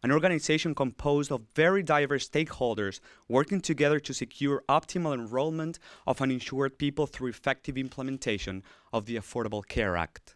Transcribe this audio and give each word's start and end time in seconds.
an 0.04 0.12
organization 0.12 0.76
composed 0.76 1.32
of 1.32 1.42
very 1.56 1.82
diverse 1.82 2.30
stakeholders 2.30 3.00
working 3.28 3.62
together 3.62 4.00
to 4.02 4.14
secure 4.14 4.64
optimal 4.70 5.16
enrollment 5.16 5.80
of 6.06 6.22
uninsured 6.22 6.78
people 6.78 7.08
through 7.08 7.30
effective 7.30 7.80
implementation 7.80 8.62
of 8.94 9.08
the 9.08 9.16
Affordable 9.16 9.68
Care 9.68 9.98
Act. 9.98 10.36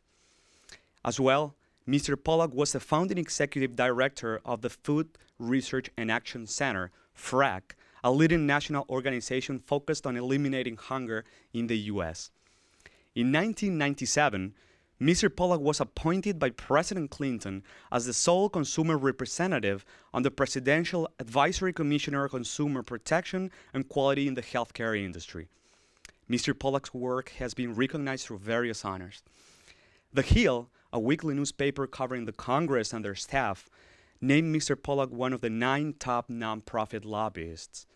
As 1.06 1.20
well, 1.20 1.56
Mr. 1.88 2.16
Pollack 2.16 2.56
was 2.56 2.72
the 2.72 2.80
founding 2.80 3.20
executive 3.20 3.76
director 3.76 4.42
of 4.44 4.62
the 4.64 4.72
Food 4.72 5.10
Research 5.38 5.92
and 5.96 6.10
Action 6.10 6.48
Center, 6.48 6.90
FRAC, 7.14 7.76
a 8.06 8.12
leading 8.12 8.46
national 8.46 8.86
organization 8.88 9.58
focused 9.58 10.06
on 10.06 10.16
eliminating 10.16 10.78
hunger 10.78 11.26
in 11.56 11.66
the 11.66 11.78
U.S. 11.90 12.30
In 13.16 13.32
1997, 13.32 14.54
Mr. 15.02 15.36
Pollack 15.36 15.60
was 15.60 15.80
appointed 15.80 16.38
by 16.38 16.52
President 16.52 17.10
Clinton 17.10 17.64
as 17.92 18.06
the 18.06 18.14
sole 18.14 18.48
consumer 18.48 18.96
representative 18.96 19.84
on 20.14 20.22
the 20.22 20.30
Presidential 20.30 21.10
Advisory 21.20 21.74
Commissioner 21.74 22.26
on 22.26 22.30
Consumer 22.30 22.84
Protection 22.84 23.50
and 23.74 23.90
Quality 23.90 24.28
in 24.28 24.36
the 24.36 24.44
Healthcare 24.44 24.96
Industry. 24.96 25.48
Mr. 26.30 26.58
Pollack's 26.58 26.94
work 26.94 27.30
has 27.40 27.56
been 27.56 27.74
recognized 27.74 28.28
through 28.28 28.38
various 28.38 28.86
honors. 28.86 29.24
The 30.14 30.22
Hill, 30.22 30.70
a 30.94 31.00
weekly 31.00 31.34
newspaper 31.34 31.88
covering 31.88 32.26
the 32.26 32.34
Congress 32.34 32.94
and 32.94 33.04
their 33.04 33.16
staff, 33.16 33.68
named 34.22 34.56
Mr. 34.56 34.76
Pollack 34.76 35.10
one 35.10 35.34
of 35.34 35.42
the 35.42 35.50
nine 35.50 35.96
top 35.98 36.30
nonprofit 36.30 37.04
lobbyists. 37.04 37.88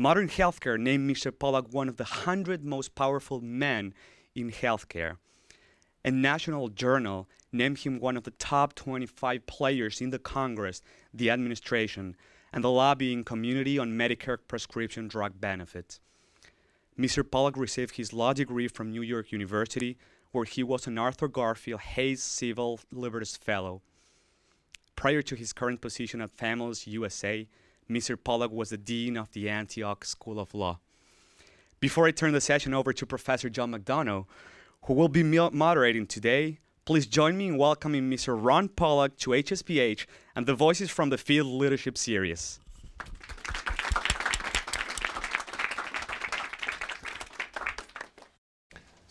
Modern 0.00 0.30
Healthcare 0.30 0.80
named 0.80 1.10
Mr. 1.10 1.30
Pollack 1.30 1.74
one 1.74 1.86
of 1.86 1.98
the 1.98 2.04
hundred 2.04 2.64
most 2.64 2.94
powerful 2.94 3.42
men 3.42 3.92
in 4.34 4.50
healthcare 4.50 5.18
and 6.02 6.22
National 6.22 6.70
Journal 6.70 7.28
named 7.52 7.80
him 7.80 8.00
one 8.00 8.16
of 8.16 8.24
the 8.24 8.30
top 8.30 8.74
25 8.74 9.44
players 9.44 10.00
in 10.00 10.08
the 10.08 10.18
Congress, 10.18 10.80
the 11.12 11.28
administration, 11.28 12.16
and 12.50 12.64
the 12.64 12.70
lobbying 12.70 13.24
community 13.24 13.78
on 13.78 13.90
Medicare 13.90 14.38
prescription 14.48 15.06
drug 15.06 15.38
benefits. 15.38 16.00
Mr. 16.98 17.22
Pollack 17.22 17.58
received 17.58 17.96
his 17.96 18.14
law 18.14 18.32
degree 18.32 18.68
from 18.68 18.90
New 18.90 19.02
York 19.02 19.30
University, 19.30 19.98
where 20.32 20.46
he 20.46 20.62
was 20.62 20.86
an 20.86 20.96
Arthur 20.96 21.28
Garfield 21.28 21.82
Hays 21.82 22.22
Civil 22.22 22.80
Liberties 22.90 23.36
Fellow. 23.36 23.82
Prior 24.96 25.20
to 25.20 25.34
his 25.34 25.52
current 25.52 25.82
position 25.82 26.22
at 26.22 26.30
Families 26.30 26.86
USA, 26.86 27.46
Mr. 27.90 28.16
Pollack 28.22 28.52
was 28.52 28.70
the 28.70 28.78
Dean 28.78 29.16
of 29.16 29.32
the 29.32 29.48
Antioch 29.48 30.04
School 30.04 30.38
of 30.38 30.54
Law. 30.54 30.78
Before 31.80 32.06
I 32.06 32.12
turn 32.12 32.32
the 32.32 32.40
session 32.40 32.72
over 32.72 32.92
to 32.92 33.04
Professor 33.04 33.50
John 33.50 33.72
McDonough, 33.72 34.26
who 34.84 34.94
will 34.94 35.08
be 35.08 35.22
moderating 35.22 36.06
today. 36.06 36.58
Please 36.84 37.06
join 37.06 37.36
me 37.36 37.48
in 37.48 37.58
welcoming 37.58 38.08
Mr. 38.08 38.38
Ron 38.40 38.68
Pollack 38.68 39.16
to 39.18 39.30
HSPH 39.30 40.06
and 40.34 40.46
the 40.46 40.54
Voices 40.54 40.90
from 40.90 41.10
the 41.10 41.18
Field 41.18 41.48
Leadership 41.48 41.98
Series. 41.98 42.60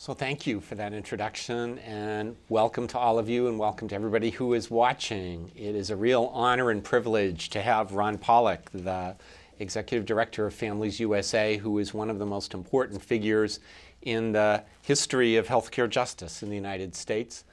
So, 0.10 0.16
thank 0.16 0.48
you 0.48 0.60
for 0.60 0.74
that 0.74 0.92
introduction, 0.92 1.78
and 1.86 2.36
welcome 2.50 2.88
to 2.88 2.98
all 2.98 3.20
of 3.20 3.30
you, 3.30 3.48
and 3.48 3.60
welcome 3.60 3.88
to 3.90 3.94
everybody 3.94 4.32
who 4.32 4.56
is 4.56 4.72
watching. 4.72 5.52
It 5.56 5.76
is 5.76 5.92
a 5.92 5.96
real 5.96 6.32
honor 6.34 6.72
and 6.72 6.84
privilege 6.84 7.50
to 7.52 7.62
have 7.62 7.92
Ron 7.92 8.18
Pollack, 8.18 8.72
the 8.72 9.16
Executive 9.60 10.08
Director 10.08 10.48
of 10.48 10.56
Families 10.56 11.00
USA, 11.00 11.58
who 11.58 11.78
is 11.78 11.94
one 11.94 12.10
of 12.10 12.18
the 12.18 12.26
most 12.26 12.56
important 12.56 13.04
figures 13.04 13.60
in 14.02 14.32
the 14.32 14.64
history 14.82 15.36
of 15.36 15.46
healthcare 15.46 15.88
justice 15.88 16.42
in 16.42 16.50
the 16.50 16.56
United 16.56 16.96
States. 16.96 17.44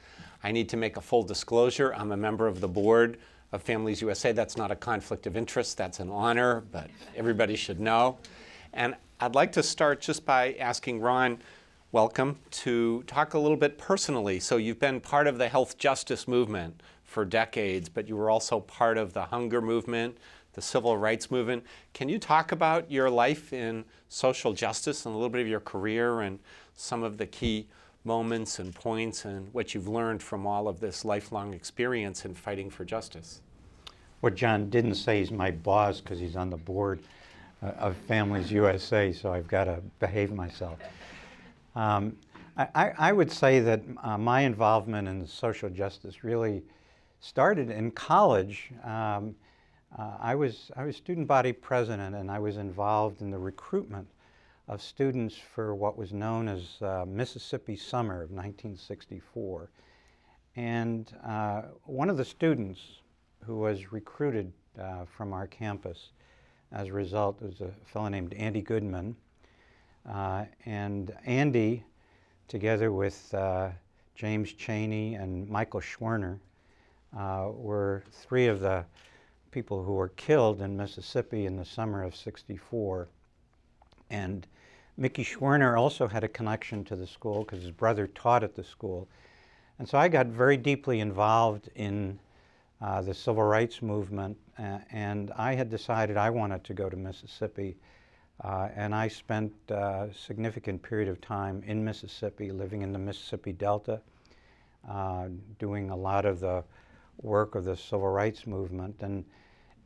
I 0.42 0.50
need 0.50 0.70
to 0.70 0.78
make 0.78 0.96
a 0.96 1.02
full 1.02 1.24
disclosure. 1.24 1.92
I'm 1.94 2.12
a 2.12 2.16
member 2.16 2.46
of 2.46 2.62
the 2.62 2.68
board 2.68 3.18
of 3.52 3.60
Families 3.60 4.00
USA. 4.00 4.32
That's 4.32 4.56
not 4.56 4.70
a 4.70 4.76
conflict 4.76 5.26
of 5.26 5.36
interest, 5.36 5.76
that's 5.76 6.00
an 6.00 6.08
honor, 6.08 6.62
but 6.72 6.88
everybody 7.16 7.54
should 7.54 7.80
know. 7.80 8.16
And 8.72 8.94
I'd 9.20 9.34
like 9.34 9.52
to 9.52 9.62
start 9.62 10.00
just 10.00 10.24
by 10.24 10.54
asking 10.54 11.00
Ron, 11.00 11.38
welcome, 11.92 12.38
to 12.50 13.02
talk 13.06 13.34
a 13.34 13.38
little 13.38 13.56
bit 13.56 13.78
personally. 13.78 14.40
So, 14.40 14.56
you've 14.56 14.80
been 14.80 15.00
part 15.00 15.26
of 15.26 15.38
the 15.38 15.48
health 15.48 15.78
justice 15.78 16.26
movement 16.26 16.82
for 17.04 17.24
decades, 17.24 17.88
but 17.88 18.08
you 18.08 18.16
were 18.16 18.28
also 18.28 18.60
part 18.60 18.98
of 18.98 19.12
the 19.12 19.26
hunger 19.26 19.60
movement, 19.60 20.18
the 20.54 20.62
civil 20.62 20.96
rights 20.96 21.30
movement. 21.30 21.64
Can 21.94 22.08
you 22.08 22.18
talk 22.18 22.50
about 22.50 22.90
your 22.90 23.08
life 23.08 23.52
in 23.52 23.84
social 24.08 24.52
justice 24.52 25.06
and 25.06 25.14
a 25.14 25.16
little 25.16 25.30
bit 25.30 25.40
of 25.40 25.48
your 25.48 25.60
career 25.60 26.20
and 26.20 26.38
some 26.74 27.02
of 27.02 27.18
the 27.18 27.26
key 27.26 27.68
moments 28.04 28.58
and 28.58 28.74
points 28.74 29.24
and 29.24 29.52
what 29.52 29.74
you've 29.74 29.88
learned 29.88 30.22
from 30.22 30.46
all 30.46 30.68
of 30.68 30.80
this 30.80 31.04
lifelong 31.04 31.54
experience 31.54 32.24
in 32.24 32.34
fighting 32.34 32.70
for 32.70 32.84
justice? 32.84 33.40
What 34.20 34.34
John 34.34 34.70
didn't 34.70 34.94
say 34.94 35.20
is 35.20 35.30
my 35.30 35.50
boss 35.50 36.00
because 36.00 36.18
he's 36.18 36.36
on 36.36 36.50
the 36.50 36.56
board 36.56 37.00
uh, 37.62 37.68
of 37.78 37.96
Families 38.08 38.50
USA, 38.50 39.12
so 39.12 39.32
I've 39.32 39.48
got 39.48 39.64
to 39.64 39.80
behave 40.00 40.32
myself. 40.32 40.78
Um, 41.76 42.16
I, 42.56 42.92
I, 42.96 43.12
would 43.12 43.30
say 43.30 43.60
that 43.60 43.82
uh, 44.02 44.16
my 44.16 44.40
involvement 44.40 45.06
in 45.08 45.26
social 45.26 45.68
justice 45.68 46.24
really 46.24 46.62
started 47.20 47.70
in 47.70 47.90
college. 47.90 48.70
Um, 48.82 49.34
uh, 49.98 50.16
I, 50.18 50.34
was, 50.34 50.70
I 50.74 50.84
was 50.84 50.96
student 50.96 51.26
body 51.26 51.52
president 51.52 52.14
and 52.14 52.30
I 52.30 52.38
was 52.38 52.56
involved 52.56 53.20
in 53.20 53.30
the 53.30 53.38
recruitment 53.38 54.08
of 54.68 54.80
students 54.80 55.36
for 55.54 55.74
what 55.74 55.98
was 55.98 56.14
known 56.14 56.48
as 56.48 56.80
uh, 56.80 57.04
Mississippi 57.06 57.76
Summer 57.76 58.22
of 58.22 58.30
1964. 58.30 59.68
And 60.56 61.12
uh, 61.26 61.62
one 61.84 62.08
of 62.08 62.16
the 62.16 62.24
students 62.24 62.80
who 63.44 63.58
was 63.58 63.92
recruited 63.92 64.50
uh, 64.80 65.04
from 65.04 65.34
our 65.34 65.46
campus 65.46 66.12
as 66.72 66.88
a 66.88 66.92
result 66.94 67.42
was 67.42 67.60
a 67.60 67.70
fellow 67.84 68.08
named 68.08 68.32
Andy 68.32 68.62
Goodman. 68.62 69.14
Uh, 70.08 70.44
and 70.64 71.12
Andy, 71.24 71.84
together 72.48 72.92
with 72.92 73.32
uh, 73.34 73.70
James 74.14 74.52
Chaney 74.52 75.14
and 75.14 75.48
Michael 75.48 75.80
Schwerner, 75.80 76.38
were 77.12 78.04
three 78.12 78.46
of 78.46 78.60
the 78.60 78.84
people 79.50 79.82
who 79.82 79.94
were 79.94 80.10
killed 80.10 80.60
in 80.60 80.76
Mississippi 80.76 81.46
in 81.46 81.56
the 81.56 81.64
summer 81.64 82.02
of 82.02 82.14
64. 82.14 83.08
And 84.10 84.46
Mickey 84.96 85.24
Schwerner 85.24 85.78
also 85.78 86.06
had 86.06 86.24
a 86.24 86.28
connection 86.28 86.84
to 86.84 86.96
the 86.96 87.06
school 87.06 87.40
because 87.40 87.62
his 87.62 87.70
brother 87.70 88.06
taught 88.06 88.42
at 88.42 88.54
the 88.54 88.64
school. 88.64 89.08
And 89.78 89.88
so 89.88 89.98
I 89.98 90.08
got 90.08 90.26
very 90.26 90.56
deeply 90.56 91.00
involved 91.00 91.68
in 91.74 92.18
uh, 92.80 93.02
the 93.02 93.14
civil 93.14 93.42
rights 93.42 93.82
movement, 93.82 94.36
uh, 94.58 94.78
and 94.90 95.32
I 95.36 95.54
had 95.54 95.70
decided 95.70 96.16
I 96.16 96.30
wanted 96.30 96.64
to 96.64 96.74
go 96.74 96.88
to 96.88 96.96
Mississippi. 96.96 97.76
Uh, 98.42 98.68
and 98.76 98.94
I 98.94 99.08
spent 99.08 99.52
a 99.68 100.08
significant 100.14 100.82
period 100.82 101.08
of 101.08 101.20
time 101.20 101.62
in 101.66 101.84
Mississippi, 101.84 102.50
living 102.50 102.82
in 102.82 102.92
the 102.92 102.98
Mississippi 102.98 103.52
Delta, 103.52 104.00
uh, 104.88 105.28
doing 105.58 105.90
a 105.90 105.96
lot 105.96 106.26
of 106.26 106.40
the 106.40 106.62
work 107.22 107.54
of 107.54 107.64
the 107.64 107.76
civil 107.76 108.08
rights 108.08 108.46
movement. 108.46 108.96
And 109.00 109.24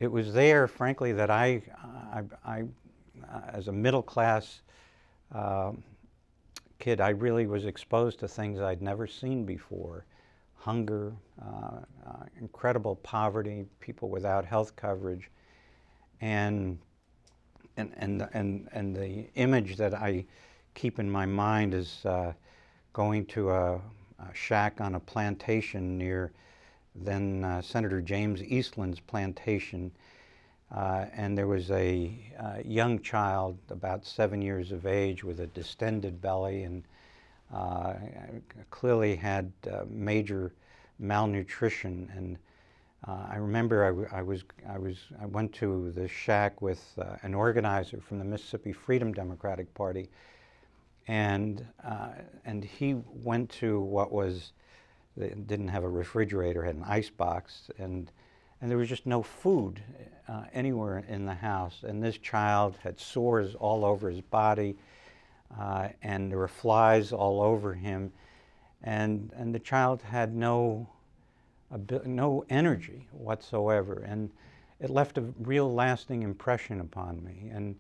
it 0.01 0.11
was 0.11 0.33
there, 0.33 0.67
frankly, 0.67 1.13
that 1.13 1.31
I, 1.31 1.63
I, 2.13 2.23
I 2.45 2.63
uh, 3.23 3.41
as 3.53 3.69
a 3.69 3.73
middle 3.73 4.03
class 4.03 4.63
uh, 5.33 5.73
kid, 6.79 7.01
I 7.01 7.11
really 7.11 7.47
was 7.47 7.67
exposed 7.67 8.19
to 8.21 8.29
things 8.29 8.61
I'd 8.61 8.83
never 8.83 9.07
seen 9.07 9.45
before 9.45 10.05
hunger, 10.61 11.15
uh, 11.41 11.81
uh, 12.07 12.25
incredible 12.39 12.97
poverty, 12.97 13.65
people 13.81 14.11
without 14.11 14.45
health 14.45 14.77
coverage. 14.77 15.31
And, 16.21 16.79
and, 17.81 17.93
and, 17.97 18.29
and, 18.33 18.69
and 18.73 18.97
the 18.97 19.27
image 19.35 19.77
that 19.77 19.95
I 19.95 20.25
keep 20.75 20.99
in 20.99 21.11
my 21.11 21.27
mind 21.27 21.75
is 21.75 22.05
uh, 22.05 22.33
going 22.93 23.27
to 23.27 23.51
a, 23.51 23.75
a, 23.75 24.35
shack 24.35 24.81
on 24.81 24.95
a 24.95 25.01
plantation 25.01 25.99
near 25.99 26.31
then 26.95 27.45
uh, 27.45 27.63
Senator 27.63 28.01
James 28.01 28.43
Eastland's 28.43 29.01
plantation. 29.01 29.91
Uh, 30.75 31.07
and 31.15 31.37
there 31.37 31.47
was 31.47 31.71
a 31.71 32.17
uh, 32.39 32.59
young 32.65 33.01
child, 33.01 33.59
about 33.71 34.05
seven 34.05 34.41
years 34.41 34.71
of 34.71 34.87
age, 34.87 35.25
with 35.25 35.41
a 35.41 35.47
distended 35.49 36.21
belly 36.21 36.63
and 36.65 36.85
uh, 37.53 37.95
clearly 38.71 39.17
had 39.17 39.51
uh, 39.71 39.83
major 39.89 40.53
malnutrition. 40.99 42.11
And 42.15 42.39
uh, 43.07 43.27
I 43.31 43.37
remember 43.37 43.85
I, 43.85 44.23
was, 44.23 44.45
I, 44.69 44.79
was, 44.79 44.99
I 45.21 45.27
went 45.27 45.53
to 45.55 45.91
the 45.93 46.07
shack 46.09 46.61
with 46.61 46.99
an 47.23 47.35
organizer 47.35 48.01
from 48.01 48.19
the 48.19 48.25
Mississippi 48.25 48.73
Freedom 48.73 49.13
Democratic 49.13 49.73
Party, 49.75 50.11
and, 51.09 51.67
and 52.45 52.65
he 52.65 52.97
went 53.25 53.51
to 53.51 53.81
what 53.81 54.13
was 54.13 54.53
didn't 55.19 55.69
have 55.69 55.85
a 55.85 55.89
refrigerator, 55.89 56.65
had 56.65 56.77
an 56.77 56.85
ice 56.85 57.11
box, 57.11 57.71
and 57.79 58.11
and 58.61 58.71
there 58.71 58.77
was 58.77 58.89
just 58.89 59.07
no 59.07 59.23
food 59.23 59.83
uh, 60.29 60.45
anywhere 60.53 61.03
in 61.09 61.25
the 61.25 61.35
house. 61.35 61.83
And 61.83 62.03
this 62.03 62.19
child 62.19 62.77
had 62.83 63.01
sores 63.01 63.55
all 63.55 63.87
over 63.87 64.11
his 64.11 64.21
body, 64.21 64.77
uh, 65.59 65.89
and 66.03 66.31
there 66.31 66.39
were 66.39 66.49
flies 66.49 67.13
all 67.13 67.41
over 67.41 67.75
him, 67.75 68.13
and 68.83 69.33
and 69.35 69.55
the 69.55 69.59
child 69.59 70.03
had 70.03 70.35
no 70.35 70.89
no 72.05 72.45
energy 72.49 73.07
whatsoever, 73.13 74.05
and 74.07 74.31
it 74.81 74.91
left 74.91 75.19
a 75.19 75.23
real 75.41 75.73
lasting 75.73 76.23
impression 76.23 76.81
upon 76.81 77.23
me. 77.23 77.51
And 77.53 77.77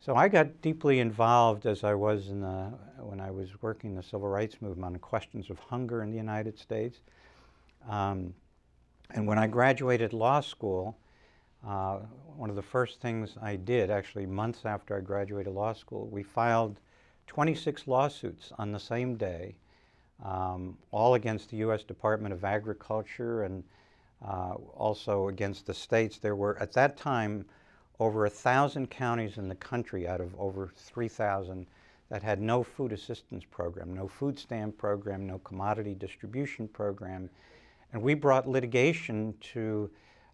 so 0.00 0.14
I 0.14 0.28
got 0.28 0.60
deeply 0.60 1.00
involved 1.00 1.66
as 1.66 1.82
I 1.82 1.94
was 1.94 2.28
in 2.28 2.40
the, 2.40 2.72
when 2.98 3.20
I 3.20 3.30
was 3.30 3.62
working 3.62 3.94
the 3.94 4.02
civil 4.02 4.28
rights 4.28 4.60
movement 4.60 4.94
on 4.94 4.98
questions 5.00 5.50
of 5.50 5.58
hunger 5.58 6.02
in 6.02 6.10
the 6.10 6.16
United 6.16 6.58
States. 6.58 7.00
Um, 7.88 8.34
and 9.10 9.26
when 9.26 9.38
I 9.38 9.46
graduated 9.46 10.12
law 10.12 10.40
school, 10.40 10.96
uh, 11.66 12.00
one 12.36 12.50
of 12.50 12.56
the 12.56 12.62
first 12.62 13.00
things 13.00 13.36
I 13.40 13.56
did, 13.56 13.90
actually 13.90 14.26
months 14.26 14.64
after 14.64 14.96
I 14.96 15.00
graduated 15.00 15.52
law 15.52 15.72
school, 15.72 16.06
we 16.08 16.22
filed 16.22 16.80
26 17.26 17.86
lawsuits 17.86 18.52
on 18.58 18.72
the 18.72 18.78
same 18.78 19.16
day, 19.16 19.56
um, 20.22 20.76
all 20.90 21.14
against 21.14 21.50
the 21.50 21.56
U.S. 21.58 21.82
Department 21.82 22.32
of 22.32 22.44
Agriculture 22.44 23.42
and 23.42 23.64
uh, 24.24 24.54
also 24.74 25.28
against 25.28 25.66
the 25.66 25.74
states. 25.74 26.18
There 26.18 26.36
were, 26.36 26.58
at 26.60 26.72
that 26.72 26.96
time, 26.96 27.44
over 28.00 28.26
a 28.26 28.30
thousand 28.30 28.90
counties 28.90 29.38
in 29.38 29.48
the 29.48 29.54
country 29.54 30.08
out 30.08 30.20
of 30.20 30.34
over 30.38 30.72
3,000 30.76 31.66
that 32.10 32.22
had 32.22 32.40
no 32.40 32.62
food 32.62 32.92
assistance 32.92 33.44
program, 33.50 33.94
no 33.94 34.06
food 34.06 34.38
stamp 34.38 34.76
program, 34.76 35.26
no 35.26 35.38
commodity 35.38 35.94
distribution 35.94 36.68
program. 36.68 37.28
And 37.92 38.02
we 38.02 38.14
brought 38.14 38.48
litigation 38.48 39.34
to 39.52 39.90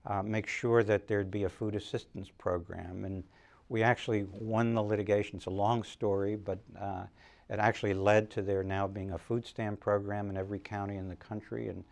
uh, 0.07 0.23
make 0.23 0.47
sure 0.47 0.83
that 0.83 1.07
there'd 1.07 1.31
be 1.31 1.45
a 1.45 1.49
food 1.49 1.75
assistance 1.75 2.31
program. 2.39 3.05
And 3.05 3.23
we 3.69 3.83
actually 3.83 4.25
won 4.33 4.75
the 4.75 4.83
litigation. 4.83 5.37
It's 5.37 5.47
a 5.47 5.51
long 5.51 5.83
story, 5.83 6.37
but 6.37 6.59
uh, 6.81 7.05
it 7.51 7.59
actually 7.59 7.95
led 7.95 8.31
to 8.31 8.43
there 8.43 8.63
now 8.63 8.87
being 8.87 9.11
a 9.11 9.19
food 9.19 9.45
stamp 9.45 9.81
program 9.81 10.31
in 10.31 10.37
every 10.37 10.61
county 10.61 10.97
in 10.97 11.09
the 11.09 11.17
country. 11.17 11.69
And 11.69 11.85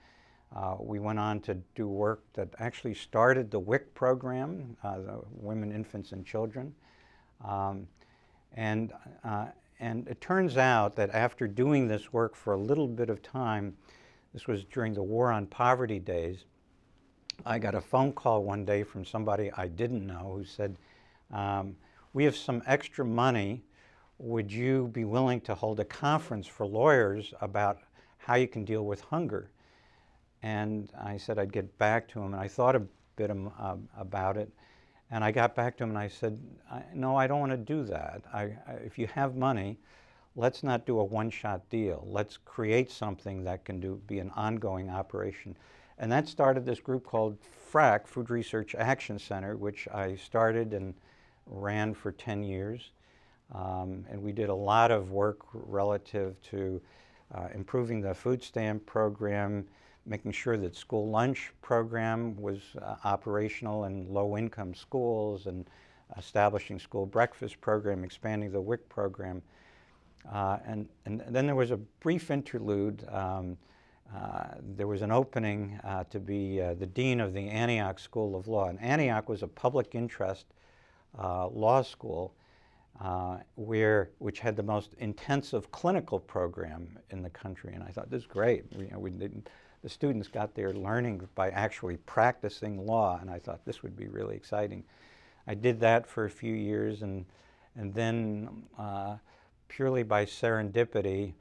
uh, 0.54 0.76
we 0.78 1.00
went 1.00 1.18
on 1.18 1.40
to 1.40 1.54
do 1.74 1.88
work 1.88 2.22
that 2.34 2.48
actually 2.60 2.94
started 2.94 3.50
the 3.50 3.58
WIC 3.58 3.92
program, 3.94 4.76
uh, 4.84 4.98
the 4.98 5.20
Women, 5.32 5.72
Infants, 5.72 6.12
and 6.12 6.24
Children. 6.24 6.72
Um, 7.44 7.88
and, 8.54 8.92
uh, 9.24 9.46
and 9.80 10.06
it 10.06 10.20
turns 10.20 10.56
out 10.56 10.94
that 10.96 11.10
after 11.10 11.48
doing 11.48 11.88
this 11.88 12.12
work 12.12 12.36
for 12.36 12.54
a 12.54 12.58
little 12.58 12.88
bit 12.88 13.10
of 13.10 13.20
time, 13.20 13.76
this 14.32 14.46
was 14.46 14.64
during 14.64 14.94
the 14.94 15.02
War 15.02 15.32
on 15.32 15.46
Poverty 15.46 15.98
days, 15.98 16.44
I 17.44 17.58
got 17.58 17.74
a 17.74 17.80
phone 17.80 18.12
call 18.12 18.44
one 18.44 18.64
day 18.64 18.84
from 18.84 19.04
somebody 19.04 19.50
I 19.56 19.66
didn't 19.66 20.06
know 20.06 20.34
who 20.36 20.44
said, 20.44 20.76
um, 21.32 21.76
We 22.12 22.24
have 22.24 22.36
some 22.36 22.62
extra 22.66 23.04
money. 23.04 23.62
Would 24.18 24.52
you 24.52 24.88
be 24.88 25.04
willing 25.04 25.40
to 25.42 25.54
hold 25.54 25.78
a 25.78 25.84
conference 25.84 26.46
for 26.46 26.66
lawyers 26.66 27.32
about 27.40 27.78
how 28.18 28.34
you 28.34 28.48
can 28.48 28.64
deal 28.64 28.84
with 28.84 29.00
hunger? 29.00 29.50
And 30.42 30.90
I 31.00 31.16
said 31.16 31.38
I'd 31.38 31.52
get 31.52 31.78
back 31.78 32.08
to 32.08 32.20
him, 32.20 32.32
and 32.32 32.42
I 32.42 32.48
thought 32.48 32.74
a 32.74 32.82
bit 33.16 33.30
um, 33.30 33.88
about 33.96 34.36
it. 34.36 34.50
And 35.10 35.24
I 35.24 35.30
got 35.30 35.54
back 35.54 35.76
to 35.78 35.84
him 35.84 35.90
and 35.90 35.98
I 35.98 36.08
said, 36.08 36.38
No, 36.94 37.16
I 37.16 37.26
don't 37.26 37.40
want 37.40 37.52
to 37.52 37.56
do 37.56 37.84
that. 37.84 38.22
I, 38.32 38.42
I, 38.66 38.72
if 38.84 38.98
you 38.98 39.06
have 39.08 39.36
money, 39.36 39.78
let's 40.36 40.62
not 40.62 40.84
do 40.84 41.00
a 41.00 41.04
one 41.04 41.30
shot 41.30 41.68
deal. 41.70 42.06
Let's 42.06 42.36
create 42.36 42.90
something 42.90 43.44
that 43.44 43.64
can 43.64 43.80
do, 43.80 44.00
be 44.06 44.18
an 44.18 44.30
ongoing 44.36 44.90
operation. 44.90 45.56
And 45.98 46.12
that 46.12 46.28
started 46.28 46.64
this 46.64 46.80
group 46.80 47.04
called 47.04 47.38
FRAC, 47.40 48.06
Food 48.06 48.30
Research 48.30 48.74
Action 48.76 49.18
Center, 49.18 49.56
which 49.56 49.88
I 49.88 50.14
started 50.16 50.74
and 50.74 50.94
ran 51.46 51.94
for 51.94 52.12
10 52.12 52.42
years. 52.44 52.90
Um, 53.54 54.04
and 54.10 54.22
we 54.22 54.32
did 54.32 54.48
a 54.48 54.54
lot 54.54 54.90
of 54.90 55.10
work 55.10 55.38
relative 55.52 56.40
to 56.42 56.80
uh, 57.34 57.48
improving 57.54 58.00
the 58.00 58.14
food 58.14 58.42
stamp 58.42 58.84
program, 58.86 59.66
making 60.06 60.32
sure 60.32 60.56
that 60.56 60.74
school 60.74 61.08
lunch 61.08 61.52
program 61.62 62.36
was 62.40 62.60
uh, 62.80 62.96
operational 63.04 63.84
in 63.84 64.12
low-income 64.12 64.74
schools 64.74 65.46
and 65.46 65.66
establishing 66.16 66.78
school 66.78 67.06
breakfast 67.06 67.60
program, 67.60 68.04
expanding 68.04 68.50
the 68.50 68.60
WIC 68.60 68.88
program. 68.88 69.42
Uh, 70.30 70.58
and, 70.66 70.88
and 71.06 71.22
then 71.28 71.46
there 71.46 71.54
was 71.54 71.70
a 71.70 71.76
brief 71.76 72.30
interlude. 72.30 73.06
Um, 73.10 73.56
uh, 74.14 74.54
there 74.76 74.86
was 74.86 75.02
an 75.02 75.10
opening 75.10 75.78
uh, 75.84 76.04
to 76.04 76.18
be 76.18 76.60
uh, 76.60 76.74
the 76.74 76.86
dean 76.86 77.20
of 77.20 77.34
the 77.34 77.46
Antioch 77.48 77.98
School 77.98 78.34
of 78.36 78.48
Law. 78.48 78.68
And 78.68 78.80
Antioch 78.80 79.28
was 79.28 79.42
a 79.42 79.48
public 79.48 79.94
interest 79.94 80.46
law 81.14 81.82
school 81.82 82.34
where, 83.54 84.10
which 84.18 84.40
had 84.40 84.56
the 84.56 84.62
most 84.62 84.94
intensive 84.98 85.70
clinical 85.70 86.18
program 86.18 86.98
in 87.10 87.22
the 87.22 87.30
country. 87.30 87.74
And 87.74 87.82
I 87.82 87.88
thought, 87.88 88.10
this 88.10 88.22
is 88.22 88.26
great. 88.26 88.64
We, 88.76 88.86
you 88.86 88.90
know, 88.90 88.98
we 88.98 89.10
didn't, 89.10 89.48
the 89.82 89.88
students 89.88 90.28
got 90.28 90.54
their 90.54 90.72
learning 90.72 91.28
by 91.34 91.50
actually 91.50 91.98
practicing 91.98 92.84
law, 92.84 93.18
and 93.20 93.30
I 93.30 93.38
thought 93.38 93.64
this 93.64 93.82
would 93.82 93.96
be 93.96 94.08
really 94.08 94.34
exciting. 94.36 94.82
I 95.46 95.54
did 95.54 95.80
that 95.80 96.06
for 96.06 96.24
a 96.24 96.30
few 96.30 96.54
years, 96.54 97.02
and, 97.02 97.24
and 97.76 97.94
then 97.94 98.64
uh, 98.78 99.16
purely 99.68 100.02
by 100.02 100.24
serendipity, 100.24 101.34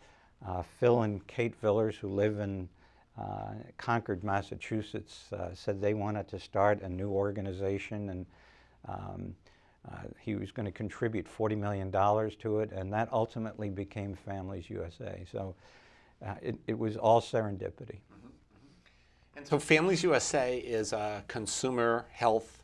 uh, 0.48 0.62
Phil 0.80 1.02
and 1.02 1.26
Kate 1.28 1.56
Villers, 1.60 1.96
who 1.96 2.10
live 2.10 2.40
in 2.40 2.70
uh, 3.20 3.54
Concord, 3.78 4.24
Massachusetts, 4.24 5.34
uh, 5.34 5.50
said 5.54 5.82
they 5.82 5.96
wanted 5.96 6.28
to 6.28 6.40
start 6.40 6.82
a 6.84 6.90
new 6.90 7.10
organization, 7.10 8.10
and 8.10 8.26
um, 8.88 9.36
uh, 9.47 9.47
he 10.20 10.36
was 10.36 10.52
going 10.52 10.66
to 10.66 10.72
contribute 10.72 11.28
$40 11.28 11.58
million 11.58 11.92
to 11.92 12.60
it, 12.60 12.72
and 12.72 12.92
that 12.94 13.10
ultimately 13.12 13.70
became 13.70 14.16
Families 14.16 14.70
USA. 14.70 15.26
So 15.32 15.56
uh, 16.26 16.36
it, 16.42 16.58
it 16.68 16.78
was 16.78 16.98
all 16.98 17.22
serendipity. 17.22 18.00
And 19.36 19.48
so 19.48 19.60
Families 19.60 20.04
USA 20.04 20.58
is 20.58 20.94
a 20.94 21.24
consumer 21.28 22.06
health 22.12 22.64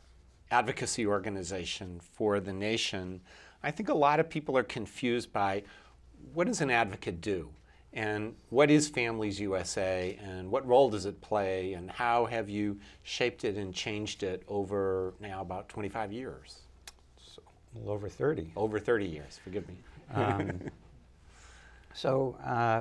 advocacy 0.50 1.06
organization 1.06 2.00
for 2.00 2.40
the 2.40 2.52
nation. 2.52 3.20
I 3.62 3.70
think 3.70 3.88
a 3.88 3.94
lot 3.94 4.20
of 4.20 4.28
people 4.28 4.56
are 4.58 4.64
confused 4.64 5.32
by 5.32 5.62
what 6.32 6.46
does 6.46 6.60
an 6.60 6.70
advocate 6.70 7.20
do? 7.20 7.50
And 7.92 8.34
what 8.50 8.72
is 8.72 8.88
Families 8.88 9.38
USA 9.38 10.18
and 10.20 10.50
what 10.50 10.66
role 10.66 10.90
does 10.90 11.06
it 11.06 11.20
play 11.20 11.74
and 11.74 11.88
how 11.88 12.26
have 12.26 12.48
you 12.48 12.80
shaped 13.04 13.44
it 13.44 13.56
and 13.56 13.72
changed 13.72 14.24
it 14.24 14.42
over 14.48 15.14
now 15.20 15.42
about 15.42 15.68
25 15.68 16.12
years? 16.12 16.63
Well, 17.74 17.94
over 17.94 18.08
30. 18.08 18.50
Over 18.56 18.78
30 18.78 19.06
years, 19.06 19.38
forgive 19.42 19.68
me. 19.68 19.74
Um, 20.14 20.60
So 21.94 22.36
uh, 22.44 22.80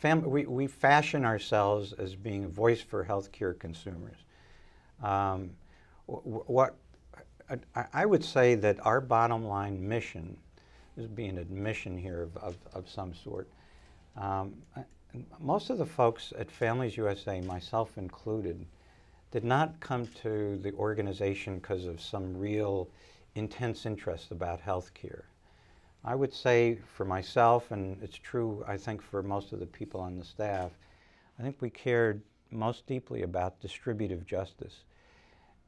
fam- 0.00 0.30
we, 0.30 0.46
we 0.46 0.68
fashion 0.68 1.24
ourselves 1.24 1.92
as 1.92 2.14
being 2.14 2.44
a 2.44 2.48
voice 2.48 2.80
for 2.80 3.04
healthcare 3.04 3.58
consumers. 3.58 4.16
Um, 5.02 5.50
what 6.06 6.76
I, 7.74 7.84
I, 7.92 8.06
would 8.06 8.24
say 8.24 8.54
that 8.54 8.78
our 8.86 9.00
bottom 9.00 9.44
line 9.44 9.86
mission 9.86 10.36
is 10.96 11.08
be 11.08 11.26
an 11.26 11.38
admission 11.38 11.98
here 11.98 12.22
of, 12.22 12.36
of, 12.36 12.56
of 12.72 12.88
some 12.88 13.12
sort. 13.12 13.48
Um, 14.16 14.54
most 15.40 15.70
of 15.70 15.78
the 15.78 15.86
folks 15.86 16.32
at 16.38 16.48
Families 16.48 16.96
USA, 16.96 17.40
myself 17.40 17.98
included, 17.98 18.64
did 19.32 19.44
not 19.44 19.80
come 19.80 20.06
to 20.22 20.58
the 20.58 20.72
organization 20.74 21.56
because 21.56 21.86
of 21.86 22.00
some 22.00 22.38
real 22.38 22.88
intense 23.34 23.86
interest 23.86 24.30
about 24.30 24.60
health 24.60 24.92
care. 24.94 25.24
I 26.04 26.14
would 26.14 26.32
say 26.32 26.78
for 26.86 27.04
myself, 27.04 27.70
and 27.70 28.02
it's 28.02 28.16
true, 28.16 28.62
I 28.68 28.76
think, 28.76 29.00
for 29.00 29.22
most 29.22 29.52
of 29.52 29.60
the 29.60 29.66
people 29.66 30.00
on 30.00 30.18
the 30.18 30.24
staff, 30.24 30.70
I 31.38 31.42
think 31.42 31.56
we 31.60 31.70
cared 31.70 32.20
most 32.50 32.86
deeply 32.86 33.22
about 33.22 33.60
distributive 33.60 34.26
justice. 34.26 34.84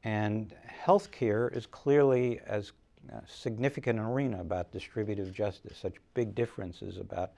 And 0.03 0.53
healthcare 0.85 1.55
is 1.55 1.65
clearly 1.65 2.39
as 2.45 2.71
uh, 3.11 3.19
significant 3.25 3.99
an 3.99 4.05
arena 4.05 4.41
about 4.41 4.71
distributive 4.71 5.33
justice, 5.33 5.77
such 5.77 5.95
big 6.13 6.35
differences 6.35 6.97
about 6.97 7.31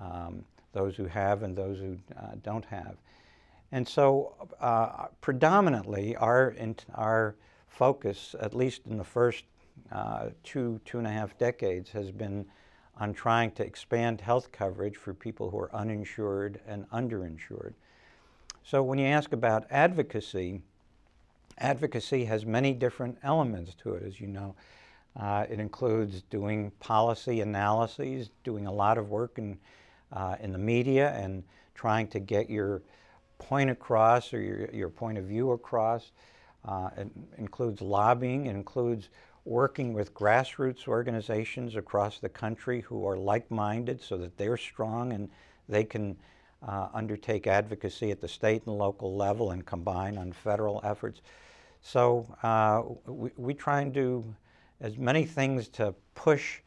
um, 0.00 0.44
those 0.72 0.96
who 0.96 1.04
have 1.04 1.42
and 1.42 1.54
those 1.54 1.78
who 1.78 1.98
uh, 2.16 2.32
don't 2.42 2.64
have. 2.64 2.96
And 3.72 3.86
so, 3.86 4.34
uh, 4.60 5.06
predominantly, 5.20 6.16
our, 6.16 6.54
our 6.94 7.36
focus, 7.68 8.34
at 8.40 8.54
least 8.54 8.82
in 8.86 8.96
the 8.96 9.04
first 9.04 9.44
uh, 9.92 10.30
two, 10.44 10.80
two 10.84 10.98
and 10.98 11.06
a 11.06 11.10
half 11.10 11.36
decades, 11.38 11.90
has 11.90 12.10
been 12.10 12.46
on 12.98 13.14
trying 13.14 13.50
to 13.52 13.64
expand 13.64 14.20
health 14.20 14.52
coverage 14.52 14.96
for 14.96 15.14
people 15.14 15.50
who 15.50 15.58
are 15.58 15.74
uninsured 15.74 16.60
and 16.66 16.88
underinsured. 16.90 17.72
So, 18.62 18.82
when 18.82 18.98
you 18.98 19.06
ask 19.06 19.32
about 19.32 19.66
advocacy, 19.70 20.60
advocacy 21.58 22.24
has 22.26 22.44
many 22.44 22.72
different 22.72 23.18
elements 23.22 23.74
to 23.82 23.94
it, 23.94 24.02
as 24.06 24.20
you 24.20 24.26
know. 24.26 24.54
Uh, 25.18 25.46
it 25.50 25.58
includes 25.58 26.22
doing 26.30 26.70
policy 26.78 27.40
analyses, 27.40 28.30
doing 28.44 28.66
a 28.66 28.72
lot 28.72 28.96
of 28.96 29.08
work 29.08 29.38
in, 29.38 29.58
uh, 30.12 30.36
in 30.40 30.52
the 30.52 30.58
media, 30.58 31.10
and 31.14 31.42
trying 31.74 32.06
to 32.06 32.20
get 32.20 32.48
your 32.48 32.82
point 33.38 33.70
across 33.70 34.32
or 34.32 34.40
your, 34.40 34.70
your 34.72 34.88
point 34.88 35.18
of 35.18 35.24
view 35.24 35.52
across. 35.52 36.12
Uh, 36.64 36.90
it 36.96 37.08
includes 37.38 37.80
lobbying, 37.80 38.46
it 38.46 38.54
includes 38.54 39.08
working 39.50 39.92
with 39.92 40.14
grassroots 40.14 40.86
organizations 40.86 41.74
across 41.74 42.20
the 42.20 42.28
country 42.28 42.80
who 42.82 43.04
are 43.04 43.16
like 43.16 43.50
minded 43.50 44.00
so 44.00 44.16
that 44.16 44.36
they're 44.36 44.56
strong 44.56 45.12
and 45.12 45.28
they 45.68 45.82
can 45.82 46.16
uh, 46.62 46.86
undertake 46.94 47.48
advocacy 47.48 48.12
at 48.12 48.20
the 48.20 48.28
state 48.28 48.62
and 48.66 48.78
local 48.78 49.16
level 49.16 49.50
and 49.50 49.66
combine 49.66 50.16
on 50.16 50.30
federal 50.30 50.80
efforts. 50.84 51.20
So 51.82 52.32
uh, 52.44 52.82
we, 53.10 53.30
we 53.36 53.52
try 53.52 53.80
and 53.80 53.92
do 53.92 54.24
as 54.80 54.96
many 54.96 55.24
things 55.24 55.66
to 55.68 55.96
push 56.14 56.60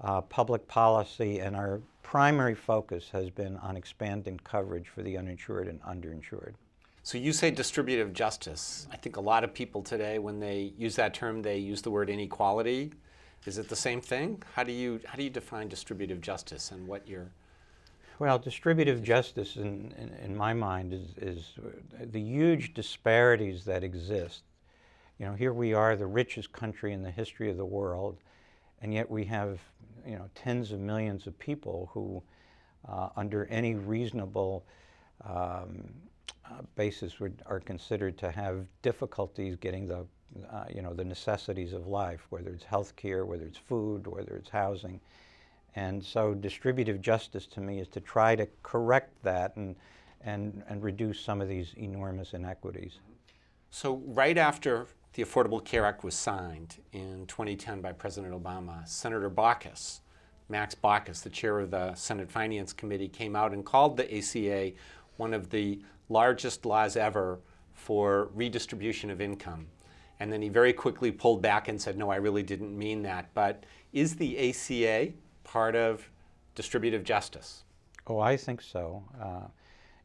uh, 0.00 0.20
public 0.20 0.68
policy, 0.68 1.40
and 1.40 1.56
our 1.56 1.80
primary 2.04 2.54
focus 2.54 3.10
has 3.10 3.30
been 3.30 3.56
on 3.56 3.76
expanding 3.76 4.38
coverage 4.44 4.88
for 4.88 5.02
the 5.02 5.18
uninsured 5.18 5.66
and 5.66 5.82
underinsured. 5.82 6.54
So 7.08 7.16
you 7.16 7.32
say 7.32 7.50
distributive 7.50 8.12
justice. 8.12 8.86
I 8.92 8.98
think 8.98 9.16
a 9.16 9.20
lot 9.22 9.42
of 9.42 9.54
people 9.54 9.80
today, 9.80 10.18
when 10.18 10.40
they 10.40 10.74
use 10.76 10.94
that 10.96 11.14
term, 11.14 11.40
they 11.40 11.56
use 11.56 11.80
the 11.80 11.90
word 11.90 12.10
inequality. 12.10 12.92
Is 13.46 13.56
it 13.56 13.70
the 13.70 13.76
same 13.76 14.02
thing? 14.02 14.42
How 14.52 14.62
do 14.62 14.72
you 14.72 15.00
how 15.06 15.16
do 15.16 15.22
you 15.22 15.30
define 15.30 15.68
distributive 15.68 16.20
justice 16.20 16.70
and 16.70 16.86
what 16.86 17.08
you're 17.08 17.30
well, 18.18 18.38
distributive 18.38 19.02
justice, 19.02 19.56
in, 19.56 19.94
in, 19.96 20.12
in, 20.22 20.36
my 20.36 20.52
mind, 20.52 20.92
is, 20.92 21.14
is 21.16 21.54
the 21.98 22.20
huge 22.20 22.74
disparities 22.74 23.64
that 23.64 23.82
exist 23.82 24.42
you 25.18 25.24
know, 25.24 25.32
here 25.32 25.54
we 25.54 25.72
are, 25.72 25.96
the 25.96 26.06
richest 26.06 26.52
country 26.52 26.92
in 26.92 27.02
the 27.02 27.10
history 27.10 27.48
of 27.48 27.56
the 27.56 27.64
world, 27.64 28.18
and 28.82 28.92
yet 28.92 29.10
we 29.10 29.24
have, 29.24 29.60
you 30.06 30.16
know, 30.16 30.28
tens 30.34 30.72
of 30.72 30.80
millions 30.80 31.26
of 31.26 31.38
people 31.38 31.88
who, 31.94 32.22
uh, 32.86 33.08
under 33.16 33.46
any 33.46 33.76
reasonable 33.76 34.66
um, 35.24 35.88
uh, 36.50 37.28
are 37.46 37.60
considered 37.60 38.18
to 38.18 38.30
have 38.30 38.66
difficulties 38.82 39.56
getting 39.56 39.86
the, 39.86 40.06
uh, 40.50 40.64
you 40.74 40.82
know, 40.82 40.94
the 40.94 41.04
necessities 41.04 41.72
of 41.72 41.86
life, 41.86 42.26
whether 42.30 42.50
it's 42.50 42.64
health 42.64 42.94
care, 42.96 43.24
whether 43.26 43.44
it's 43.44 43.58
food, 43.58 44.06
whether 44.06 44.34
it's 44.36 44.50
housing. 44.50 45.00
And 45.76 46.02
so 46.04 46.34
distributive 46.34 47.00
justice 47.00 47.46
to 47.46 47.60
me 47.60 47.80
is 47.80 47.88
to 47.88 48.00
try 48.00 48.34
to 48.36 48.48
correct 48.62 49.22
that 49.22 49.56
and, 49.56 49.76
and, 50.22 50.62
and 50.68 50.82
reduce 50.82 51.20
some 51.20 51.40
of 51.40 51.48
these 51.48 51.74
enormous 51.76 52.32
inequities. 52.32 52.98
So 53.70 54.02
right 54.06 54.38
after 54.38 54.86
the 55.12 55.22
Affordable 55.22 55.64
Care 55.64 55.84
Act 55.84 56.04
was 56.04 56.14
signed 56.14 56.76
in 56.92 57.26
2010 57.26 57.80
by 57.80 57.92
President 57.92 58.32
Obama, 58.32 58.86
Senator 58.88 59.30
Baucus, 59.30 60.00
Max 60.48 60.74
Baucus, 60.74 61.22
the 61.22 61.30
chair 61.30 61.58
of 61.58 61.70
the 61.70 61.94
Senate 61.94 62.30
Finance 62.30 62.72
Committee, 62.72 63.08
came 63.08 63.36
out 63.36 63.52
and 63.52 63.64
called 63.64 63.96
the 63.96 64.16
ACA 64.16 64.72
one 65.16 65.34
of 65.34 65.50
the 65.50 65.82
largest 66.08 66.66
laws 66.66 66.96
ever 66.96 67.38
for 67.74 68.30
redistribution 68.34 69.10
of 69.10 69.20
income. 69.20 69.66
And 70.20 70.32
then 70.32 70.42
he 70.42 70.48
very 70.48 70.72
quickly 70.72 71.12
pulled 71.12 71.42
back 71.42 71.68
and 71.68 71.80
said, 71.80 71.96
No, 71.96 72.10
I 72.10 72.16
really 72.16 72.42
didn't 72.42 72.76
mean 72.76 73.02
that. 73.02 73.32
But 73.34 73.64
is 73.92 74.16
the 74.16 74.50
ACA 74.50 75.12
part 75.44 75.76
of 75.76 76.08
distributive 76.54 77.04
justice? 77.04 77.64
Oh, 78.06 78.18
I 78.18 78.36
think 78.36 78.60
so. 78.60 79.04
Uh, 79.20 79.46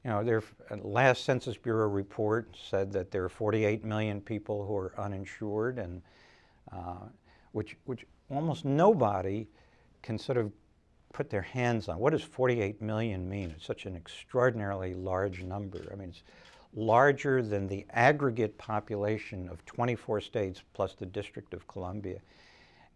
you 0.04 0.12
know, 0.12 0.24
their 0.24 0.44
last 0.82 1.24
Census 1.24 1.58
Bureau 1.58 1.88
report 1.88 2.56
said 2.70 2.92
that 2.92 3.10
there 3.10 3.24
are 3.24 3.30
48 3.30 3.86
million 3.86 4.20
people 4.20 4.66
who 4.66 4.76
are 4.76 4.94
uninsured, 4.98 5.80
and 5.80 6.02
uh, 6.72 7.06
which 7.54 7.78
which 7.86 8.06
almost 8.30 8.66
nobody 8.66 9.48
can 10.02 10.20
sort 10.20 10.38
of 10.38 10.52
put 11.14 11.30
their 11.30 11.42
hands 11.42 11.88
on. 11.88 12.00
What 12.00 12.12
does 12.12 12.24
48 12.24 12.82
million 12.82 13.30
mean? 13.30 13.54
It's 13.56 13.66
such 13.66 13.86
an 13.86 13.96
extraordinarily 13.96 14.94
large 14.94 15.44
number. 15.44 15.88
I 15.92 15.96
mean, 15.96 16.10
it's 16.10 16.24
larger 16.76 17.42
than 17.42 17.68
the 17.68 17.86
aggregate 17.92 18.58
population 18.58 19.48
of 19.48 19.64
24 19.66 20.22
states 20.22 20.64
plus 20.74 20.96
the 20.96 21.06
District 21.06 21.54
of 21.54 21.68
Columbia. 21.68 22.20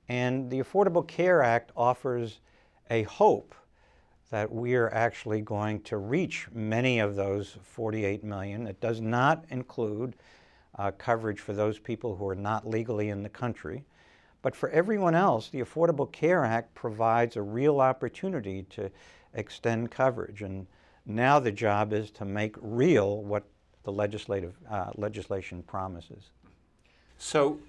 And 0.10 0.50
the 0.50 0.60
Affordable 0.60 1.08
Care 1.08 1.44
Act 1.44 1.72
offers 1.78 2.40
a 2.90 3.04
hope 3.04 3.54
that 4.30 4.52
we 4.52 4.76
are 4.76 4.94
actually 4.94 5.42
going 5.42 5.82
to 5.82 5.98
reach 5.98 6.48
many 6.52 7.00
of 7.00 7.16
those 7.16 7.58
48 7.62 8.24
million. 8.24 8.68
It 8.68 8.82
does 8.82 9.00
not 9.00 9.46
include 9.50 10.16
uh, 10.78 10.92
coverage 10.98 11.40
for 11.40 11.54
those 11.54 11.80
people 11.80 12.16
who 12.16 12.28
are 12.28 12.36
not 12.36 12.68
legally 12.68 13.10
in 13.10 13.24
the 13.24 13.30
country. 13.30 13.84
But 14.48 14.56
for 14.56 14.70
everyone 14.70 15.14
else, 15.14 15.50
the 15.50 15.60
Affordable 15.60 16.10
Care 16.10 16.46
Act 16.46 16.74
provides 16.74 17.36
a 17.36 17.42
real 17.42 17.82
opportunity 17.82 18.64
to 18.70 18.90
extend 19.34 19.92
coverage. 19.92 20.42
And 20.42 20.68
now 21.06 21.38
the 21.38 21.52
job 21.52 21.92
is 21.92 22.12
to 22.12 22.24
make 22.24 22.56
real 22.62 23.24
what 23.24 23.44
the 23.84 23.92
legislative 23.92 24.56
uh, 24.72 24.92
legislation 24.96 25.64
promises. 25.64 26.32
So, 27.18 27.60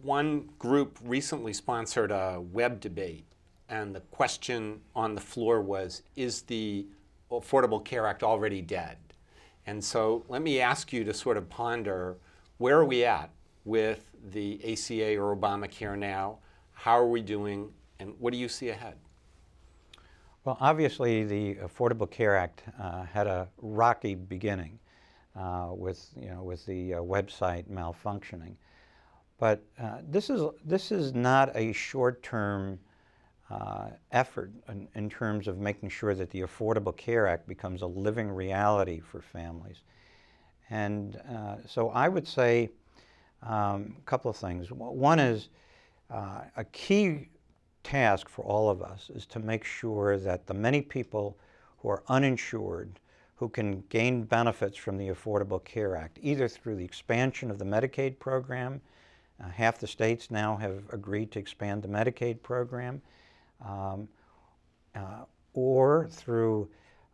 one 0.00 0.50
group 0.60 0.96
recently 1.02 1.52
sponsored 1.52 2.12
a 2.12 2.40
web 2.40 2.78
debate 2.78 3.24
and 3.68 3.92
the 3.92 4.02
question 4.12 4.80
on 4.94 5.16
the 5.16 5.20
floor 5.20 5.60
was 5.60 6.02
Is 6.14 6.42
the 6.42 6.86
Affordable 7.32 7.84
Care 7.84 8.06
Act 8.06 8.22
already 8.22 8.62
dead? 8.62 8.98
And 9.66 9.82
so 9.82 10.24
let 10.28 10.40
me 10.40 10.60
ask 10.60 10.92
you 10.92 11.02
to 11.02 11.12
sort 11.12 11.36
of 11.36 11.50
ponder 11.50 12.16
where 12.58 12.78
are 12.78 12.84
we 12.84 13.04
at 13.04 13.30
with 13.64 14.11
the 14.30 14.60
ACA 14.72 15.16
or 15.18 15.36
Obamacare 15.36 15.98
now? 15.98 16.38
How 16.72 16.98
are 16.98 17.08
we 17.08 17.22
doing? 17.22 17.70
And 17.98 18.14
what 18.18 18.32
do 18.32 18.38
you 18.38 18.48
see 18.48 18.70
ahead? 18.70 18.96
Well, 20.44 20.56
obviously, 20.60 21.24
the 21.24 21.54
Affordable 21.56 22.10
Care 22.10 22.36
Act 22.36 22.64
uh, 22.80 23.04
had 23.04 23.28
a 23.28 23.48
rocky 23.58 24.16
beginning 24.16 24.80
uh, 25.36 25.68
with, 25.70 26.08
you 26.16 26.30
know, 26.30 26.42
with 26.42 26.66
the 26.66 26.94
uh, 26.94 26.98
website 26.98 27.64
malfunctioning. 27.70 28.56
But 29.38 29.62
uh, 29.80 29.98
this, 30.08 30.30
is, 30.30 30.42
this 30.64 30.90
is 30.92 31.14
not 31.14 31.54
a 31.56 31.72
short 31.72 32.22
term 32.22 32.78
uh, 33.50 33.90
effort 34.12 34.50
in, 34.68 34.88
in, 34.94 35.10
terms 35.10 35.46
of 35.46 35.58
making 35.58 35.90
sure 35.90 36.14
that 36.14 36.30
the 36.30 36.40
Affordable 36.40 36.96
Care 36.96 37.26
Act 37.26 37.46
becomes 37.46 37.82
a 37.82 37.86
living 37.86 38.30
reality 38.30 38.98
for 38.98 39.20
families. 39.20 39.82
And 40.70 41.20
uh, 41.30 41.56
so 41.66 41.90
I 41.90 42.08
would 42.08 42.26
say 42.26 42.70
um, 43.42 43.96
a 43.98 44.04
couple 44.04 44.30
of 44.30 44.36
things. 44.36 44.70
One 44.70 45.18
is 45.18 45.48
uh, 46.10 46.42
a 46.56 46.64
key 46.64 47.28
task 47.82 48.28
for 48.28 48.44
all 48.44 48.70
of 48.70 48.82
us 48.82 49.10
is 49.14 49.26
to 49.26 49.38
make 49.38 49.64
sure 49.64 50.18
that 50.18 50.46
the 50.46 50.54
many 50.54 50.80
people 50.80 51.36
who 51.78 51.88
are 51.88 52.02
uninsured 52.08 53.00
who 53.42 53.48
can 53.48 53.82
gain 53.88 54.22
benefits 54.22 54.76
from 54.76 54.96
the 54.96 55.08
Affordable 55.08 55.64
Care 55.64 55.96
Act, 55.96 56.16
either 56.22 56.46
through 56.46 56.76
the 56.76 56.84
expansion 56.84 57.50
of 57.50 57.58
the 57.58 57.64
Medicaid 57.64 58.20
program, 58.20 58.80
uh, 59.42 59.48
half 59.48 59.78
the 59.78 59.86
states 59.88 60.30
now 60.30 60.56
have 60.56 60.84
agreed 60.92 61.32
to 61.32 61.40
expand 61.40 61.82
the 61.82 61.88
Medicaid 61.88 62.40
program, 62.42 63.02
um, 63.66 64.06
uh, 64.94 65.24
or 65.54 66.06
through 66.08 66.68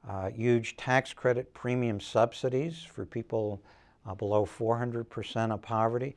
uh, 0.06 0.28
huge 0.28 0.76
tax 0.76 1.14
credit 1.14 1.54
premium 1.54 1.98
subsidies 1.98 2.82
for 2.82 3.06
people 3.06 3.62
uh, 4.08 4.14
below 4.14 4.46
400% 4.46 5.52
of 5.52 5.60
poverty. 5.62 6.16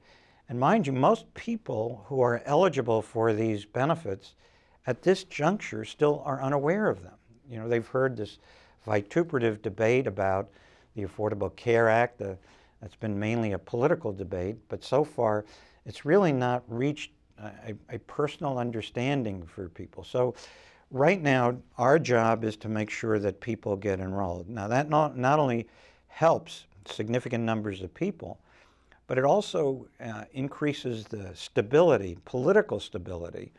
And 0.50 0.60
mind 0.60 0.88
you, 0.88 0.93
most 0.93 1.31
people 1.33 2.05
who 2.07 2.21
are 2.21 2.41
eligible 2.45 3.01
for 3.01 3.33
these 3.33 3.65
benefits 3.65 4.36
at 4.88 5.01
this 5.01 5.24
juncture 5.25 5.86
still 5.86 6.24
are 6.25 6.41
unaware 6.41 6.89
of 6.89 7.03
them. 7.03 7.13
You 7.50 7.60
know, 7.60 7.67
they've 7.67 7.88
heard 7.88 8.15
this 8.15 8.39
vituperative 8.86 9.62
debate 9.62 10.07
about 10.07 10.50
the 10.95 11.03
Affordable 11.03 11.55
Care 11.55 11.89
Act. 11.89 12.19
The, 12.19 12.38
that's 12.81 12.95
been 12.95 13.19
mainly 13.19 13.51
a 13.51 13.60
political 13.60 14.12
debate, 14.12 14.55
but 14.69 14.83
so 14.83 15.03
far 15.03 15.45
it's 15.86 16.05
really 16.05 16.31
not 16.31 16.63
reached 16.67 17.12
a, 17.38 17.74
a 17.89 18.00
personal 18.00 18.57
understanding 18.57 19.43
for 19.45 19.69
people. 19.69 20.03
So 20.03 20.36
right 20.91 21.21
now, 21.21 21.57
our 21.77 22.00
job 22.00 22.43
is 22.43 22.55
to 22.57 22.69
make 22.69 22.89
sure 22.89 23.19
that 23.19 23.39
people 23.39 23.75
get 23.75 24.00
enrolled. 24.00 24.50
Now, 24.50 24.67
that 24.67 24.89
not, 24.89 25.17
not 25.17 25.39
only 25.39 25.67
helps 26.07 26.65
significant 26.85 27.43
numbers 27.43 27.81
of 27.81 27.93
people, 27.93 28.39
but 29.07 29.17
it 29.17 29.25
also 29.25 29.88
uh, 30.03 30.23
increases 30.33 31.05
the 31.05 31.31
stability, 31.33 32.17
political 32.25 32.79
stability 32.79 33.51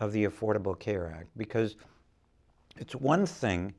of 0.00 0.12
the 0.12 0.24
Affordable 0.24 0.78
Care 0.78 1.12
Act 1.16 1.28
because 1.36 1.76
it's 2.76 2.94
one 2.94 3.26
thing 3.26 3.74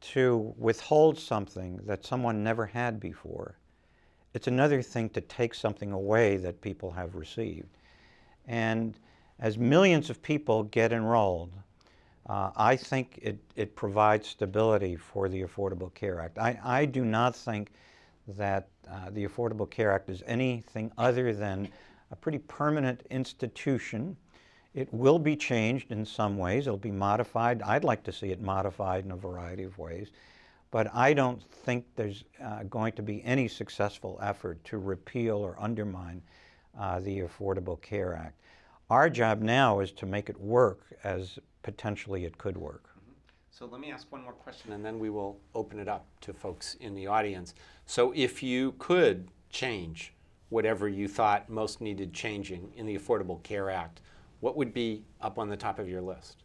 to 0.00 0.54
withhold 0.58 1.18
something 1.18 1.80
that 1.86 2.04
someone 2.04 2.44
never 2.44 2.66
had 2.66 3.00
before. 3.00 3.56
It's 4.34 4.48
another 4.48 4.82
thing 4.82 5.08
to 5.10 5.20
take 5.20 5.54
something 5.54 5.92
away 5.92 6.36
that 6.38 6.60
people 6.60 6.90
have 6.90 7.14
received. 7.14 7.78
And 8.46 8.98
as 9.38 9.56
millions 9.56 10.10
of 10.10 10.22
people 10.22 10.64
get 10.64 10.92
enrolled, 10.92 11.52
uh, 12.26 12.50
I 12.56 12.76
think 12.76 13.18
it, 13.22 13.38
it 13.56 13.76
provides 13.76 14.28
stability 14.28 14.96
for 14.96 15.28
the 15.28 15.42
Affordable 15.42 15.92
Care 15.94 16.20
Act. 16.20 16.38
I, 16.38 16.58
I 16.62 16.84
do 16.84 17.04
not 17.04 17.36
think 17.36 17.70
that 18.28 18.68
uh, 18.90 19.10
the 19.10 19.26
Affordable 19.26 19.68
Care 19.68 19.92
Act 19.92 20.08
is 20.10 20.22
anything 20.26 20.90
other 20.96 21.32
than 21.32 21.68
a 22.10 22.16
pretty 22.16 22.38
permanent 22.38 23.02
institution. 23.10 24.16
It 24.74 24.92
will 24.92 25.18
be 25.18 25.36
changed 25.36 25.92
in 25.92 26.04
some 26.04 26.36
ways. 26.36 26.66
It'll 26.66 26.78
be 26.78 26.90
modified. 26.90 27.62
I'd 27.62 27.84
like 27.84 28.02
to 28.04 28.12
see 28.12 28.30
it 28.30 28.40
modified 28.40 29.04
in 29.04 29.12
a 29.12 29.16
variety 29.16 29.62
of 29.64 29.78
ways. 29.78 30.10
But 30.70 30.92
I 30.92 31.14
don't 31.14 31.40
think 31.42 31.84
there's 31.94 32.24
uh, 32.42 32.64
going 32.64 32.92
to 32.94 33.02
be 33.02 33.22
any 33.24 33.46
successful 33.46 34.18
effort 34.20 34.62
to 34.64 34.78
repeal 34.78 35.36
or 35.36 35.56
undermine 35.60 36.22
uh, 36.78 36.98
the 37.00 37.20
Affordable 37.20 37.80
Care 37.80 38.14
Act. 38.14 38.40
Our 38.90 39.08
job 39.08 39.40
now 39.40 39.80
is 39.80 39.92
to 39.92 40.06
make 40.06 40.28
it 40.28 40.40
work 40.40 40.80
as 41.04 41.38
potentially 41.62 42.24
it 42.24 42.36
could 42.38 42.56
work. 42.56 42.93
So 43.56 43.66
let 43.66 43.80
me 43.80 43.92
ask 43.92 44.10
one 44.10 44.24
more 44.24 44.32
question 44.32 44.72
and 44.72 44.84
then 44.84 44.98
we 44.98 45.10
will 45.10 45.38
open 45.54 45.78
it 45.78 45.86
up 45.86 46.06
to 46.22 46.32
folks 46.32 46.74
in 46.80 46.92
the 46.92 47.06
audience. 47.06 47.54
So 47.86 48.12
if 48.16 48.42
you 48.42 48.74
could 48.80 49.28
change 49.48 50.12
whatever 50.48 50.88
you 50.88 51.06
thought 51.06 51.48
most 51.48 51.80
needed 51.80 52.12
changing 52.12 52.72
in 52.74 52.84
the 52.84 52.98
Affordable 52.98 53.40
Care 53.44 53.70
Act, 53.70 54.00
what 54.40 54.56
would 54.56 54.74
be 54.74 55.04
up 55.20 55.38
on 55.38 55.48
the 55.48 55.56
top 55.56 55.78
of 55.78 55.88
your 55.88 56.02
list? 56.02 56.42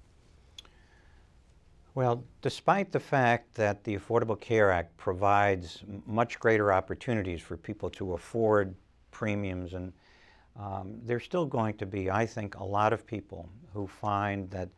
Well, 1.96 2.24
despite 2.44 2.92
the 2.92 3.00
fact 3.00 3.56
that 3.56 3.84
the 3.84 3.98
Affordable 3.98 4.40
Care 4.40 4.70
Act 4.70 4.96
provides 4.96 5.84
much 6.06 6.40
greater 6.40 6.72
opportunities 6.72 7.42
for 7.42 7.58
people 7.58 7.90
to 7.90 8.14
afford 8.14 8.76
premiums, 9.10 9.74
and 9.74 9.92
um, 10.56 11.00
there's 11.04 11.24
still 11.24 11.48
going 11.48 11.74
to 11.78 11.88
be, 11.88 12.12
I 12.12 12.28
think, 12.28 12.54
a 12.54 12.64
lot 12.64 12.94
of 12.94 13.08
people 13.08 13.50
who 13.74 13.88
find 13.88 14.48
that 14.52 14.70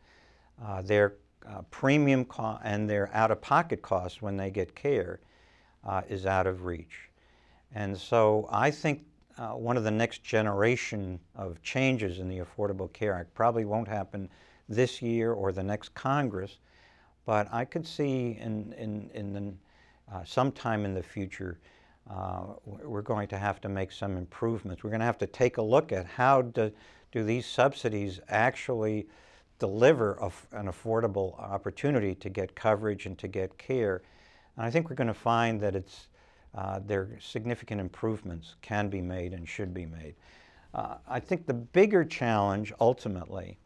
uh, 0.64 0.80
their 0.80 1.16
uh, 1.48 1.62
premium 1.70 2.24
co- 2.24 2.58
and 2.62 2.88
their 2.88 3.10
out-of-pocket 3.14 3.82
costs 3.82 4.22
when 4.22 4.36
they 4.36 4.50
get 4.50 4.74
care 4.74 5.20
uh, 5.84 6.02
is 6.08 6.26
out 6.26 6.46
of 6.46 6.64
reach. 6.64 7.10
And 7.74 7.96
so 7.96 8.48
I 8.50 8.70
think 8.70 9.04
uh, 9.38 9.48
one 9.50 9.76
of 9.76 9.84
the 9.84 9.90
next 9.90 10.22
generation 10.22 11.18
of 11.34 11.62
changes 11.62 12.18
in 12.18 12.28
the 12.28 12.38
Affordable 12.38 12.92
Care 12.92 13.14
Act 13.14 13.32
probably 13.34 13.64
won't 13.64 13.88
happen 13.88 14.28
this 14.68 15.02
year 15.02 15.32
or 15.32 15.52
the 15.52 15.62
next 15.62 15.94
Congress, 15.94 16.58
but 17.24 17.48
I 17.52 17.64
could 17.64 17.86
see 17.86 18.38
in, 18.40 18.74
in, 18.78 19.10
in 19.14 19.32
the, 19.32 20.14
uh, 20.14 20.24
sometime 20.24 20.84
in 20.84 20.94
the 20.94 21.02
future 21.02 21.58
uh, 22.10 22.42
we're 22.64 23.02
going 23.02 23.28
to 23.28 23.38
have 23.38 23.60
to 23.60 23.68
make 23.68 23.92
some 23.92 24.16
improvements. 24.16 24.82
We're 24.82 24.90
going 24.90 25.00
to 25.00 25.06
have 25.06 25.18
to 25.18 25.26
take 25.26 25.56
a 25.58 25.62
look 25.62 25.92
at 25.92 26.04
how 26.04 26.42
do, 26.42 26.72
do 27.12 27.22
these 27.22 27.46
subsidies 27.46 28.20
actually 28.28 29.06
deliver 29.62 30.18
an 30.50 30.66
affordable 30.66 31.38
opportunity 31.38 32.16
to 32.16 32.28
get 32.28 32.56
coverage 32.56 33.06
and 33.06 33.16
to 33.16 33.28
get 33.28 33.56
care. 33.58 34.02
And 34.56 34.66
I 34.66 34.70
think 34.72 34.90
we're 34.90 34.96
going 34.96 35.06
to 35.06 35.14
find 35.14 35.60
that 35.60 35.76
it's, 35.76 36.08
uh, 36.56 36.80
there 36.84 37.10
significant 37.20 37.80
improvements 37.80 38.56
can 38.60 38.88
be 38.88 39.00
made 39.00 39.32
and 39.32 39.48
should 39.48 39.72
be 39.72 39.86
made. 39.86 40.16
Uh, 40.74 40.96
I 41.08 41.20
think 41.20 41.46
the 41.46 41.54
bigger 41.54 42.04
challenge 42.04 42.72
ultimately 42.80 43.56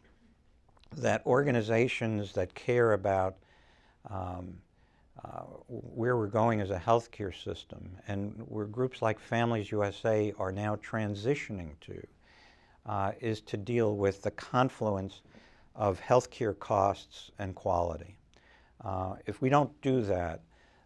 that 0.99 1.25
organizations 1.25 2.35
that 2.35 2.55
care 2.55 2.93
about 2.93 3.37
um, 4.11 4.59
uh, 5.25 5.45
where 5.69 6.19
we're 6.19 6.27
going 6.27 6.61
as 6.61 6.71
a 6.71 6.79
healthcare 6.79 7.35
system 7.35 7.97
and 8.07 8.35
where 8.49 8.67
groups 8.67 9.01
like 9.01 9.19
Families 9.19 9.73
USA 9.73 10.35
are 10.39 10.53
now 10.53 10.77
transitioning 10.77 11.71
to 11.81 12.07
uh, 12.85 13.13
is 13.19 13.41
to 13.41 13.57
deal 13.57 13.97
with 13.97 14.21
the 14.21 14.31
confluence 14.33 15.23
of 15.77 16.01
healthcare 16.01 16.59
costs 16.59 17.31
and 17.39 17.55
quality. 17.55 18.17
Uh, 18.83 19.17
if 19.27 19.43
we 19.43 19.49
don't 19.49 19.79
do 19.83 20.01
that, 20.03 20.41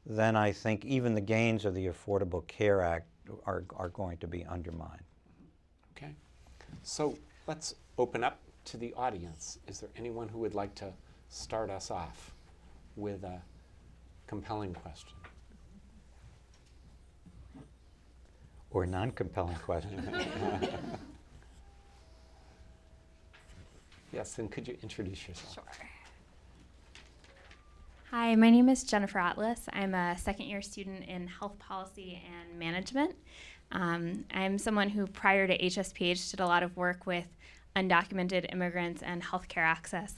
then 0.04 0.36
I 0.36 0.52
think 0.52 0.84
even 0.84 1.14
the 1.14 1.20
gains 1.20 1.64
of 1.64 1.74
the 1.74 1.86
Affordable 1.86 2.46
Care 2.46 2.82
Act 2.82 3.06
are, 3.46 3.64
are 3.76 3.88
going 3.90 4.18
to 4.18 4.26
be 4.26 4.44
undermined. 4.44 5.02
Okay. 5.96 6.12
So 6.82 7.16
let's 7.46 7.74
open 7.98 8.24
up 8.24 8.40
to 8.66 8.76
the 8.76 8.92
audience. 8.94 9.58
Is 9.68 9.80
there 9.80 9.90
anyone 9.96 10.28
who 10.28 10.38
would 10.38 10.54
like 10.54 10.74
to 10.76 10.92
start 11.28 11.70
us 11.70 11.90
off 11.90 12.32
with 12.96 13.22
a 13.24 13.40
compelling 14.26 14.74
question? 14.74 15.14
Or 18.70 18.86
non 18.86 19.10
compelling 19.10 19.56
question? 19.56 20.02
Yes, 24.12 24.38
and 24.38 24.50
could 24.50 24.66
you 24.66 24.76
introduce 24.82 25.28
yourself? 25.28 25.54
Sure. 25.54 25.86
Hi, 28.10 28.34
my 28.34 28.50
name 28.50 28.68
is 28.68 28.82
Jennifer 28.82 29.20
Atlas. 29.20 29.68
I'm 29.72 29.94
a 29.94 30.18
second 30.18 30.46
year 30.46 30.62
student 30.62 31.04
in 31.04 31.28
health 31.28 31.56
policy 31.60 32.20
and 32.26 32.58
management. 32.58 33.14
Um, 33.70 34.24
I'm 34.32 34.58
someone 34.58 34.88
who, 34.88 35.06
prior 35.06 35.46
to 35.46 35.56
HSPH, 35.56 36.32
did 36.32 36.40
a 36.40 36.46
lot 36.46 36.64
of 36.64 36.76
work 36.76 37.06
with 37.06 37.26
undocumented 37.76 38.52
immigrants 38.52 39.00
and 39.00 39.22
healthcare 39.22 39.58
access. 39.58 40.16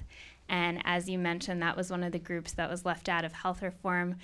And 0.49 0.81
as 0.85 1.09
you 1.11 1.19
mentioned, 1.19 1.61
that 1.61 1.77
was 1.77 1.91
one 1.91 2.03
of 2.03 2.13
the 2.13 2.19
groups 2.19 2.53
that 2.53 2.71
was 2.71 2.87
left 2.87 3.11
out 3.11 3.27
of 3.27 3.33
health 3.35 3.61
reform. 3.61 4.17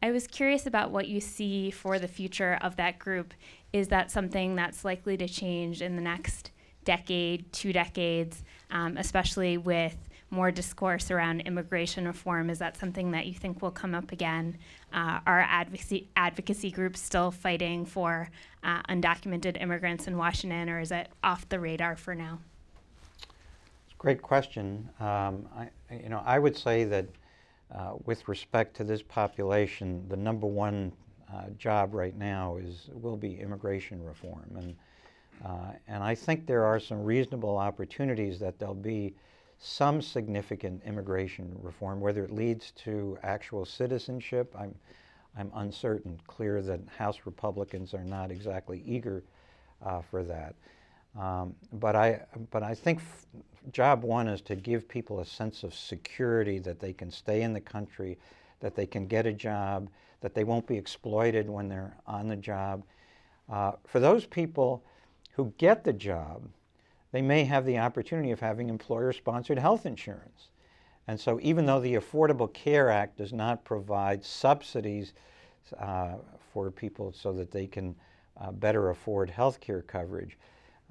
I 0.00 0.12
was 0.12 0.28
curious 0.28 0.66
about 0.66 0.92
what 0.92 1.08
you 1.08 1.20
see 1.20 1.72
for 1.72 1.98
the 1.98 2.06
future 2.06 2.58
of 2.62 2.76
that 2.76 3.00
group. 3.00 3.34
Is 3.72 3.88
that 3.88 4.12
something 4.12 4.54
that's 4.54 4.84
likely 4.84 5.16
to 5.16 5.26
change 5.26 5.82
in 5.82 5.96
the 5.96 6.02
next 6.02 6.52
decade, 6.84 7.52
two 7.52 7.72
decades, 7.72 8.44
um, 8.70 8.96
especially 8.96 9.58
with 9.58 9.96
more 10.30 10.50
discourse 10.50 11.10
around 11.10 11.40
immigration 11.42 12.06
reform. 12.06 12.50
Is 12.50 12.58
that 12.58 12.76
something 12.76 13.12
that 13.12 13.26
you 13.26 13.34
think 13.34 13.62
will 13.62 13.70
come 13.70 13.94
up 13.94 14.12
again? 14.12 14.58
Uh, 14.92 15.20
are 15.26 15.40
advocacy, 15.40 16.08
advocacy 16.16 16.70
groups 16.70 17.00
still 17.00 17.30
fighting 17.30 17.84
for 17.84 18.28
uh, 18.64 18.82
undocumented 18.88 19.60
immigrants 19.60 20.08
in 20.08 20.16
Washington, 20.16 20.68
or 20.68 20.80
is 20.80 20.90
it 20.90 21.08
off 21.22 21.48
the 21.48 21.60
radar 21.60 21.96
for 21.96 22.14
now? 22.14 22.38
It's 23.20 23.94
a 23.94 23.98
great 23.98 24.20
question. 24.20 24.88
Um, 24.98 25.48
I, 25.56 25.68
you 25.92 26.08
know, 26.08 26.22
I 26.24 26.38
would 26.38 26.56
say 26.56 26.84
that 26.84 27.06
uh, 27.74 27.94
with 28.04 28.26
respect 28.28 28.76
to 28.76 28.84
this 28.84 29.02
population, 29.02 30.04
the 30.08 30.16
number 30.16 30.46
one 30.46 30.92
uh, 31.32 31.50
job 31.58 31.94
right 31.94 32.16
now 32.16 32.56
is 32.56 32.88
will 32.92 33.16
be 33.16 33.40
immigration 33.40 34.04
reform, 34.04 34.44
and 34.56 34.76
uh, 35.44 35.72
and 35.86 36.02
I 36.02 36.14
think 36.14 36.46
there 36.46 36.64
are 36.64 36.80
some 36.80 37.02
reasonable 37.02 37.56
opportunities 37.58 38.38
that 38.40 38.58
there'll 38.58 38.74
be 38.74 39.14
some 39.58 40.02
significant 40.02 40.82
immigration 40.84 41.56
reform, 41.62 42.00
whether 42.00 42.24
it 42.24 42.30
leads 42.30 42.72
to 42.72 43.18
actual 43.22 43.64
citizenship. 43.64 44.54
I'm, 44.58 44.74
I'm 45.38 45.50
uncertain. 45.54 46.18
Clear 46.26 46.62
that 46.62 46.80
House 46.96 47.20
Republicans 47.24 47.94
are 47.94 48.04
not 48.04 48.30
exactly 48.30 48.82
eager 48.86 49.22
uh, 49.84 50.02
for 50.02 50.22
that. 50.24 50.54
Um, 51.18 51.54
but 51.74 51.96
I, 51.96 52.20
but 52.50 52.62
I 52.62 52.74
think 52.74 53.00
job 53.72 54.04
one 54.04 54.28
is 54.28 54.42
to 54.42 54.56
give 54.56 54.86
people 54.88 55.20
a 55.20 55.24
sense 55.24 55.62
of 55.62 55.74
security 55.74 56.58
that 56.60 56.78
they 56.78 56.92
can 56.92 57.10
stay 57.10 57.42
in 57.42 57.52
the 57.52 57.60
country, 57.60 58.18
that 58.60 58.74
they 58.74 58.86
can 58.86 59.06
get 59.06 59.26
a 59.26 59.32
job, 59.32 59.88
that 60.20 60.34
they 60.34 60.44
won't 60.44 60.66
be 60.66 60.76
exploited 60.76 61.48
when 61.48 61.68
they're 61.68 61.96
on 62.06 62.28
the 62.28 62.36
job. 62.36 62.82
Uh, 63.48 63.72
for 63.86 64.00
those 64.00 64.26
people 64.26 64.84
who 65.36 65.52
get 65.58 65.84
the 65.84 65.92
job, 65.92 66.42
they 67.12 67.22
may 67.22 67.44
have 67.44 67.64
the 67.64 67.78
opportunity 67.78 68.30
of 68.30 68.40
having 68.40 68.68
employer 68.68 69.12
sponsored 69.12 69.58
health 69.58 69.86
insurance. 69.86 70.48
And 71.06 71.20
so, 71.20 71.38
even 71.40 71.66
though 71.66 71.80
the 71.80 71.94
Affordable 71.94 72.52
Care 72.52 72.90
Act 72.90 73.18
does 73.18 73.32
not 73.32 73.64
provide 73.64 74.24
subsidies 74.24 75.12
uh, 75.78 76.14
for 76.52 76.70
people 76.70 77.12
so 77.12 77.32
that 77.34 77.52
they 77.52 77.66
can 77.66 77.94
uh, 78.40 78.50
better 78.50 78.90
afford 78.90 79.30
health 79.30 79.60
care 79.60 79.82
coverage, 79.82 80.36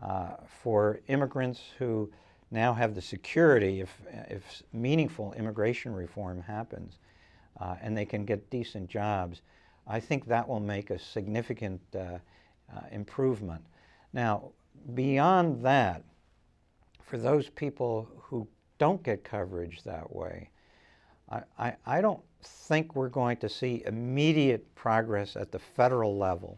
uh, 0.02 0.36
for 0.48 1.00
immigrants 1.08 1.62
who 1.80 2.12
now 2.52 2.74
have 2.74 2.96
the 2.96 3.02
security 3.02 3.82
if, 3.82 4.02
if 4.30 4.64
meaningful 4.72 5.34
immigration 5.34 5.94
reform 5.94 6.42
happens 6.42 7.00
uh, 7.60 7.76
and 7.82 7.98
they 7.98 8.06
can 8.06 8.26
get 8.26 8.50
decent 8.50 8.90
jobs, 8.90 9.42
I 9.88 10.00
think 10.00 10.26
that 10.28 10.48
will 10.48 10.60
make 10.60 10.90
a 10.90 11.00
significant 11.00 11.82
uh, 11.96 12.00
uh, 12.00 12.20
improvement. 12.92 13.64
Now, 14.16 14.54
beyond 14.94 15.62
that, 15.66 16.02
for 17.04 17.18
those 17.18 17.50
people 17.50 18.08
who 18.18 18.48
don't 18.78 19.04
get 19.04 19.26
coverage 19.26 19.84
that 19.84 20.16
way, 20.16 20.50
I, 21.30 21.42
I, 21.60 21.76
I 21.86 22.02
don't 22.02 22.22
think 22.42 22.96
we're 22.96 23.10
going 23.10 23.36
to 23.38 23.50
see 23.50 23.84
immediate 23.86 24.74
progress 24.74 25.36
at 25.36 25.52
the 25.52 25.60
federal 25.60 26.18
level 26.18 26.58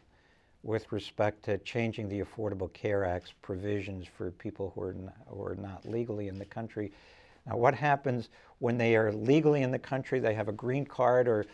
with 0.62 0.91
respect 0.91 1.43
to 1.46 1.58
changing 1.60 2.08
the 2.10 2.22
Affordable 2.22 2.72
Care 2.74 3.04
Act's 3.04 3.34
provisions 3.41 4.06
for 4.08 4.30
people 4.30 4.72
who 4.76 4.82
are, 4.84 4.93
not, 4.93 5.15
who 5.28 5.43
are 5.43 5.56
not 5.56 5.84
legally 5.84 6.28
in 6.28 6.38
the 6.38 6.46
country. 6.46 6.91
Now, 7.48 7.58
what 7.58 7.74
happens 7.74 8.30
when 8.60 8.78
they 8.78 8.96
are 8.96 9.12
legally 9.12 9.63
in 9.63 9.72
the 9.72 9.80
country, 9.80 10.20
they 10.20 10.36
have 10.36 10.48
a 10.48 10.54
green 10.54 10.86
card, 10.86 11.28
or 11.28 11.48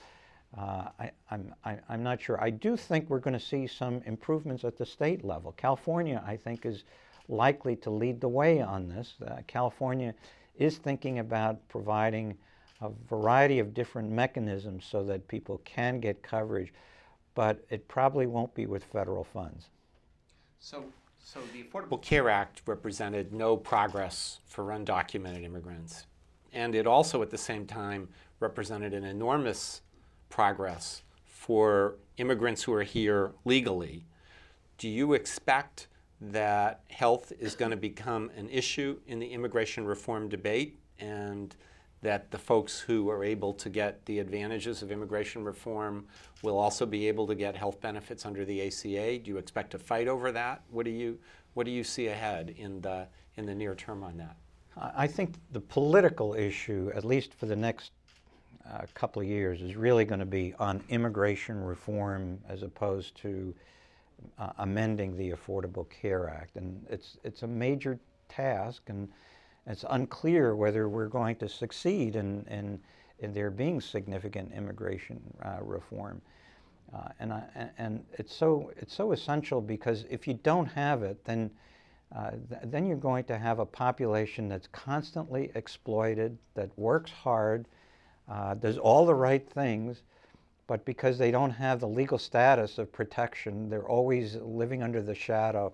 uh, 0.57 0.89
I, 0.99 1.11
I'm, 1.31 1.53
I, 1.65 1.77
I'm 1.89 2.03
not 2.03 2.21
sure. 2.21 2.41
I 2.41 2.49
do 2.49 2.77
think 2.77 3.09
we're 3.09 3.19
going 3.19 3.33
to 3.33 3.39
see 3.39 3.65
some 3.65 4.01
improvements 4.05 4.63
at 4.63 4.77
the 4.77 4.85
state 4.85 5.23
level. 5.23 5.51
California, 5.53 6.23
I 6.25 6.35
think, 6.35 6.65
is 6.65 6.83
likely 7.27 7.75
to 7.77 7.89
lead 7.89 8.21
the 8.21 8.27
way 8.27 8.61
on 8.61 8.87
this. 8.87 9.15
Uh, 9.25 9.37
California 9.47 10.13
is 10.57 10.77
thinking 10.77 11.19
about 11.19 11.67
providing 11.69 12.37
a 12.81 12.89
variety 13.09 13.59
of 13.59 13.73
different 13.73 14.11
mechanisms 14.11 14.85
so 14.85 15.03
that 15.03 15.27
people 15.27 15.61
can 15.63 15.99
get 15.99 16.21
coverage, 16.21 16.73
but 17.33 17.65
it 17.69 17.87
probably 17.87 18.27
won't 18.27 18.53
be 18.53 18.65
with 18.65 18.83
federal 18.83 19.23
funds. 19.23 19.69
So, 20.59 20.85
so 21.17 21.39
the 21.53 21.63
Affordable 21.63 22.01
Care 22.01 22.29
Act 22.29 22.61
represented 22.65 23.33
no 23.33 23.57
progress 23.57 24.39
for 24.45 24.65
undocumented 24.65 25.43
immigrants. 25.43 26.05
And 26.51 26.75
it 26.75 26.85
also, 26.85 27.21
at 27.23 27.31
the 27.31 27.37
same 27.37 27.65
time, 27.65 28.09
represented 28.39 28.93
an 28.93 29.03
enormous 29.03 29.81
progress 30.33 31.03
for 31.25 31.93
immigrants 32.17 32.63
who 32.63 32.73
are 32.73 32.81
here 32.81 33.33
legally. 33.45 34.03
Do 34.79 34.89
you 34.89 35.13
expect 35.13 35.89
that 36.21 36.81
health 36.89 37.31
is 37.39 37.53
going 37.53 37.69
to 37.69 37.77
become 37.77 38.31
an 38.35 38.49
issue 38.49 38.99
in 39.05 39.19
the 39.19 39.27
immigration 39.27 39.85
reform 39.85 40.29
debate 40.29 40.79
and 40.97 41.55
that 42.01 42.31
the 42.31 42.39
folks 42.39 42.79
who 42.79 43.11
are 43.11 43.23
able 43.23 43.53
to 43.53 43.69
get 43.69 44.03
the 44.07 44.17
advantages 44.17 44.81
of 44.81 44.91
immigration 44.91 45.43
reform 45.43 46.07
will 46.41 46.57
also 46.57 46.87
be 46.87 47.07
able 47.07 47.27
to 47.27 47.35
get 47.35 47.55
health 47.55 47.79
benefits 47.79 48.25
under 48.25 48.43
the 48.43 48.59
ACA? 48.65 49.19
Do 49.19 49.29
you 49.29 49.37
expect 49.37 49.69
to 49.71 49.77
fight 49.77 50.07
over 50.07 50.31
that? 50.31 50.63
What 50.71 50.85
do 50.85 50.91
you, 50.91 51.19
what 51.53 51.65
do 51.65 51.71
you 51.71 51.83
see 51.83 52.07
ahead 52.07 52.55
in 52.57 52.81
the, 52.81 53.07
in 53.35 53.45
the 53.45 53.53
near 53.53 53.75
term 53.75 54.03
on 54.03 54.17
that? 54.17 54.35
I 54.95 55.05
think 55.05 55.35
the 55.51 55.61
political 55.61 56.33
issue, 56.33 56.91
at 56.95 57.05
least 57.05 57.35
for 57.35 57.45
the 57.45 57.55
next 57.55 57.91
uh, 58.71 58.81
couple 58.93 59.21
of 59.21 59.27
years, 59.27 59.61
is 59.61 59.75
really 59.75 60.05
going 60.05 60.19
to 60.19 60.25
be 60.25 60.53
on 60.59 60.83
immigration 60.89 61.63
reform 61.63 62.39
as 62.47 62.63
opposed 62.63 63.15
to 63.17 63.53
uh, 64.39 64.51
amending 64.59 65.17
the 65.17 65.31
Affordable 65.31 65.89
Care 65.89 66.29
Act. 66.29 66.55
And 66.55 66.85
it's, 66.89 67.17
it's 67.23 67.43
a 67.43 67.47
major 67.47 67.99
task, 68.29 68.83
and 68.87 69.09
it's 69.67 69.85
unclear 69.89 70.55
whether 70.55 70.89
we're 70.89 71.07
going 71.07 71.35
to 71.37 71.49
succeed 71.49 72.15
in, 72.15 72.45
in, 72.49 72.79
in 73.19 73.33
there 73.33 73.51
being 73.51 73.81
significant 73.81 74.51
immigration 74.53 75.21
uh, 75.43 75.57
reform. 75.61 76.21
Uh, 76.93 77.07
and, 77.19 77.33
I, 77.33 77.43
and 77.77 78.03
it's, 78.13 78.35
so, 78.35 78.71
it's 78.77 78.93
so 78.93 79.13
essential 79.13 79.61
because 79.61 80.05
if 80.09 80.27
you 80.27 80.35
don't 80.35 80.67
have 80.67 81.01
it, 81.01 81.23
then, 81.25 81.49
uh, 82.15 82.31
th- 82.31 82.61
then 82.65 82.85
you're 82.85 82.97
going 82.97 83.23
to 83.25 83.37
have 83.37 83.59
a 83.59 83.65
population 83.65 84.47
that's 84.47 84.67
constantly 84.67 85.51
exploited, 85.55 86.37
that 86.53 86.69
works 86.77 87.09
hard, 87.11 87.65
uh, 88.29 88.53
does 88.55 88.77
all 88.77 89.05
the 89.05 89.15
right 89.15 89.47
things, 89.47 90.03
but 90.67 90.85
because 90.85 91.17
they 91.17 91.31
don't 91.31 91.51
have 91.51 91.79
the 91.79 91.87
legal 91.87 92.17
status 92.17 92.77
of 92.77 92.91
protection, 92.91 93.69
they're 93.69 93.87
always 93.87 94.35
living 94.35 94.81
under 94.81 95.01
the 95.01 95.15
shadow. 95.15 95.73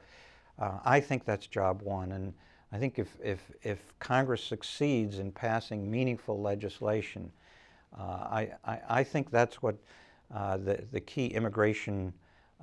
Uh, 0.57 0.79
I 0.83 0.99
think 0.99 1.25
that's 1.25 1.47
job 1.47 1.81
one. 1.83 2.11
And 2.11 2.33
I 2.71 2.77
think 2.77 2.99
if, 2.99 3.17
if, 3.23 3.39
if 3.63 3.79
Congress 3.99 4.43
succeeds 4.43 5.19
in 5.19 5.31
passing 5.31 5.89
meaningful 5.89 6.41
legislation, 6.41 7.31
uh, 7.97 8.01
I, 8.01 8.51
I, 8.65 8.79
I, 8.89 9.03
think 9.03 9.31
that's 9.31 9.61
what 9.63 9.75
uh, 10.33 10.57
the, 10.57 10.83
the 10.91 10.99
key 10.99 11.27
immigration 11.27 12.13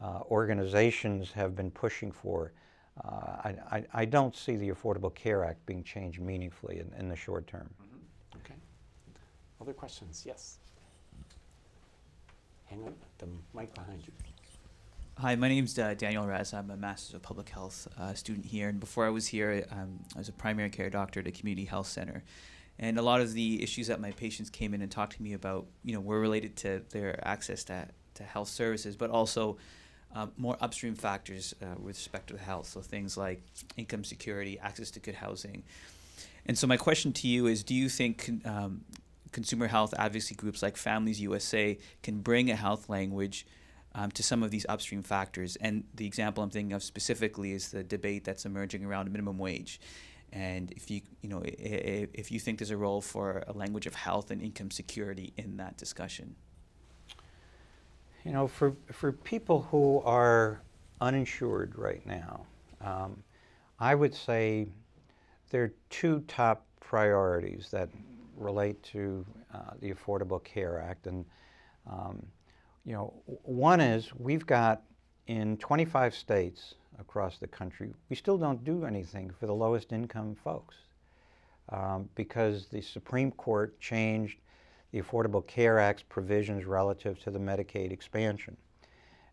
uh, 0.01 0.21
organizations 0.31 1.33
have 1.33 1.57
been 1.57 1.71
pushing 1.71 2.13
for. 2.13 2.53
Uh, 3.05 3.09
I, 3.11 3.55
I, 3.71 3.85
I, 3.93 4.05
don't 4.05 4.35
see 4.35 4.57
the 4.57 4.71
Affordable 4.71 5.15
Care 5.15 5.45
Act 5.45 5.65
being 5.67 5.83
changed 5.83 6.21
meaningfully 6.21 6.79
in, 6.79 6.93
in 6.99 7.09
the 7.09 7.17
short 7.17 7.47
term. 7.47 7.69
Other 9.67 9.75
questions? 9.75 10.23
Yes. 10.25 10.59
Hang 12.67 12.85
on, 12.85 12.95
the 13.19 13.27
mic 13.53 13.75
behind 13.75 14.01
you. 14.07 14.13
Hi, 15.19 15.35
my 15.35 15.49
name's 15.49 15.77
uh, 15.77 15.95
Daniel 15.95 16.25
Rez. 16.25 16.55
I'm 16.55 16.71
a 16.71 16.77
Master's 16.77 17.15
of 17.15 17.23
Public 17.23 17.49
Health 17.49 17.89
uh, 17.99 18.15
student 18.15 18.47
here, 18.47 18.69
and 18.69 18.79
before 18.79 19.05
I 19.07 19.09
was 19.11 19.27
here, 19.27 19.67
um, 19.73 19.99
I 20.15 20.19
was 20.19 20.29
a 20.29 20.33
primary 20.33 20.71
care 20.71 20.89
doctor 20.89 21.19
at 21.19 21.27
a 21.27 21.33
community 21.33 21.65
health 21.65 21.89
center. 21.89 22.23
And 22.79 22.97
a 22.97 23.03
lot 23.03 23.21
of 23.21 23.33
the 23.33 23.61
issues 23.61 23.89
that 23.89 24.01
my 24.01 24.13
patients 24.13 24.51
came 24.51 24.73
in 24.73 24.83
and 24.83 24.93
talked 24.93 25.17
to 25.17 25.23
me 25.25 25.33
about, 25.33 25.67
you 25.83 25.93
know, 25.93 26.01
were 26.01 26.21
related 26.21 26.55
to 26.59 26.83
their 26.91 27.19
access 27.27 27.65
to, 27.65 27.89
to 28.15 28.23
health 28.23 28.49
services, 28.49 28.95
but 28.95 29.11
also 29.11 29.57
uh, 30.15 30.29
more 30.37 30.57
upstream 30.61 30.95
factors 30.95 31.57
uh, 31.61 31.75
with 31.77 31.97
respect 31.97 32.29
to 32.29 32.37
health. 32.37 32.69
So 32.69 32.83
things 32.83 33.17
like 33.17 33.43
income 33.77 34.05
security, 34.05 34.61
access 34.61 34.93
to 34.93 35.01
good 35.01 35.17
housing. 35.17 35.65
And 36.49 36.57
so 36.57 36.69
my 36.69 36.77
question 36.77 37.13
to 37.15 37.27
you 37.27 37.49
is, 37.49 37.65
do 37.65 37.75
you 37.75 37.89
think 37.89 38.31
um, 38.45 38.83
consumer 39.37 39.67
health 39.67 39.93
advocacy 39.99 40.35
groups 40.35 40.63
like 40.63 40.79
Families 40.79 41.21
USA 41.21 41.77
can 42.03 42.21
bring 42.23 42.51
a 42.51 42.57
health 42.57 42.89
language 42.89 43.47
um, 43.95 44.11
to 44.13 44.23
some 44.23 44.43
of 44.43 44.51
these 44.51 44.65
upstream 44.67 45.03
factors. 45.03 45.57
And 45.57 45.85
the 45.95 46.07
example 46.07 46.43
I'm 46.43 46.49
thinking 46.49 46.73
of 46.73 46.83
specifically 46.83 47.53
is 47.53 47.71
the 47.71 47.85
debate 47.85 48.25
that's 48.25 48.47
emerging 48.47 48.87
around 48.87 49.13
minimum 49.13 49.37
wage. 49.37 49.79
And 50.33 50.73
if 50.73 50.91
you, 50.91 51.03
you 51.21 51.29
know, 51.29 51.43
if 51.45 52.33
you 52.33 52.41
think 52.41 52.59
there's 52.59 52.71
a 52.71 52.79
role 52.79 53.03
for 53.03 53.45
a 53.47 53.53
language 53.53 53.87
of 53.87 53.95
health 53.95 54.31
and 54.31 54.41
income 54.41 54.71
security 54.71 55.35
in 55.37 55.59
that 55.59 55.77
discussion. 55.77 56.35
You 58.25 58.33
know, 58.33 58.49
for, 58.49 58.75
for 58.91 59.13
people 59.13 59.69
who 59.71 60.01
are 60.01 60.63
uninsured 61.03 61.77
right 61.77 62.05
now, 62.07 62.47
um, 62.81 63.23
I 63.79 63.95
would 63.95 64.15
say 64.15 64.69
there 65.51 65.63
are 65.65 65.73
two 65.91 66.21
top 66.27 66.65
priorities 66.81 67.69
that 67.73 67.91
relate 68.37 68.83
to 68.85 69.25
uh, 69.55 69.73
the 69.81 69.93
Affordable 69.93 70.43
Care 70.43 70.81
Act. 70.81 71.07
And 71.07 71.25
um, 71.91 72.25
you 72.85 72.93
know, 72.93 73.15
one 73.43 73.81
is 73.81 74.15
we've 74.15 74.47
got 74.47 74.83
in 75.27 75.57
25 75.57 76.15
states 76.15 76.75
across 76.99 77.39
the 77.39 77.47
country, 77.47 77.93
we 78.09 78.17
still 78.17 78.39
don't 78.39 78.65
do 78.65 78.85
anything 78.85 79.31
for 79.31 79.47
the 79.47 79.55
lowest 79.55 79.93
income 79.93 80.37
folks 80.43 80.77
um, 81.71 82.09
because 82.15 82.67
the 82.67 82.81
Supreme 82.81 83.33
Court 83.33 83.79
changed 83.81 84.39
the 84.93 85.01
Affordable 85.01 85.47
Care 85.47 85.79
Act's 85.79 86.05
provisions 86.09 86.65
relative 86.65 87.19
to 87.21 87.31
the 87.31 87.39
Medicaid 87.39 87.93
expansion. 87.93 88.57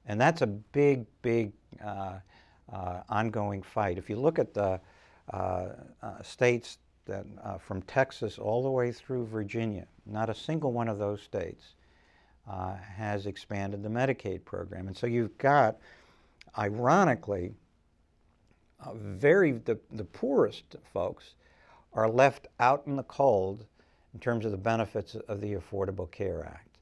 And 0.06 0.20
that's 0.20 0.42
a 0.42 0.48
big, 0.48 1.06
big 1.22 1.54
uh, 1.84 2.20
uh, 2.72 3.02
ongoing 3.08 3.62
fight. 3.62 3.98
If 3.98 4.10
you 4.10 4.18
look 4.18 4.40
at 4.40 4.54
the 4.54 4.80
uh, 5.32 5.70
uh 6.02 6.22
states 6.22 6.80
that, 7.06 7.26
uh, 7.44 7.58
from 7.58 7.82
Texas 7.84 8.38
all 8.38 8.64
the 8.64 8.72
way 8.72 8.92
through 8.92 9.26
Virginia, 9.26 9.86
not 10.06 10.30
a 10.30 10.36
single 10.36 10.72
one 10.72 10.88
of 10.88 10.98
those 11.00 11.22
states 11.22 11.76
uh, 12.50 12.76
has 12.76 13.26
expanded 13.26 13.84
the 13.84 13.90
Medicaid 13.90 14.44
program. 14.46 14.88
And 14.88 14.96
so 14.96 15.08
you've 15.08 15.38
got, 15.38 15.78
ironically, 16.58 17.54
very 18.96 19.54
the, 19.54 19.80
the 19.92 20.04
poorest 20.04 20.76
folks 20.94 21.36
are 21.94 22.10
left 22.10 22.48
out 22.60 22.84
in 22.86 22.96
the 22.96 23.04
cold 23.04 23.66
in 24.14 24.20
terms 24.20 24.46
of 24.46 24.52
the 24.52 24.58
benefits 24.58 25.16
of 25.16 25.42
the 25.42 25.54
Affordable 25.56 26.10
Care 26.12 26.46
Act. 26.46 26.78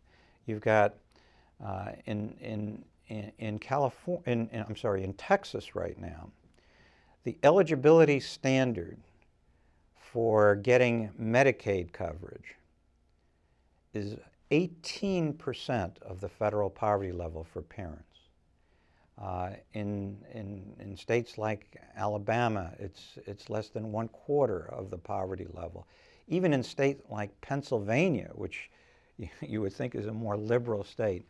You've 0.45 0.62
got 0.62 0.95
uh, 1.63 1.91
in, 2.05 2.36
in, 2.41 2.84
in, 3.07 3.31
in 3.38 3.60
California, 3.60 4.23
in, 4.25 4.49
in, 4.51 4.65
I'm 4.67 4.75
sorry, 4.75 5.03
in 5.03 5.13
Texas 5.13 5.75
right 5.75 5.99
now, 5.99 6.29
the 7.23 7.38
eligibility 7.43 8.19
standard 8.19 8.97
for 10.12 10.56
getting 10.56 11.10
Medicaid 11.19 11.93
coverage 11.93 12.56
is 13.93 14.17
18% 14.52 16.02
of 16.02 16.19
the 16.19 16.28
federal 16.28 16.69
poverty 16.69 17.13
level 17.13 17.45
for 17.54 17.62
parents. 17.62 18.06
Uh, 19.17 19.52
in, 19.74 20.17
in, 20.34 20.74
in 20.80 20.97
states 20.97 21.38
like 21.38 21.78
Alabama, 21.95 22.71
it's, 22.80 23.17
it's 23.26 23.50
less 23.50 23.69
than 23.69 23.91
one 23.91 24.08
quarter 24.10 24.67
of 24.74 24.89
the 24.89 24.97
poverty 24.97 25.47
level. 25.54 25.88
Even 26.28 26.54
in 26.54 26.63
states 26.63 27.04
like 27.10 27.30
Pennsylvania, 27.41 28.32
which 28.34 28.69
you 29.41 29.62
would 29.62 29.74
think 29.74 29.95
is 29.95 30.08
a 30.08 30.13
more 30.13 30.36
liberal 30.36 30.84
state, 30.84 31.26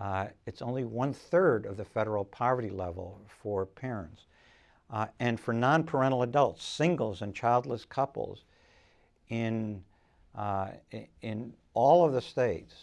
uh, 0.00 0.26
it's 0.46 0.62
only 0.62 0.84
one 0.84 1.12
third 1.12 1.66
of 1.66 1.76
the 1.76 1.84
federal 1.84 2.24
poverty 2.24 2.70
level 2.70 3.20
for 3.42 3.66
parents. 3.66 4.26
Uh, 4.90 5.06
and 5.20 5.40
for 5.40 5.54
non 5.54 5.84
parental 5.84 6.22
adults, 6.22 6.64
singles 6.64 7.22
and 7.22 7.34
childless 7.34 7.84
couples, 7.84 8.44
in, 9.28 9.82
uh, 10.34 10.68
in 11.22 11.52
all 11.72 12.04
of 12.04 12.12
the 12.12 12.20
states 12.20 12.74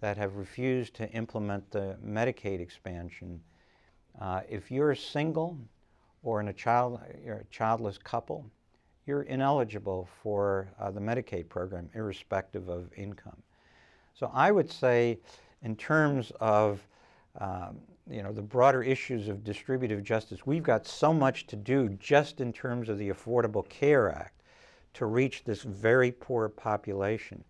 that 0.00 0.16
have 0.16 0.36
refused 0.36 0.94
to 0.94 1.10
implement 1.10 1.68
the 1.70 1.96
Medicaid 2.04 2.60
expansion, 2.60 3.40
uh, 4.20 4.42
if 4.48 4.70
you're 4.70 4.94
single 4.94 5.58
or 6.22 6.40
in 6.40 6.48
a 6.48 6.52
child, 6.52 7.00
a 7.26 7.42
childless 7.50 7.98
couple, 7.98 8.46
you're 9.06 9.22
ineligible 9.22 10.08
for 10.22 10.68
uh, 10.78 10.90
the 10.90 11.00
Medicaid 11.00 11.48
program, 11.48 11.90
irrespective 11.94 12.68
of 12.68 12.90
income. 12.96 13.42
So 14.14 14.30
I 14.32 14.52
would 14.52 14.70
say, 14.70 15.18
in 15.62 15.76
terms 15.76 16.32
of 16.40 16.86
um, 17.40 17.80
you 18.10 18.22
know 18.22 18.32
the 18.32 18.42
broader 18.42 18.82
issues 18.82 19.28
of 19.28 19.44
distributive 19.44 20.02
justice, 20.02 20.46
we've 20.46 20.62
got 20.62 20.86
so 20.86 21.12
much 21.12 21.46
to 21.46 21.56
do 21.56 21.88
just 22.00 22.40
in 22.40 22.52
terms 22.52 22.88
of 22.88 22.98
the 22.98 23.10
Affordable 23.10 23.68
Care 23.68 24.10
Act 24.10 24.42
to 24.94 25.06
reach 25.06 25.44
this 25.44 25.62
very 25.62 26.12
poor 26.12 26.48
population. 26.48 27.42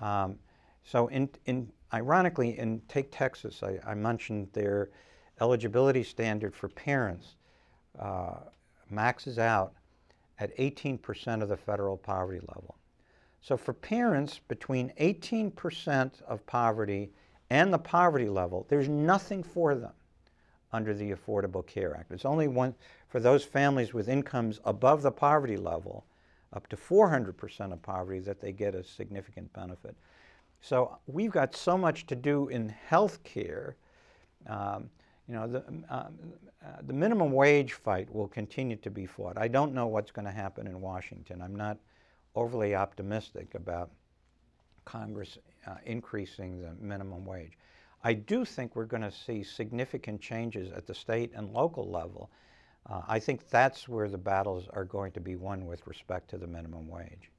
Um, 0.00 0.38
so, 0.84 1.08
in, 1.08 1.28
in, 1.46 1.70
ironically, 1.92 2.58
in 2.58 2.80
take 2.88 3.10
Texas, 3.10 3.62
I, 3.62 3.78
I 3.86 3.94
mentioned 3.94 4.48
their 4.52 4.90
eligibility 5.40 6.02
standard 6.02 6.54
for 6.54 6.68
parents 6.68 7.36
uh, 7.98 8.36
maxes 8.90 9.38
out 9.38 9.74
at 10.38 10.56
18% 10.56 11.42
of 11.42 11.48
the 11.48 11.56
federal 11.56 11.96
poverty 11.96 12.40
level. 12.40 12.76
So 13.40 13.56
for 13.56 13.72
parents 13.72 14.40
between 14.48 14.92
18% 15.00 16.22
of 16.22 16.44
poverty 16.46 17.10
and 17.50 17.72
the 17.72 17.78
poverty 17.78 18.28
level, 18.28 18.66
there's 18.68 18.88
nothing 18.88 19.42
for 19.42 19.74
them 19.74 19.92
under 20.72 20.94
the 20.94 21.12
Affordable 21.12 21.66
Care 21.66 21.96
Act. 21.96 22.12
It's 22.12 22.24
only 22.24 22.48
one 22.48 22.74
for 23.08 23.20
those 23.20 23.44
families 23.44 23.94
with 23.94 24.08
incomes 24.08 24.60
above 24.64 25.02
the 25.02 25.10
poverty 25.10 25.56
level, 25.56 26.04
up 26.52 26.66
to 26.68 26.76
400% 26.76 27.72
of 27.72 27.82
poverty, 27.82 28.20
that 28.20 28.40
they 28.40 28.52
get 28.52 28.74
a 28.74 28.84
significant 28.84 29.52
benefit. 29.52 29.96
So 30.60 30.98
we've 31.06 31.30
got 31.30 31.54
so 31.54 31.78
much 31.78 32.06
to 32.06 32.16
do 32.16 32.48
in 32.48 32.68
health 32.68 33.22
care. 33.22 33.76
Um, 34.46 34.90
you 35.26 35.34
know, 35.34 35.46
the, 35.46 35.64
um, 35.68 35.84
uh, 36.64 36.76
the 36.86 36.92
minimum 36.92 37.32
wage 37.32 37.74
fight 37.74 38.12
will 38.12 38.28
continue 38.28 38.76
to 38.76 38.90
be 38.90 39.06
fought. 39.06 39.38
I 39.38 39.48
don't 39.48 39.72
know 39.72 39.86
what's 39.86 40.10
going 40.10 40.24
to 40.24 40.32
happen 40.32 40.66
in 40.66 40.80
Washington. 40.80 41.40
I'm 41.40 41.54
not 41.54 41.78
overly 42.34 42.74
optimistic 42.74 43.54
about 43.54 43.90
Congress 44.84 45.38
uh, 45.66 45.74
increasing 45.84 46.60
the 46.60 46.72
minimum 46.80 47.24
wage. 47.24 47.52
I 48.04 48.12
do 48.14 48.44
think 48.44 48.76
we're 48.76 48.84
going 48.84 49.02
to 49.02 49.12
see 49.12 49.42
significant 49.42 50.20
changes 50.20 50.70
at 50.72 50.86
the 50.86 50.94
state 50.94 51.32
and 51.34 51.52
local 51.52 51.90
level. 51.90 52.30
Uh, 52.88 53.02
I 53.08 53.18
think 53.18 53.48
that's 53.48 53.88
where 53.88 54.08
the 54.08 54.18
battles 54.18 54.68
are 54.72 54.84
going 54.84 55.12
to 55.12 55.20
be 55.20 55.36
won 55.36 55.66
with 55.66 55.86
respect 55.86 56.30
to 56.30 56.38
the 56.38 56.46
minimum 56.46 56.88
wage. 56.88 57.30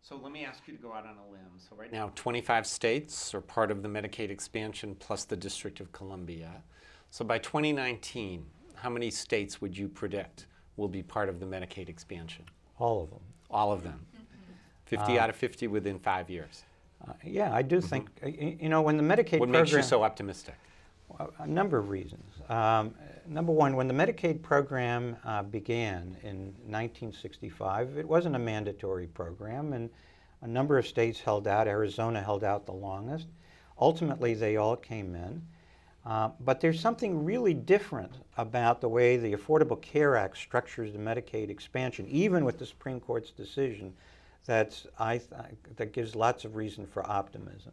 So 0.00 0.16
let 0.16 0.30
me 0.32 0.44
ask 0.44 0.62
you 0.68 0.76
to 0.76 0.80
go 0.80 0.92
out 0.92 1.04
on 1.04 1.16
a 1.18 1.32
limb. 1.32 1.58
So 1.58 1.74
right 1.76 1.92
now, 1.92 2.12
25 2.14 2.66
states 2.66 3.34
are 3.34 3.40
part 3.40 3.72
of 3.72 3.82
the 3.82 3.88
Medicaid 3.88 4.30
expansion 4.30 4.94
plus 4.98 5.24
the 5.24 5.36
District 5.36 5.80
of 5.80 5.90
Columbia. 5.90 6.62
So 7.10 7.24
by 7.24 7.38
2019, 7.38 8.46
how 8.76 8.88
many 8.90 9.10
states 9.10 9.60
would 9.60 9.76
you 9.76 9.88
predict 9.88 10.46
will 10.76 10.88
be 10.88 11.02
part 11.02 11.28
of 11.28 11.40
the 11.40 11.46
Medicaid 11.46 11.88
expansion? 11.88 12.44
All 12.78 13.02
of 13.02 13.10
them. 13.10 13.20
All 13.50 13.72
of 13.72 13.82
them. 13.82 14.06
50 14.84 15.18
Uh, 15.18 15.22
out 15.22 15.30
of 15.30 15.34
50 15.36 15.66
within 15.66 15.98
five 15.98 16.30
years. 16.30 16.62
Uh, 17.08 17.12
yeah, 17.24 17.54
I 17.54 17.62
do 17.62 17.80
think, 17.80 18.08
uh, 18.22 18.26
y- 18.26 18.56
you 18.60 18.68
know, 18.68 18.82
when 18.82 18.96
the 18.96 19.02
Medicaid 19.02 19.38
What 19.40 19.48
program. 19.50 19.62
makes 19.62 19.72
you 19.72 19.82
so 19.82 20.02
optimistic? 20.02 20.54
A- 21.18 21.28
A 21.40 21.46
number 21.46 21.78
of 21.78 21.88
reasons. 21.88 22.24
Um, 22.48 22.94
number 23.28 23.52
one, 23.52 23.76
when 23.76 23.86
the 23.88 23.94
Medicaid 23.94 24.42
program 24.42 25.16
uh, 25.24 25.42
began 25.42 26.16
in 26.22 26.52
1965, 26.66 27.96
it 27.98 28.06
wasn't 28.08 28.34
a 28.34 28.38
mandatory 28.38 29.06
program, 29.06 29.72
and 29.72 29.88
a 30.42 30.46
number 30.48 30.78
of 30.78 30.86
states 30.86 31.20
held 31.20 31.46
out. 31.46 31.68
Arizona 31.68 32.20
held 32.22 32.44
out 32.44 32.66
the 32.66 32.72
longest. 32.72 33.26
Ultimately, 33.80 34.34
they 34.34 34.56
all 34.56 34.76
came 34.76 35.14
in. 35.14 35.42
Uh, 36.04 36.30
but 36.40 36.60
there's 36.60 36.78
something 36.80 37.24
really 37.24 37.52
different 37.52 38.12
about 38.36 38.80
the 38.80 38.88
way 38.88 39.16
the 39.16 39.32
Affordable 39.34 39.80
Care 39.82 40.14
Act 40.16 40.36
structures 40.38 40.92
the 40.92 40.98
Medicaid 41.00 41.50
expansion, 41.50 42.06
even 42.08 42.44
with 42.44 42.58
the 42.60 42.66
Supreme 42.66 43.00
Court's 43.00 43.32
decision, 43.32 43.92
that's, 44.46 44.86
I 44.98 45.18
th- 45.18 45.30
that 45.76 45.92
gives 45.92 46.14
lots 46.14 46.44
of 46.44 46.56
reason 46.56 46.86
for 46.86 47.08
optimism. 47.08 47.72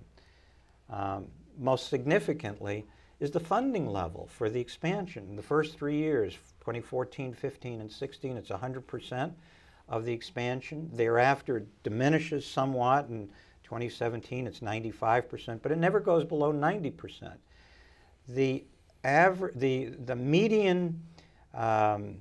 Um, 0.89 1.27
most 1.57 1.89
significantly 1.89 2.86
is 3.19 3.31
the 3.31 3.39
funding 3.39 3.88
level 3.88 4.27
for 4.31 4.49
the 4.49 4.59
expansion. 4.59 5.25
In 5.29 5.36
the 5.36 5.43
first 5.43 5.77
three 5.77 5.97
years, 5.97 6.33
2014, 6.59 7.33
15, 7.33 7.81
and 7.81 7.91
16, 7.91 8.38
it's 8.38 8.49
100% 8.49 9.31
of 9.88 10.05
the 10.05 10.12
expansion. 10.12 10.89
Thereafter, 10.93 11.57
it 11.57 11.83
diminishes 11.83 12.45
somewhat. 12.45 13.07
In 13.09 13.29
2017, 13.63 14.47
it's 14.47 14.59
95%, 14.59 15.59
but 15.62 15.71
it 15.71 15.77
never 15.77 15.99
goes 15.99 16.23
below 16.25 16.51
90%. 16.51 17.33
The, 18.29 18.63
aver- 19.03 19.53
the, 19.55 19.86
the 20.05 20.15
median 20.15 21.01
um, 21.53 22.15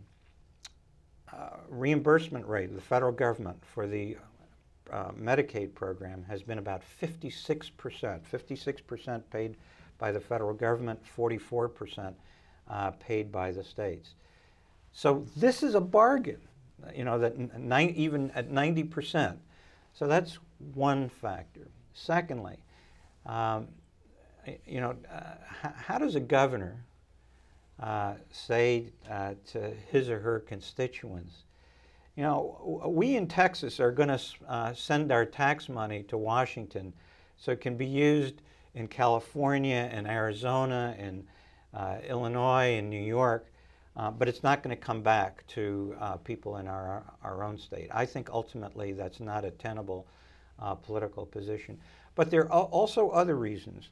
uh, 1.33 1.57
reimbursement 1.69 2.47
rate 2.47 2.69
of 2.69 2.75
the 2.75 2.83
federal 2.83 3.13
government 3.13 3.57
for 3.65 3.87
the 3.87 4.17
uh, 4.93 5.11
Medicaid 5.13 5.75
program 5.75 6.25
has 6.29 6.43
been 6.43 6.59
about 6.59 6.83
56%. 7.01 7.73
56% 7.73 9.23
paid 9.31 9.57
by 9.99 10.13
the 10.13 10.21
federal 10.21 10.55
government, 10.55 11.01
44% 11.17 12.15
uh, 12.69 12.91
paid 12.93 13.33
by 13.33 13.51
the 13.51 13.65
states. 13.65 14.15
So 14.93 15.25
this 15.37 15.63
is 15.63 15.75
a 15.75 15.81
bargain, 15.81 16.41
you 16.95 17.05
know, 17.05 17.19
that 17.19 17.35
even 17.97 18.31
at 18.33 18.51
90%. 18.51 19.37
So 19.95 20.07
that's 20.07 20.39
one 20.75 21.09
factor. 21.09 21.69
Secondly, 21.95 22.57
um, 23.27 23.69
you 24.67 24.81
know, 24.81 24.97
uh, 25.11 25.69
how 25.77 25.99
does 25.99 26.15
a 26.15 26.21
governor 26.21 26.85
uh, 27.81 28.15
say 28.31 28.87
uh, 29.11 29.35
to 29.53 29.73
his 29.91 30.09
or 30.09 30.19
her 30.21 30.41
constituents, 30.41 31.45
you 32.17 32.23
know, 32.23 32.83
we 32.89 33.17
in 33.17 33.27
Texas 33.27 33.81
are 33.81 33.91
going 33.91 34.09
to 34.09 34.21
uh, 34.49 34.75
send 34.75 35.11
our 35.11 35.25
tax 35.25 35.69
money 35.69 36.03
to 36.05 36.19
Washington 36.19 36.93
so 37.37 37.53
it 37.53 37.61
can 37.61 37.77
be 37.77 37.87
used 37.87 38.43
in 38.75 38.87
California 38.87 39.89
and 39.91 40.07
Arizona 40.07 40.95
and 40.99 41.25
uh, 41.75 41.97
Illinois 42.07 42.77
and 42.77 42.91
New 42.91 43.01
York, 43.01 43.47
uh, 43.97 44.11
but 44.11 44.29
it's 44.29 44.43
not 44.43 44.63
going 44.63 44.77
to 44.77 44.81
come 44.81 45.03
back 45.03 45.47
to 45.49 45.97
uh, 46.01 46.17
people 46.17 46.59
in 46.59 46.69
our, 46.69 47.03
our 47.23 47.43
own 47.43 47.59
state. 47.59 47.89
I 47.91 48.05
think 48.05 48.29
ultimately 48.31 48.93
that's 48.93 49.21
not 49.21 49.45
a 49.45 49.51
tenable 49.51 50.07
uh, 50.59 50.75
political 50.75 51.25
position. 51.25 51.79
But 52.15 52.31
there 52.31 52.51
are 52.53 52.65
also 52.65 53.09
other 53.11 53.37
reasons. 53.37 53.89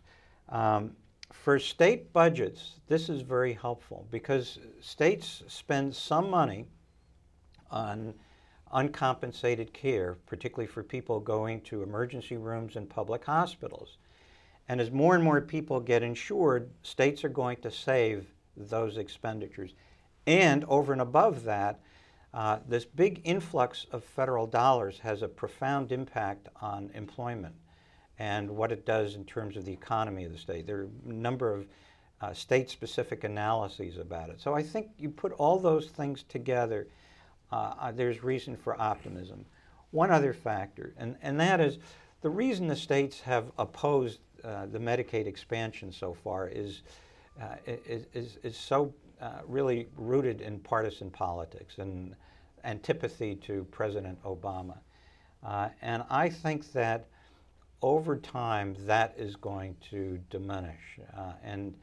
Um, 0.50 0.92
for 1.32 1.58
state 1.58 2.12
budgets, 2.12 2.74
this 2.86 3.08
is 3.08 3.22
very 3.22 3.54
helpful 3.54 4.06
because 4.10 4.58
states 4.80 5.42
spend 5.48 5.94
some 5.94 6.28
money 6.28 6.66
on 7.70 8.14
uncompensated 8.72 9.72
care, 9.72 10.16
particularly 10.26 10.66
for 10.66 10.82
people 10.82 11.18
going 11.20 11.60
to 11.62 11.82
emergency 11.82 12.36
rooms 12.36 12.76
and 12.76 12.88
public 12.88 13.24
hospitals. 13.24 13.98
And 14.68 14.80
as 14.80 14.90
more 14.90 15.16
and 15.16 15.24
more 15.24 15.40
people 15.40 15.80
get 15.80 16.02
insured, 16.02 16.70
states 16.82 17.24
are 17.24 17.28
going 17.28 17.56
to 17.58 17.70
save 17.70 18.26
those 18.56 18.98
expenditures. 18.98 19.74
And 20.26 20.64
over 20.66 20.92
and 20.92 21.02
above 21.02 21.44
that, 21.44 21.80
uh, 22.32 22.58
this 22.68 22.84
big 22.84 23.22
influx 23.24 23.86
of 23.90 24.04
federal 24.04 24.46
dollars 24.46 25.00
has 25.00 25.22
a 25.22 25.28
profound 25.28 25.90
impact 25.90 26.48
on 26.60 26.90
employment 26.94 27.54
and 28.20 28.48
what 28.50 28.70
it 28.70 28.86
does 28.86 29.16
in 29.16 29.24
terms 29.24 29.56
of 29.56 29.64
the 29.64 29.72
economy 29.72 30.24
of 30.24 30.30
the 30.32 30.38
state. 30.38 30.66
There 30.66 30.82
are 30.82 30.88
a 31.08 31.12
number 31.12 31.52
of 31.52 31.66
uh, 32.20 32.32
state 32.34 32.70
specific 32.70 33.24
analyses 33.24 33.96
about 33.96 34.28
it. 34.28 34.40
So 34.40 34.54
I 34.54 34.62
think 34.62 34.88
you 34.98 35.08
put 35.08 35.32
all 35.32 35.58
those 35.58 35.88
things 35.88 36.22
together, 36.24 36.86
uh, 37.52 37.74
uh, 37.78 37.92
there's 37.92 38.22
reason 38.22 38.56
for 38.56 38.80
optimism. 38.80 39.44
One 39.90 40.10
other 40.10 40.32
factor, 40.32 40.94
and, 40.98 41.16
and 41.22 41.38
that 41.40 41.60
is 41.60 41.78
the 42.22 42.30
reason 42.30 42.68
the 42.68 42.76
states 42.76 43.20
have 43.20 43.50
opposed 43.58 44.20
uh, 44.44 44.66
the 44.66 44.78
Medicaid 44.78 45.26
expansion 45.26 45.90
so 45.92 46.14
far 46.14 46.48
is, 46.48 46.82
uh, 47.40 47.56
is, 47.66 48.06
is, 48.14 48.38
is 48.42 48.56
so 48.56 48.94
uh, 49.20 49.40
really 49.46 49.88
rooted 49.96 50.40
in 50.40 50.58
partisan 50.60 51.10
politics 51.10 51.78
and 51.78 52.14
antipathy 52.64 53.34
to 53.34 53.66
President 53.70 54.22
Obama. 54.22 54.78
Uh, 55.44 55.70
and 55.82 56.04
I 56.08 56.28
think 56.28 56.70
that 56.72 57.06
over 57.82 58.16
time 58.16 58.76
that 58.80 59.14
is 59.16 59.36
going 59.36 59.74
to 59.90 60.20
diminish. 60.28 60.98
And, 61.42 61.74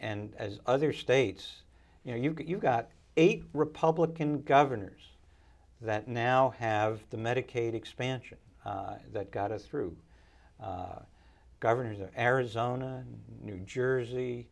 and 0.00 0.34
as 0.38 0.58
other 0.66 0.92
states, 0.92 1.62
you 2.04 2.12
know, 2.12 2.18
you've, 2.18 2.40
you've 2.40 2.60
got 2.60 2.88
eight 3.16 3.44
Republican 3.52 4.42
governors 4.42 5.02
that 5.80 6.08
now 6.08 6.54
have 6.58 7.00
the 7.10 7.16
Medicaid 7.16 7.74
expansion 7.74 8.38
uh, 8.64 8.96
that 9.12 9.30
got 9.30 9.50
us 9.50 9.64
through. 9.64 9.96
Uh, 10.62 11.00
governors 11.60 12.00
of 12.00 12.08
Arizona, 12.16 13.04
New 13.42 13.58
Jersey, 13.60 14.46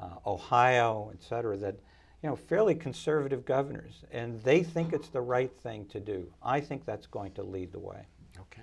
uh, 0.00 0.16
Ohio, 0.26 1.10
et 1.12 1.22
cetera, 1.22 1.56
that, 1.56 1.76
you 2.22 2.28
know, 2.28 2.36
fairly 2.36 2.74
conservative 2.74 3.44
governors, 3.44 4.04
and 4.12 4.40
they 4.42 4.62
think 4.62 4.92
it's 4.92 5.08
the 5.08 5.20
right 5.20 5.52
thing 5.62 5.86
to 5.86 6.00
do. 6.00 6.32
I 6.42 6.60
think 6.60 6.84
that's 6.84 7.06
going 7.06 7.32
to 7.32 7.42
lead 7.42 7.72
the 7.72 7.78
way. 7.78 8.06
Okay. 8.38 8.62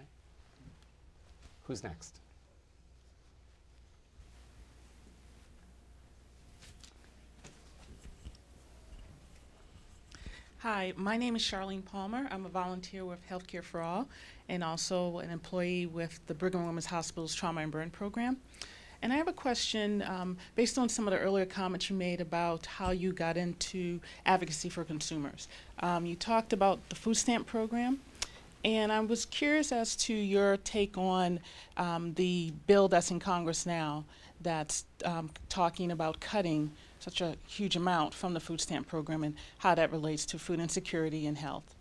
Who's 1.63 1.83
next? 1.83 2.19
Hi, 10.63 10.91
my 10.97 11.15
name 11.15 11.37
is 11.37 11.41
Charlene 11.41 11.85
Palmer. 11.85 12.27
I'm 12.29 12.45
a 12.45 12.49
volunteer 12.49 13.05
with 13.05 13.19
Healthcare 13.29 13.63
for 13.63 13.79
All 13.79 14.09
and 14.49 14.61
also 14.61 15.19
an 15.19 15.29
employee 15.29 15.85
with 15.85 16.19
the 16.27 16.33
Brigham 16.33 16.65
Women's 16.65 16.87
Hospital's 16.87 17.33
Trauma 17.33 17.61
and 17.61 17.71
Burn 17.71 17.89
Program. 17.89 18.35
And 19.01 19.13
I 19.13 19.15
have 19.15 19.29
a 19.29 19.33
question 19.33 20.01
um, 20.01 20.35
based 20.55 20.77
on 20.77 20.89
some 20.89 21.07
of 21.07 21.13
the 21.13 21.19
earlier 21.19 21.45
comments 21.45 21.89
you 21.89 21.95
made 21.95 22.19
about 22.19 22.65
how 22.65 22.91
you 22.91 23.13
got 23.13 23.37
into 23.37 24.01
advocacy 24.25 24.67
for 24.67 24.83
consumers. 24.83 25.47
Um, 25.79 26.05
you 26.05 26.17
talked 26.17 26.51
about 26.51 26.89
the 26.89 26.95
food 26.95 27.15
stamp 27.15 27.47
program, 27.47 28.01
and 28.65 28.91
I 28.91 28.99
was 28.99 29.25
curious 29.25 29.71
as 29.71 29.95
to 29.95 30.13
your 30.13 30.57
take 30.57 30.97
on 30.97 31.39
um, 31.77 32.15
the 32.15 32.51
bill 32.67 32.89
that's 32.89 33.11
in 33.11 33.21
Congress 33.21 33.65
now 33.65 34.03
that's 34.41 34.83
um, 35.05 35.29
talking 35.47 35.89
about 35.89 36.19
cutting 36.19 36.71
such 37.09 37.21
a 37.21 37.35
huge 37.47 37.75
amount 37.75 38.13
from 38.13 38.35
the 38.35 38.39
food 38.39 38.61
stamp 38.61 38.87
program 38.87 39.23
and 39.23 39.33
how 39.57 39.73
that 39.73 39.91
relates 39.91 40.27
to 40.27 40.37
food 40.37 40.59
insecurity 40.59 41.25
and 41.25 41.39
health. 41.39 41.73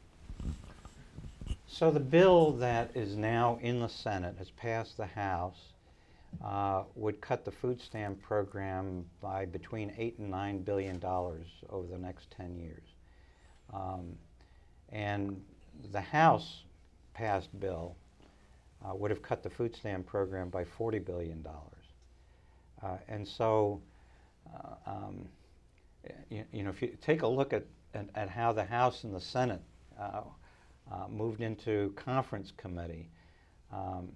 So 1.66 1.90
the 1.90 2.00
bill 2.00 2.52
that 2.52 2.90
is 2.94 3.14
now 3.14 3.58
in 3.60 3.80
the 3.80 3.88
Senate 3.88 4.36
has 4.38 4.50
passed 4.50 4.96
the 4.96 5.04
House 5.04 5.74
uh, 6.42 6.84
would 6.94 7.20
cut 7.20 7.44
the 7.44 7.50
food 7.50 7.78
stamp 7.78 8.22
program 8.22 9.04
by 9.20 9.44
between 9.44 9.92
eight 9.98 10.18
and 10.18 10.30
nine 10.30 10.62
billion 10.62 10.98
dollars 10.98 11.46
over 11.68 11.86
the 11.86 11.98
next 11.98 12.30
10 12.30 12.56
years. 12.56 12.88
Um, 13.74 14.16
and 14.90 15.38
the 15.92 16.00
House 16.00 16.62
passed 17.12 17.48
bill 17.60 17.96
uh, 18.82 18.94
would 18.94 19.10
have 19.10 19.20
cut 19.20 19.42
the 19.42 19.50
food 19.50 19.76
stamp 19.76 20.06
program 20.06 20.48
by 20.48 20.64
40 20.64 21.00
billion 21.00 21.42
dollars. 21.42 21.84
Uh, 22.82 22.96
and 23.08 23.28
so, 23.28 23.82
um, 24.86 25.28
you, 26.30 26.44
you, 26.52 26.62
know, 26.62 26.70
if 26.70 26.82
you 26.82 26.96
take 27.00 27.22
a 27.22 27.26
look 27.26 27.52
at, 27.52 27.64
at, 27.94 28.08
at 28.14 28.28
how 28.28 28.52
the 28.52 28.64
House 28.64 29.04
and 29.04 29.14
the 29.14 29.20
Senate 29.20 29.62
uh, 29.98 30.22
uh, 30.90 31.08
moved 31.08 31.40
into 31.40 31.92
conference 31.96 32.52
committee, 32.56 33.10
um, 33.72 34.08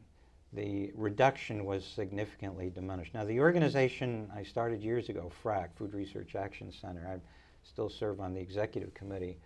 the 0.53 0.93
reduction 0.95 1.65
was 1.65 1.85
significantly 1.85 2.71
diminished. 2.71 3.15
Now, 3.15 3.25
the 3.25 3.41
organization 3.41 4.31
I 4.35 4.43
started 4.43 4.83
years 4.83 5.09
ago, 5.09 5.31
FRAC, 5.43 5.75
Food 5.77 5.95
Research 5.95 6.35
Action 6.35 6.71
Center, 6.71 7.09
I 7.09 7.19
still 7.67 7.89
serve 7.89 8.21
on 8.21 8.35
the 8.35 8.41
executive 8.41 8.93
committee. 8.93 9.39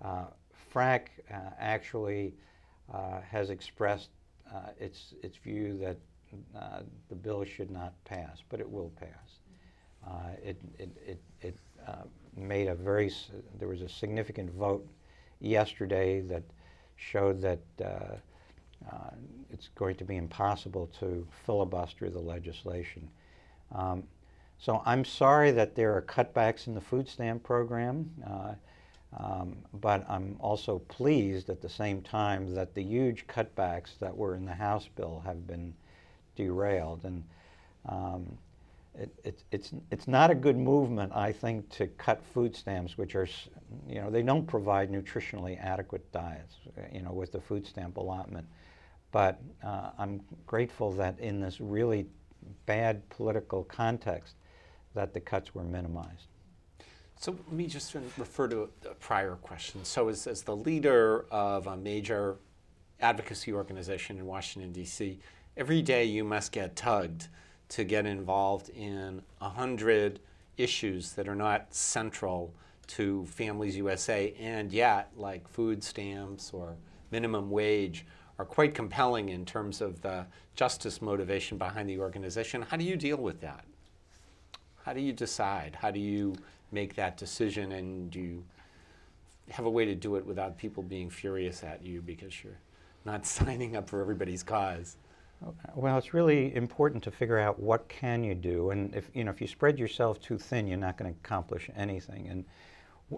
Uh, 0.00 0.26
FRAC 0.70 1.10
uh, 1.30 1.50
actually 1.58 2.34
uh, 2.92 3.20
has 3.22 3.50
expressed 3.50 4.10
uh, 4.54 4.70
its, 4.78 5.14
its 5.22 5.36
view 5.38 5.76
that 5.78 5.96
uh, 6.56 6.80
the 7.08 7.14
bill 7.14 7.44
should 7.44 7.70
not 7.70 7.92
pass, 8.04 8.42
but 8.48 8.60
it 8.60 8.70
will 8.70 8.92
pass. 9.00 9.38
Uh, 10.06 10.30
it 10.42 10.60
it, 10.78 10.90
it, 11.06 11.20
it 11.40 11.56
made 12.36 12.68
a 12.68 12.74
very, 12.74 13.12
there 13.58 13.68
was 13.68 13.82
a 13.82 13.88
significant 13.88 14.50
vote 14.52 14.86
yesterday 15.40 16.20
that 16.20 16.42
showed 16.96 17.40
that 17.40 17.60
uh, 17.84 18.16
it's 19.50 19.68
going 19.74 19.94
to 19.96 20.04
be 20.04 20.16
impossible 20.16 20.88
to 21.00 21.26
filibuster 21.46 22.10
the 22.10 22.18
legislation. 22.18 23.08
Um, 23.72 24.04
so 24.58 24.82
I'm 24.84 25.04
sorry 25.04 25.50
that 25.52 25.74
there 25.74 25.94
are 25.96 26.02
cutbacks 26.02 26.66
in 26.66 26.74
the 26.74 26.80
food 26.80 27.08
stamp 27.08 27.42
program, 27.42 28.10
uh, 28.26 28.54
um, 29.18 29.56
but 29.74 30.04
I'm 30.08 30.36
also 30.40 30.78
pleased 30.80 31.50
at 31.50 31.60
the 31.60 31.68
same 31.68 32.02
time 32.02 32.54
that 32.54 32.74
the 32.74 32.82
huge 32.82 33.26
cutbacks 33.26 33.98
that 34.00 34.16
were 34.16 34.34
in 34.34 34.44
the 34.44 34.54
House 34.54 34.88
bill 34.96 35.22
have 35.24 35.46
been 35.46 35.74
derailed. 36.36 37.04
And 37.04 37.24
um, 37.88 38.38
it, 38.96 39.12
it, 39.24 39.42
it's, 39.50 39.72
it's 39.90 40.06
not 40.06 40.30
a 40.30 40.34
good 40.34 40.56
movement, 40.56 41.12
I 41.14 41.32
think, 41.32 41.68
to 41.70 41.86
cut 41.86 42.22
food 42.24 42.54
stamps, 42.54 42.96
which 42.96 43.14
are, 43.14 43.28
you 43.88 44.00
know, 44.00 44.10
they 44.10 44.22
don't 44.22 44.46
provide 44.46 44.90
nutritionally 44.90 45.62
adequate 45.62 46.10
diets, 46.12 46.56
you 46.92 47.02
know, 47.02 47.12
with 47.12 47.32
the 47.32 47.40
food 47.40 47.66
stamp 47.66 47.96
allotment. 47.96 48.46
But 49.10 49.40
uh, 49.64 49.90
I'm 49.98 50.20
grateful 50.46 50.92
that 50.92 51.18
in 51.18 51.40
this 51.40 51.60
really 51.60 52.06
bad 52.66 53.08
political 53.10 53.64
context 53.64 54.34
that 54.94 55.12
the 55.12 55.20
cuts 55.20 55.54
were 55.54 55.64
minimized. 55.64 56.28
So 57.18 57.32
let 57.32 57.52
me 57.52 57.66
just 57.66 57.94
refer 57.94 58.48
to 58.48 58.68
a 58.88 58.94
prior 58.94 59.36
question. 59.36 59.84
So 59.84 60.08
as, 60.08 60.26
as 60.26 60.42
the 60.42 60.56
leader 60.56 61.26
of 61.30 61.66
a 61.66 61.76
major 61.76 62.36
advocacy 63.00 63.52
organization 63.52 64.18
in 64.18 64.26
Washington, 64.26 64.72
D.C., 64.72 65.18
every 65.56 65.82
day 65.82 66.04
you 66.04 66.22
must 66.22 66.52
get 66.52 66.76
tugged 66.76 67.28
to 67.70 67.84
get 67.84 68.06
involved 68.06 68.68
in 68.70 69.22
a 69.40 69.48
hundred 69.48 70.20
issues 70.56 71.12
that 71.12 71.28
are 71.28 71.34
not 71.34 71.74
central 71.74 72.52
to 72.86 73.24
Families 73.26 73.76
USA 73.76 74.34
and 74.38 74.72
yet, 74.72 75.10
like 75.16 75.48
food 75.48 75.82
stamps 75.82 76.50
or 76.52 76.76
minimum 77.10 77.50
wage, 77.50 78.06
are 78.38 78.44
quite 78.44 78.74
compelling 78.74 79.28
in 79.28 79.44
terms 79.44 79.80
of 79.80 80.00
the 80.02 80.26
justice 80.54 81.00
motivation 81.00 81.56
behind 81.56 81.88
the 81.88 81.98
organization. 81.98 82.62
How 82.62 82.76
do 82.76 82.84
you 82.84 82.96
deal 82.96 83.16
with 83.16 83.40
that? 83.40 83.64
How 84.84 84.92
do 84.92 85.00
you 85.00 85.12
decide? 85.12 85.76
How 85.80 85.90
do 85.90 86.00
you 86.00 86.34
make 86.72 86.94
that 86.96 87.16
decision 87.16 87.72
and 87.72 88.10
do 88.10 88.20
you 88.20 88.44
have 89.50 89.66
a 89.66 89.70
way 89.70 89.84
to 89.84 89.94
do 89.94 90.16
it 90.16 90.26
without 90.26 90.58
people 90.58 90.82
being 90.82 91.10
furious 91.10 91.62
at 91.62 91.84
you 91.84 92.02
because 92.02 92.42
you're 92.42 92.58
not 93.04 93.26
signing 93.26 93.76
up 93.76 93.88
for 93.88 94.00
everybody's 94.00 94.42
cause? 94.42 94.96
Well, 95.74 95.98
it's 95.98 96.14
really 96.14 96.54
important 96.54 97.02
to 97.04 97.10
figure 97.10 97.38
out 97.38 97.60
what 97.60 97.88
can 97.88 98.24
you 98.24 98.34
do, 98.34 98.70
and 98.70 98.94
if 98.94 99.10
you 99.12 99.24
know 99.24 99.30
if 99.30 99.40
you 99.40 99.46
spread 99.46 99.78
yourself 99.78 100.20
too 100.20 100.38
thin, 100.38 100.66
you're 100.66 100.78
not 100.78 100.96
going 100.96 101.12
to 101.12 101.18
accomplish 101.22 101.68
anything. 101.76 102.28
And 102.28 102.44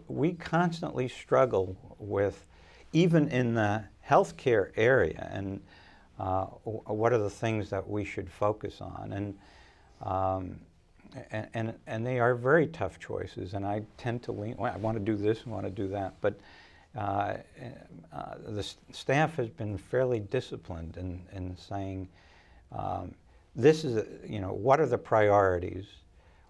we 0.08 0.32
constantly 0.32 1.08
struggle 1.08 1.76
with, 1.98 2.44
even 2.92 3.28
in 3.28 3.54
the 3.54 3.84
healthcare 4.08 4.70
area 4.76 5.28
and 5.32 5.60
uh, 6.18 6.44
what 6.44 7.12
are 7.12 7.18
the 7.18 7.30
things 7.30 7.70
that 7.70 7.88
we 7.88 8.04
should 8.04 8.30
focus 8.30 8.80
on. 8.80 9.12
And, 9.12 9.38
um, 10.02 10.60
and, 11.30 11.48
and, 11.54 11.74
and, 11.86 12.06
they 12.06 12.18
are 12.18 12.34
very 12.34 12.66
tough 12.66 12.98
choices, 12.98 13.54
and 13.54 13.66
I 13.66 13.82
tend 13.96 14.22
to 14.24 14.32
lean, 14.32 14.56
well, 14.58 14.72
I 14.72 14.76
want 14.76 14.98
to 14.98 15.04
do 15.04 15.16
this 15.16 15.42
and 15.42 15.52
want 15.52 15.64
to 15.64 15.70
do 15.70 15.88
that. 15.88 16.14
But 16.20 16.38
uh, 16.96 17.36
the 18.46 18.62
staff 18.92 19.36
has 19.36 19.48
been 19.48 19.76
fairly 19.76 20.20
disciplined 20.20 20.96
in, 20.96 21.22
in 21.32 21.56
saying, 21.56 22.08
um, 22.72 23.14
this 23.54 23.84
is, 23.84 23.96
a, 23.96 24.06
you 24.26 24.40
know, 24.40 24.52
what 24.52 24.80
are 24.80 24.86
the 24.86 24.98
priorities? 24.98 25.86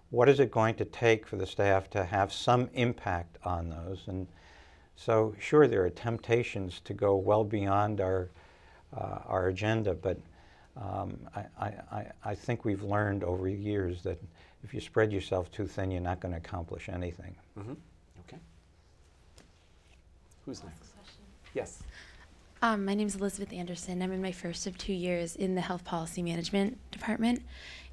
What 0.09 0.29
is 0.29 0.39
it 0.39 0.51
going 0.51 0.75
to 0.75 0.85
take 0.85 1.27
for 1.27 1.35
the 1.35 1.45
staff 1.45 1.89
to 1.91 2.05
have 2.05 2.31
some 2.31 2.69
impact 2.73 3.37
on 3.43 3.69
those? 3.69 4.03
And 4.07 4.27
so 4.95 5.35
sure, 5.39 5.67
there 5.67 5.83
are 5.83 5.89
temptations 5.89 6.81
to 6.85 6.93
go 6.93 7.15
well 7.15 7.43
beyond 7.43 7.99
our, 8.01 8.29
uh, 8.95 9.19
our 9.25 9.47
agenda, 9.47 9.93
but 9.93 10.17
um, 10.77 11.17
I, 11.35 11.73
I, 11.91 12.05
I 12.23 12.35
think 12.35 12.63
we've 12.63 12.83
learned 12.83 13.23
over 13.23 13.47
years 13.49 14.01
that 14.03 14.21
if 14.63 14.73
you 14.73 14.79
spread 14.79 15.11
yourself 15.11 15.51
too 15.51 15.67
thin, 15.67 15.91
you're 15.91 16.01
not 16.01 16.19
going 16.19 16.33
to 16.33 16.37
accomplish 16.37 16.89
anything. 16.89 17.35
Mm-hmm. 17.59 17.73
Okay. 20.47 20.59
Who's 20.59 20.63
next? 20.63 20.91
Yes. 21.53 21.83
Um, 22.61 22.85
my 22.85 22.93
name 22.93 23.07
is 23.07 23.15
Elizabeth 23.15 23.51
Anderson. 23.51 24.01
I'm 24.01 24.13
in 24.13 24.21
my 24.21 24.31
first 24.31 24.65
of 24.65 24.77
two 24.77 24.93
years 24.93 25.35
in 25.35 25.55
the 25.55 25.61
Health 25.61 25.83
Policy 25.83 26.21
Management 26.21 26.77
Department. 26.91 27.43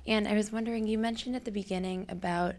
And 0.06 0.28
I 0.28 0.34
was 0.34 0.52
wondering, 0.52 0.86
you 0.86 0.96
mentioned 0.96 1.34
at 1.34 1.44
the 1.44 1.50
beginning 1.50 2.06
about 2.08 2.54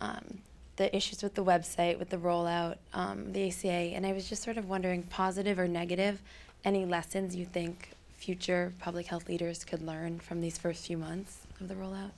um, 0.00 0.38
the 0.76 0.94
issues 0.94 1.22
with 1.22 1.34
the 1.34 1.44
website, 1.44 1.98
with 1.98 2.10
the 2.10 2.18
rollout, 2.18 2.76
um, 2.92 3.32
the 3.32 3.48
ACA, 3.48 3.68
and 3.68 4.04
I 4.04 4.12
was 4.12 4.28
just 4.28 4.42
sort 4.42 4.58
of 4.58 4.68
wondering, 4.68 5.04
positive 5.04 5.58
or 5.58 5.66
negative, 5.66 6.20
any 6.64 6.84
lessons 6.84 7.34
you 7.34 7.46
think 7.46 7.92
future 8.16 8.72
public 8.80 9.06
health 9.06 9.28
leaders 9.28 9.64
could 9.64 9.80
learn 9.80 10.18
from 10.20 10.42
these 10.42 10.58
first 10.58 10.86
few 10.86 10.98
months 10.98 11.46
of 11.60 11.68
the 11.68 11.74
rollout? 11.74 12.10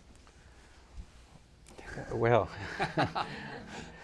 Well, 2.13 2.49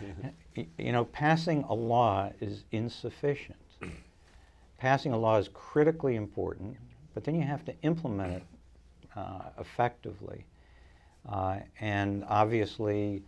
you 0.55 0.93
know, 0.93 1.05
passing 1.05 1.65
a 1.69 1.75
law 1.75 2.31
is 2.41 2.65
insufficient. 2.73 3.57
Passing 4.79 5.13
a 5.13 5.19
law 5.19 5.37
is 5.37 5.49
critically 5.53 6.17
important, 6.17 6.77
but 7.15 7.25
then 7.25 7.35
you 7.35 7.43
have 7.43 7.65
to 7.67 7.75
implement 7.83 8.33
it 8.33 8.43
uh, 9.15 9.43
effectively. 9.59 10.45
Uh, 11.29 11.59
and 11.81 12.25
obviously, 12.29 13.23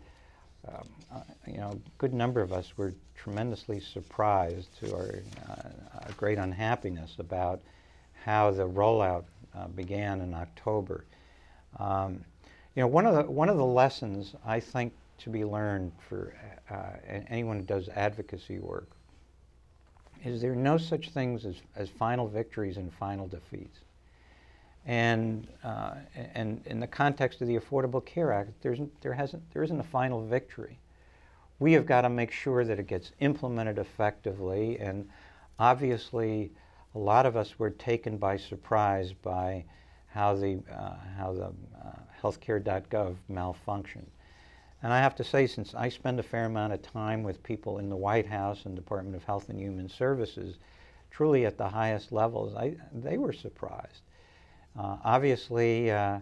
um, 0.67 0.89
uh, 1.13 1.19
you 1.45 1.57
know, 1.57 1.71
a 1.71 1.89
good 1.99 2.13
number 2.13 2.41
of 2.41 2.51
us 2.51 2.75
were 2.77 2.93
tremendously 3.15 3.79
surprised 3.79 4.67
to 4.79 4.95
our 4.95 5.19
uh, 5.47 6.11
great 6.17 6.37
unhappiness 6.37 7.15
about 7.19 7.61
how 8.25 8.49
the 8.49 8.67
rollout 8.67 9.25
uh, 9.55 9.67
began 9.67 10.21
in 10.21 10.33
October. 10.33 11.05
Um, 11.77 12.23
you 12.75 12.81
know, 12.81 12.87
one 12.87 13.05
of 13.05 13.13
the 13.13 13.31
one 13.31 13.49
of 13.49 13.57
the 13.57 13.65
lessons 13.65 14.33
I 14.45 14.59
think 14.59 14.93
to 15.23 15.29
be 15.29 15.45
learned 15.45 15.91
for 16.09 16.35
uh, 16.69 16.75
anyone 17.27 17.57
who 17.59 17.65
does 17.65 17.89
advocacy 17.89 18.59
work 18.59 18.89
is 20.23 20.41
there 20.41 20.51
are 20.51 20.55
no 20.55 20.77
such 20.77 21.09
things 21.09 21.45
as, 21.45 21.55
as 21.75 21.89
final 21.89 22.27
victories 22.27 22.77
and 22.77 22.91
final 22.93 23.27
defeats. 23.27 23.79
And, 24.85 25.47
uh, 25.63 25.95
and 26.33 26.61
in 26.65 26.79
the 26.79 26.87
context 26.87 27.41
of 27.41 27.47
the 27.47 27.57
Affordable 27.57 28.03
Care 28.05 28.31
Act, 28.31 28.51
there's, 28.61 28.79
there, 29.01 29.13
hasn't, 29.13 29.43
there 29.53 29.63
isn't 29.63 29.79
a 29.79 29.83
final 29.83 30.25
victory. 30.25 30.77
we 31.59 31.73
have 31.73 31.85
got 31.85 32.01
to 32.01 32.09
make 32.09 32.31
sure 32.31 32.65
that 32.65 32.79
it 32.79 32.87
gets 32.87 33.11
implemented 33.19 33.77
effectively. 33.77 34.77
And 34.79 35.09
obviously, 35.57 36.51
a 36.95 36.99
lot 36.99 37.25
of 37.25 37.37
us 37.37 37.57
were 37.57 37.69
taken 37.69 38.17
by 38.17 38.37
surprise 38.37 39.13
by 39.13 39.63
how 40.07 40.35
the, 40.35 40.59
uh, 40.71 40.95
how 41.17 41.33
the 41.33 41.45
uh, 41.45 41.99
healthcare.gov 42.21 43.15
malfunctioned. 43.31 44.07
And 44.83 44.91
I 44.91 44.99
have 44.99 45.15
to 45.15 45.23
say, 45.23 45.47
since 45.47 45.73
I 45.73 45.87
spend 45.87 46.19
a 46.19 46.23
fair 46.23 46.43
amount 46.43 46.73
of 46.73 46.81
time 46.81 47.23
with 47.23 47.41
people 47.41 47.79
in 47.79 47.87
the 47.87 47.95
White 47.95 48.27
House 48.27 48.65
and 48.65 48.75
Department 48.75 49.15
of 49.15 49.23
Health 49.23 49.47
and 49.47 49.57
Human 49.57 49.87
Services, 49.87 50.57
truly 51.09 51.45
at 51.45 51.57
the 51.57 51.69
highest 51.69 52.11
levels, 52.11 52.53
I, 52.53 52.75
they 52.91 53.17
were 53.17 53.31
surprised. 53.31 54.01
Uh, 54.77 54.97
obviously, 55.05 55.89
uh, 55.89 56.19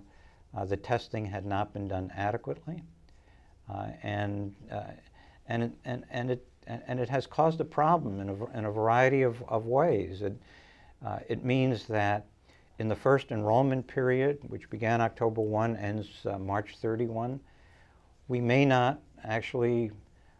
uh, 0.56 0.66
the 0.66 0.78
testing 0.78 1.26
had 1.26 1.44
not 1.44 1.74
been 1.74 1.88
done 1.88 2.12
adequately, 2.16 2.84
uh, 3.68 3.88
and, 4.04 4.54
uh, 4.72 4.84
and, 5.48 5.74
and, 5.84 6.06
and, 6.12 6.30
it, 6.30 6.46
and 6.68 7.00
it 7.00 7.10
has 7.10 7.26
caused 7.26 7.60
a 7.62 7.66
problem 7.66 8.20
in 8.20 8.30
a, 8.30 8.58
in 8.58 8.66
a 8.66 8.72
variety 8.72 9.24
of, 9.24 9.42
of 9.48 9.66
ways. 9.66 10.22
It, 10.22 10.34
uh, 11.04 11.18
it 11.28 11.44
means 11.44 11.88
that 11.88 12.28
in 12.78 12.88
the 12.88 12.96
first 12.96 13.32
enrollment 13.32 13.88
period, 13.88 14.38
which 14.50 14.70
began 14.70 15.02
October 15.02 15.42
1, 15.42 15.78
ends 15.78 16.10
March 16.40 16.78
31, 16.78 17.40
we 18.32 18.40
may 18.40 18.64
not 18.64 18.98
actually 19.26 19.92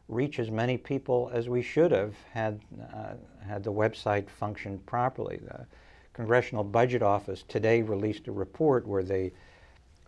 reach 0.08 0.40
as 0.40 0.50
many 0.50 0.78
people 0.78 1.30
as 1.34 1.50
we 1.50 1.62
should 1.62 1.92
have 1.92 2.16
had, 2.32 2.62
uh, 2.94 3.16
had 3.46 3.66
the 3.66 3.72
website 3.72 4.30
functioned 4.30 4.86
properly. 4.86 5.42
The 5.44 5.66
Congressional 6.14 6.64
Budget 6.64 7.04
Office 7.04 7.44
today 7.50 7.82
released 7.82 8.30
a 8.30 8.32
report 8.32 8.88
where 8.88 9.04
they 9.04 9.34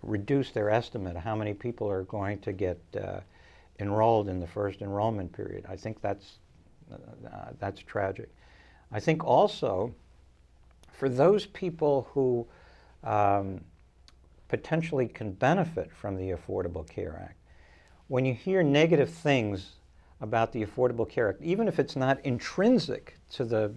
reduced 0.02 0.54
their 0.54 0.70
estimate 0.70 1.18
of 1.18 1.24
how 1.24 1.36
many 1.36 1.54
people 1.54 1.90
are 1.90 2.04
going 2.04 2.40
to 2.40 2.54
get 2.54 2.80
uh, 3.02 3.20
enrolled 3.80 4.30
in 4.30 4.40
the 4.40 4.48
first 4.48 4.82
enrollment 4.82 5.34
period. 5.34 5.66
I 5.68 5.76
think 5.76 6.00
that's, 6.00 6.38
uh, 6.90 7.52
that's 7.60 7.82
tragic. 7.82 8.30
I 8.94 9.02
think 9.02 9.26
also 9.26 9.94
for 10.94 11.10
those 11.10 11.48
people 11.48 12.08
who 12.14 12.48
um, 13.04 13.60
potentially 14.48 15.10
can 15.10 15.34
benefit 15.34 15.92
from 15.92 16.16
the 16.16 16.30
Affordable 16.32 16.88
Care 16.88 17.22
Act, 17.22 17.43
when 18.14 18.26
you 18.26 18.34
hear 18.36 18.62
negative 18.62 19.10
things 19.10 19.72
about 20.22 20.52
the 20.52 20.64
Affordable 20.64 21.10
Care 21.10 21.30
Act, 21.30 21.42
even 21.42 21.68
if 21.68 21.80
it's 21.80 21.96
not 21.96 22.24
intrinsic 22.24 23.18
to 23.32 23.44
the 23.44 23.74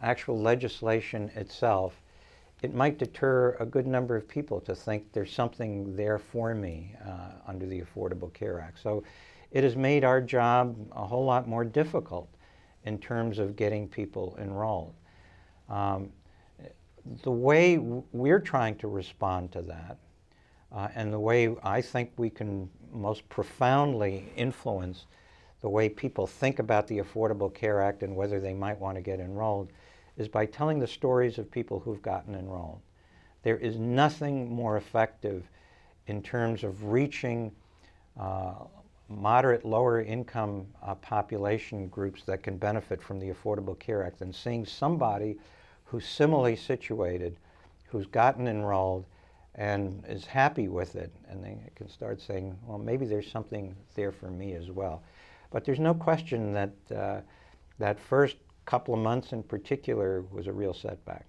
actual 0.00 0.40
legislation 0.40 1.30
itself, 1.34 2.00
it 2.62 2.74
might 2.74 2.96
deter 2.96 3.54
a 3.60 3.66
good 3.66 3.86
number 3.86 4.16
of 4.16 4.26
people 4.26 4.62
to 4.62 4.74
think 4.74 5.12
there's 5.12 5.30
something 5.30 5.94
there 5.94 6.18
for 6.18 6.54
me 6.54 6.94
uh, 7.06 7.32
under 7.46 7.66
the 7.66 7.82
Affordable 7.82 8.32
Care 8.32 8.60
Act. 8.60 8.78
So 8.82 9.04
it 9.50 9.62
has 9.62 9.76
made 9.76 10.04
our 10.04 10.22
job 10.22 10.74
a 10.92 11.06
whole 11.06 11.26
lot 11.26 11.46
more 11.46 11.62
difficult 11.62 12.30
in 12.86 12.96
terms 12.96 13.38
of 13.38 13.56
getting 13.56 13.88
people 13.88 14.38
enrolled. 14.40 14.94
Um, 15.68 16.08
the 17.22 17.30
way 17.30 17.76
we're 17.76 18.40
trying 18.40 18.76
to 18.76 18.88
respond 18.88 19.52
to 19.52 19.60
that, 19.60 19.98
uh, 20.72 20.88
and 20.94 21.12
the 21.12 21.20
way 21.20 21.54
I 21.62 21.82
think 21.82 22.12
we 22.16 22.30
can 22.30 22.70
most 22.92 23.28
profoundly 23.28 24.32
influence 24.36 25.06
the 25.60 25.68
way 25.68 25.88
people 25.88 26.26
think 26.26 26.58
about 26.58 26.86
the 26.86 26.98
Affordable 26.98 27.52
Care 27.52 27.80
Act 27.80 28.02
and 28.02 28.14
whether 28.14 28.40
they 28.40 28.54
might 28.54 28.78
want 28.78 28.96
to 28.96 29.02
get 29.02 29.20
enrolled 29.20 29.70
is 30.16 30.28
by 30.28 30.46
telling 30.46 30.78
the 30.78 30.86
stories 30.86 31.38
of 31.38 31.50
people 31.50 31.80
who've 31.80 32.02
gotten 32.02 32.34
enrolled. 32.34 32.80
There 33.42 33.56
is 33.56 33.76
nothing 33.76 34.50
more 34.52 34.76
effective 34.76 35.48
in 36.06 36.22
terms 36.22 36.64
of 36.64 36.84
reaching 36.84 37.52
uh, 38.18 38.54
moderate, 39.08 39.64
lower 39.64 40.02
income 40.02 40.66
uh, 40.82 40.94
population 40.96 41.88
groups 41.88 42.22
that 42.24 42.42
can 42.42 42.56
benefit 42.56 43.02
from 43.02 43.18
the 43.18 43.30
Affordable 43.30 43.78
Care 43.78 44.04
Act 44.04 44.18
than 44.18 44.32
seeing 44.32 44.64
somebody 44.64 45.36
who's 45.84 46.06
similarly 46.06 46.56
situated, 46.56 47.36
who's 47.88 48.06
gotten 48.06 48.48
enrolled, 48.48 49.04
and 49.56 50.04
is 50.06 50.26
happy 50.26 50.68
with 50.68 50.96
it, 50.96 51.10
and 51.28 51.42
they 51.42 51.58
can 51.74 51.88
start 51.88 52.20
saying, 52.20 52.56
well, 52.66 52.78
maybe 52.78 53.06
there's 53.06 53.30
something 53.30 53.74
there 53.94 54.12
for 54.12 54.30
me 54.30 54.52
as 54.52 54.70
well. 54.70 55.02
But 55.50 55.64
there's 55.64 55.80
no 55.80 55.94
question 55.94 56.52
that 56.52 56.72
uh, 56.94 57.20
that 57.78 57.98
first 57.98 58.36
couple 58.66 58.94
of 58.94 59.00
months 59.00 59.32
in 59.32 59.42
particular 59.42 60.22
was 60.30 60.46
a 60.46 60.52
real 60.52 60.74
setback. 60.74 61.24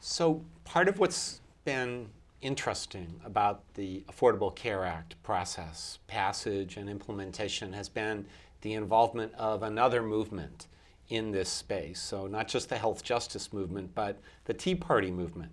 So 0.00 0.42
part 0.64 0.88
of 0.88 0.98
what's 0.98 1.40
been 1.64 2.08
interesting 2.40 3.20
about 3.24 3.62
the 3.74 4.04
Affordable 4.08 4.54
Care 4.54 4.84
Act 4.84 5.20
process, 5.22 5.98
passage 6.06 6.76
and 6.76 6.88
implementation 6.88 7.72
has 7.72 7.88
been 7.88 8.26
the 8.60 8.74
involvement 8.74 9.34
of 9.34 9.62
another 9.62 10.02
movement 10.02 10.68
in 11.08 11.32
this 11.32 11.48
space. 11.48 12.00
So 12.00 12.26
not 12.26 12.48
just 12.48 12.68
the 12.68 12.78
health 12.78 13.02
justice 13.02 13.52
movement, 13.52 13.94
but 13.94 14.20
the 14.44 14.54
Tea 14.54 14.74
Party 14.74 15.10
movement 15.10 15.52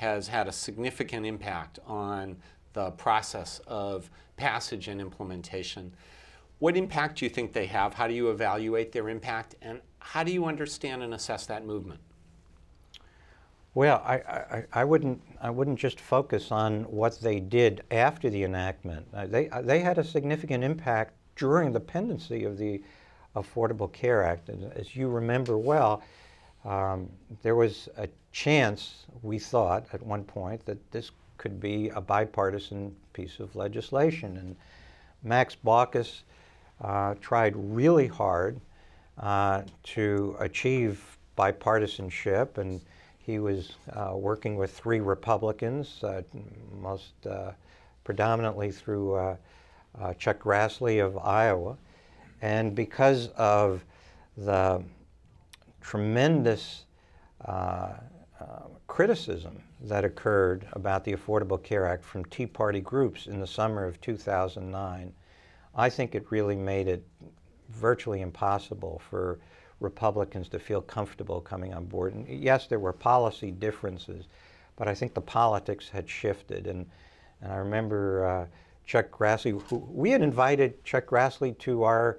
has 0.00 0.28
had 0.28 0.48
a 0.48 0.52
significant 0.52 1.26
impact 1.26 1.78
on 1.86 2.34
the 2.72 2.90
process 2.92 3.60
of 3.66 4.08
passage 4.38 4.88
and 4.88 4.98
implementation. 4.98 5.92
What 6.58 6.74
impact 6.74 7.18
do 7.18 7.26
you 7.26 7.28
think 7.28 7.52
they 7.52 7.66
have? 7.66 7.92
How 7.92 8.08
do 8.08 8.14
you 8.14 8.30
evaluate 8.30 8.92
their 8.92 9.10
impact? 9.10 9.56
And 9.60 9.82
how 9.98 10.24
do 10.24 10.32
you 10.32 10.46
understand 10.46 11.02
and 11.02 11.12
assess 11.12 11.44
that 11.46 11.66
movement? 11.66 12.00
Well, 13.74 14.02
I, 14.02 14.14
I, 14.14 14.64
I, 14.72 14.84
wouldn't, 14.84 15.20
I 15.38 15.50
wouldn't 15.50 15.78
just 15.78 16.00
focus 16.00 16.50
on 16.50 16.84
what 16.84 17.20
they 17.20 17.38
did 17.38 17.82
after 17.90 18.30
the 18.30 18.42
enactment. 18.42 19.06
Uh, 19.12 19.26
they, 19.26 19.50
uh, 19.50 19.60
they 19.60 19.80
had 19.80 19.98
a 19.98 20.04
significant 20.04 20.64
impact 20.64 21.12
during 21.36 21.72
the 21.72 21.80
pendency 21.80 22.44
of 22.44 22.56
the 22.56 22.82
Affordable 23.36 23.92
Care 23.92 24.24
Act. 24.24 24.48
And 24.48 24.72
as 24.72 24.96
you 24.96 25.08
remember 25.08 25.58
well, 25.58 26.02
um, 26.64 27.10
there 27.42 27.54
was 27.54 27.90
a 27.98 28.08
chance, 28.32 29.06
we 29.22 29.38
thought 29.38 29.86
at 29.92 30.02
one 30.02 30.24
point, 30.24 30.64
that 30.66 30.90
this 30.92 31.10
could 31.36 31.60
be 31.60 31.88
a 31.90 32.00
bipartisan 32.00 32.94
piece 33.12 33.40
of 33.40 33.56
legislation. 33.56 34.36
And 34.36 34.56
Max 35.22 35.56
Baucus 35.56 36.22
uh, 36.80 37.14
tried 37.20 37.54
really 37.56 38.06
hard 38.06 38.60
uh, 39.18 39.62
to 39.82 40.36
achieve 40.38 41.18
bipartisanship, 41.36 42.58
and 42.58 42.80
he 43.18 43.38
was 43.38 43.72
uh, 43.92 44.12
working 44.14 44.56
with 44.56 44.70
three 44.70 45.00
Republicans, 45.00 46.02
uh, 46.04 46.22
most 46.80 47.12
uh, 47.26 47.52
predominantly 48.04 48.70
through 48.70 49.14
uh, 49.14 49.36
Chuck 50.18 50.40
Grassley 50.40 51.04
of 51.04 51.16
Iowa. 51.18 51.76
And 52.42 52.74
because 52.74 53.28
of 53.36 53.84
the 54.36 54.82
tremendous 55.80 56.84
criticism 58.86 59.62
that 59.80 60.04
occurred 60.04 60.66
about 60.72 61.04
the 61.04 61.14
Affordable 61.14 61.62
Care 61.62 61.86
Act 61.86 62.04
from 62.04 62.24
Tea 62.26 62.46
Party 62.46 62.80
groups 62.80 63.26
in 63.26 63.40
the 63.40 63.46
summer 63.46 63.84
of 63.84 64.00
2009, 64.00 65.12
I 65.74 65.88
think 65.88 66.14
it 66.14 66.26
really 66.30 66.56
made 66.56 66.88
it 66.88 67.04
virtually 67.68 68.20
impossible 68.20 69.00
for 69.08 69.38
Republicans 69.78 70.48
to 70.48 70.58
feel 70.58 70.82
comfortable 70.82 71.40
coming 71.40 71.72
on 71.72 71.86
board. 71.86 72.14
And 72.14 72.28
yes, 72.28 72.66
there 72.66 72.78
were 72.78 72.92
policy 72.92 73.50
differences, 73.50 74.26
but 74.76 74.88
I 74.88 74.94
think 74.94 75.14
the 75.14 75.20
politics 75.20 75.88
had 75.88 76.08
shifted. 76.08 76.66
And, 76.66 76.86
and 77.40 77.52
I 77.52 77.56
remember 77.56 78.26
uh, 78.26 78.46
Chuck 78.84 79.10
Grassley, 79.10 79.62
who, 79.68 79.76
we 79.76 80.10
had 80.10 80.20
invited 80.20 80.84
Chuck 80.84 81.06
Grassley 81.06 81.56
to 81.60 81.84
our 81.84 82.18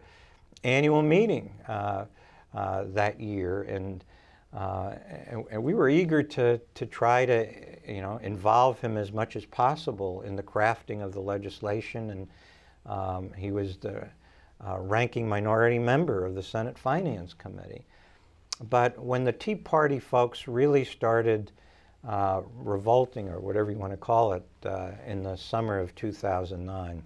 annual 0.63 1.01
meeting 1.01 1.53
uh, 1.67 2.05
uh, 2.53 2.85
that 2.87 3.19
year, 3.19 3.63
and, 3.63 4.03
uh, 4.53 4.95
and, 5.27 5.45
and, 5.49 5.63
we 5.63 5.73
were 5.73 5.87
eager 5.87 6.21
to, 6.21 6.59
to 6.75 6.85
try 6.85 7.25
to 7.25 7.47
you 7.87 8.01
know, 8.01 8.17
involve 8.17 8.79
him 8.81 8.97
as 8.97 9.13
much 9.13 9.37
as 9.37 9.45
possible 9.45 10.21
in 10.23 10.35
the 10.35 10.43
crafting 10.43 11.01
of 11.01 11.13
the 11.13 11.21
legislation. 11.21 12.09
And 12.09 12.27
um, 12.85 13.31
he 13.33 13.51
was 13.51 13.77
the 13.77 14.09
uh, 14.67 14.77
ranking 14.79 15.27
minority 15.27 15.79
member 15.79 16.25
of 16.25 16.35
the 16.35 16.43
Senate 16.43 16.77
Finance 16.77 17.33
Committee. 17.33 17.85
But 18.69 18.99
when 18.99 19.23
the 19.23 19.31
Tea 19.31 19.55
Party 19.55 19.99
folks 19.99 20.47
really 20.47 20.83
started 20.83 21.51
uh, 22.07 22.41
revolting, 22.55 23.29
or 23.29 23.39
whatever 23.39 23.71
you 23.71 23.77
want 23.77 23.93
to 23.93 23.97
call 23.97 24.33
it, 24.33 24.43
uh, 24.65 24.91
in 25.05 25.23
the 25.23 25.35
summer 25.35 25.79
of 25.79 25.95
2009, 25.95 27.03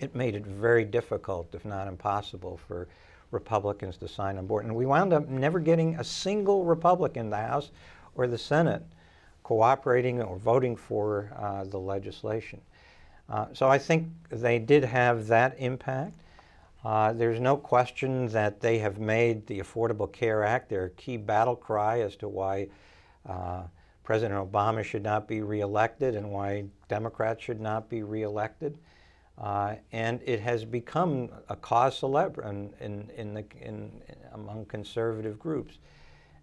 it 0.00 0.14
made 0.14 0.34
it 0.34 0.46
very 0.46 0.84
difficult, 0.84 1.54
if 1.54 1.64
not 1.64 1.88
impossible, 1.88 2.60
for 2.68 2.88
Republicans 3.34 3.98
to 3.98 4.08
sign 4.08 4.38
on 4.38 4.46
board. 4.46 4.64
And 4.64 4.74
we 4.74 4.86
wound 4.86 5.12
up 5.12 5.28
never 5.28 5.58
getting 5.60 5.96
a 5.96 6.04
single 6.04 6.64
Republican 6.64 7.26
in 7.26 7.30
the 7.30 7.36
House 7.36 7.70
or 8.14 8.26
the 8.26 8.38
Senate 8.38 8.82
cooperating 9.42 10.22
or 10.22 10.38
voting 10.38 10.74
for 10.74 11.30
uh, 11.36 11.64
the 11.64 11.78
legislation. 11.78 12.60
Uh, 13.28 13.46
so 13.52 13.68
I 13.68 13.78
think 13.78 14.08
they 14.30 14.58
did 14.58 14.84
have 14.84 15.26
that 15.26 15.56
impact. 15.58 16.14
Uh, 16.84 17.12
there's 17.12 17.40
no 17.40 17.56
question 17.56 18.26
that 18.28 18.60
they 18.60 18.78
have 18.78 18.98
made 18.98 19.46
the 19.46 19.60
Affordable 19.60 20.10
Care 20.10 20.44
Act 20.44 20.68
their 20.68 20.90
key 20.90 21.16
battle 21.16 21.56
cry 21.56 22.00
as 22.00 22.16
to 22.16 22.28
why 22.28 22.68
uh, 23.26 23.62
President 24.02 24.38
Obama 24.38 24.84
should 24.84 25.02
not 25.02 25.26
be 25.26 25.40
reelected 25.40 26.14
and 26.14 26.30
why 26.30 26.64
Democrats 26.88 27.42
should 27.42 27.60
not 27.60 27.88
be 27.88 28.02
reelected. 28.02 28.78
Uh, 29.36 29.74
and 29.92 30.20
it 30.24 30.40
has 30.40 30.64
become 30.64 31.28
a 31.48 31.56
cause 31.56 32.00
célèbre 32.00 32.48
in, 32.48 32.72
in, 32.80 33.10
in 33.16 33.34
the, 33.34 33.44
in, 33.60 33.90
among 34.32 34.64
conservative 34.66 35.38
groups. 35.38 35.78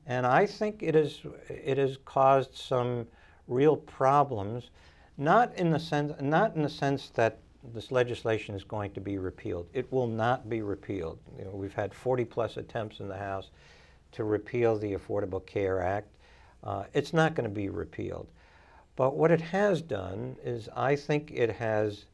And 0.06 0.26
I 0.26 0.46
think 0.46 0.84
it, 0.84 0.96
is, 0.96 1.22
it 1.48 1.78
has 1.78 1.98
caused 2.04 2.56
some 2.56 3.08
real 3.48 3.78
problems, 3.78 4.72
not 5.18 5.56
in, 5.56 5.72
the 5.72 5.80
sense, 5.80 6.14
not 6.20 6.56
in 6.56 6.64
the 6.64 6.70
sense 6.70 7.10
that 7.16 7.40
this 7.74 7.92
legislation 7.92 8.56
is 8.56 8.64
going 8.64 8.92
to 8.92 9.00
be 9.02 9.18
repealed. 9.18 9.68
It 9.74 9.92
will 9.92 10.08
not 10.08 10.50
be 10.50 10.62
repealed. 10.62 11.20
You 11.38 11.46
know, 11.46 11.52
we've 11.52 11.74
had 11.74 11.94
40 11.94 12.26
plus 12.26 12.58
attempts 12.58 13.00
in 13.00 13.08
the 13.08 13.18
House 13.18 13.52
to 14.14 14.24
repeal 14.24 14.78
the 14.78 14.94
Affordable 14.94 15.46
Care 15.46 15.82
Act. 15.82 16.08
Uh, 16.64 16.84
it's 16.94 17.14
not 17.14 17.36
going 17.36 17.48
to 17.48 17.54
be 17.56 17.70
repealed. 17.70 18.28
But 18.96 19.16
what 19.16 19.32
it 19.32 19.42
has 19.42 19.82
done 19.82 20.36
is 20.44 20.70
I 20.76 20.96
think 20.96 21.32
it 21.32 21.52
has 21.56 22.06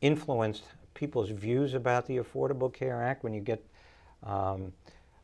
influenced 0.00 0.64
people's 0.94 1.30
views 1.30 1.74
about 1.74 2.06
the 2.06 2.18
Affordable 2.18 2.72
Care 2.72 3.02
Act. 3.02 3.24
When 3.24 3.32
you 3.32 3.40
get 3.40 3.64
um, 4.22 4.72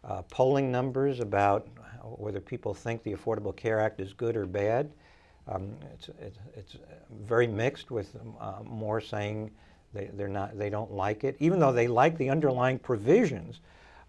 uh, 0.05 0.23
polling 0.23 0.71
numbers 0.71 1.21
about 1.21 1.69
whether 2.03 2.41
people 2.41 2.73
think 2.73 3.03
the 3.03 3.15
Affordable 3.15 3.55
Care 3.55 3.81
Act 3.81 4.01
is 4.01 4.13
good 4.13 4.37
or 4.37 4.47
bad, 4.47 4.91
um, 5.49 5.75
it's, 5.95 6.09
it's, 6.21 6.39
it's, 6.57 6.77
very 7.23 7.47
mixed 7.47 7.91
with 7.91 8.17
uh, 8.41 8.55
more 8.65 9.01
saying 9.01 9.51
they, 9.95 10.11
they're 10.15 10.29
not, 10.29 10.59
they 10.59 10.69
don't 10.69 10.93
like 10.93 11.25
it, 11.25 11.37
even 11.39 11.61
though 11.61 11.73
they 11.73 11.87
like 11.87 12.19
the 12.19 12.29
underlying 12.29 12.79
provisions 12.79 13.61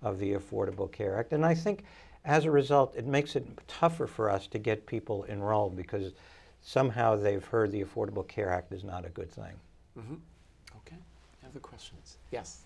of 0.01 0.19
the 0.19 0.33
Affordable 0.33 0.91
Care 0.91 1.17
Act. 1.17 1.33
And 1.33 1.45
I 1.45 1.53
think 1.53 1.83
as 2.25 2.45
a 2.45 2.51
result, 2.51 2.95
it 2.95 3.05
makes 3.05 3.35
it 3.35 3.45
tougher 3.67 4.07
for 4.07 4.29
us 4.29 4.47
to 4.47 4.59
get 4.59 4.85
people 4.85 5.25
enrolled 5.29 5.75
because 5.75 6.11
somehow 6.61 7.15
they've 7.15 7.45
heard 7.45 7.71
the 7.71 7.83
Affordable 7.83 8.27
Care 8.27 8.51
Act 8.51 8.73
is 8.73 8.83
not 8.83 9.05
a 9.05 9.09
good 9.09 9.31
thing. 9.31 9.53
Mm-hmm. 9.97 10.15
Other 11.49 11.59
questions? 11.59 12.17
Yes. 12.31 12.61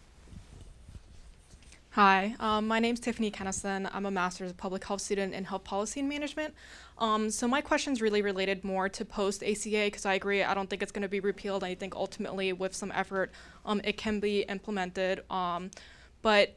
Hi, 1.92 2.36
um, 2.40 2.68
my 2.68 2.80
is 2.80 3.00
Tiffany 3.02 3.30
Kennison. 3.30 3.90
I'm 3.94 4.06
a 4.06 4.12
master's 4.12 4.52
of 4.52 4.58
public 4.58 4.84
health 4.86 5.02
student 5.02 5.34
in 5.34 5.44
health 5.44 5.66
policy 5.66 6.00
and 6.00 6.08
management. 6.08 6.54
Um, 6.98 7.30
so 7.30 7.48
my 7.48 7.60
question's 7.60 8.02
really 8.02 8.22
related 8.22 8.64
more 8.64 8.88
to 8.88 9.04
post 9.04 9.44
ACA 9.44 9.86
because 9.86 10.06
I 10.06 10.14
agree. 10.14 10.42
I 10.42 10.54
don't 10.54 10.70
think 10.70 10.82
it's 10.82 10.94
going 10.94 11.02
to 11.02 11.10
be 11.10 11.20
repealed. 11.20 11.64
I 11.66 11.76
think 11.76 11.96
ultimately, 11.96 12.54
with 12.54 12.74
some 12.74 12.94
effort, 12.96 13.32
um, 13.66 13.82
it 13.84 13.98
can 13.98 14.22
be 14.22 14.44
implemented. 14.44 15.30
Um, 15.30 15.70
but 16.22 16.56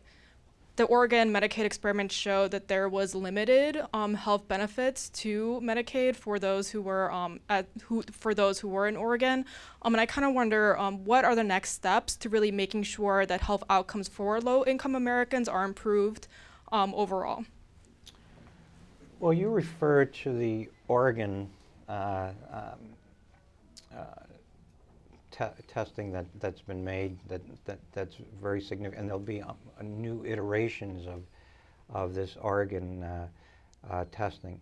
the 0.77 0.85
Oregon 0.85 1.33
Medicaid 1.33 1.65
experiment 1.65 2.11
showed 2.11 2.51
that 2.51 2.67
there 2.67 2.89
was 2.89 3.15
limited 3.15 3.81
um, 3.93 4.15
health 4.15 4.49
benefits 4.49 5.09
to 5.11 5.61
Medicaid 5.63 6.17
for 6.17 6.39
those 6.39 6.71
who 6.71 6.83
were 6.83 7.13
um, 7.13 7.39
at 7.49 7.69
who 7.85 8.03
for 8.11 8.35
those 8.35 8.59
who 8.59 8.69
were 8.69 8.89
in 8.89 8.97
Oregon. 8.97 9.45
Um, 9.83 9.95
and 9.95 10.01
I 10.01 10.07
kind 10.07 10.25
of 10.25 10.35
wonder 10.35 10.77
um, 10.79 11.05
what 11.05 11.25
are 11.25 11.37
the 11.37 11.45
next 11.45 11.71
steps 11.71 12.17
to 12.17 12.29
really 12.29 12.51
making 12.51 12.83
sure 12.83 13.25
that 13.25 13.41
health 13.41 13.63
outcomes 13.71 14.09
for 14.09 14.41
low-income 14.41 14.97
Americans 14.97 15.49
are 15.49 15.65
improved 15.65 16.27
um, 16.73 16.93
overall. 16.95 17.45
Well, 19.21 19.33
you 19.33 19.51
refer 19.51 20.07
to 20.07 20.37
the 20.37 20.69
Oregon 20.89 21.49
uh, 21.89 22.31
um, 22.53 22.63
uh, 23.97 24.05
testing 25.69 26.13
that, 26.13 26.27
that's 26.41 26.61
been 26.61 26.85
made 26.85 27.19
that, 27.29 27.41
that, 27.65 27.79
that's 27.93 28.17
very 28.41 28.61
significant. 28.61 29.01
And 29.01 29.09
there'll 29.09 29.21
be 29.21 29.43
um, 29.43 29.57
new 29.83 30.25
iterations 30.25 31.07
of, 31.07 31.23
of 31.91 32.15
this 32.15 32.37
Oregon 32.41 33.03
uh, 33.03 33.27
uh, 33.91 34.05
testing. 34.13 34.61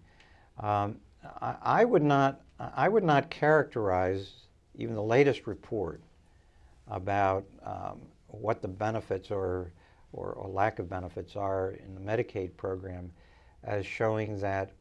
Um, 0.61 0.97
I, 1.41 1.57
I, 1.63 1.85
would 1.85 2.03
not, 2.03 2.41
I 2.59 2.89
would 2.89 3.05
not 3.05 3.31
characterize 3.31 4.33
even 4.75 4.95
the 4.95 5.03
latest 5.03 5.47
report 5.47 6.01
about 6.89 7.45
um, 7.65 8.01
what 8.29 8.63
the 8.63 8.69
benefits 8.69 9.31
or, 9.31 9.73
or, 10.13 10.33
or 10.33 10.49
lack 10.49 10.79
of 10.79 10.89
benefits 10.89 11.37
are 11.37 11.77
in 11.85 11.95
the 11.95 12.01
Medicaid 12.01 12.57
program 12.57 13.11
as 13.65 13.87
showing 13.87 14.41
that 14.41 14.73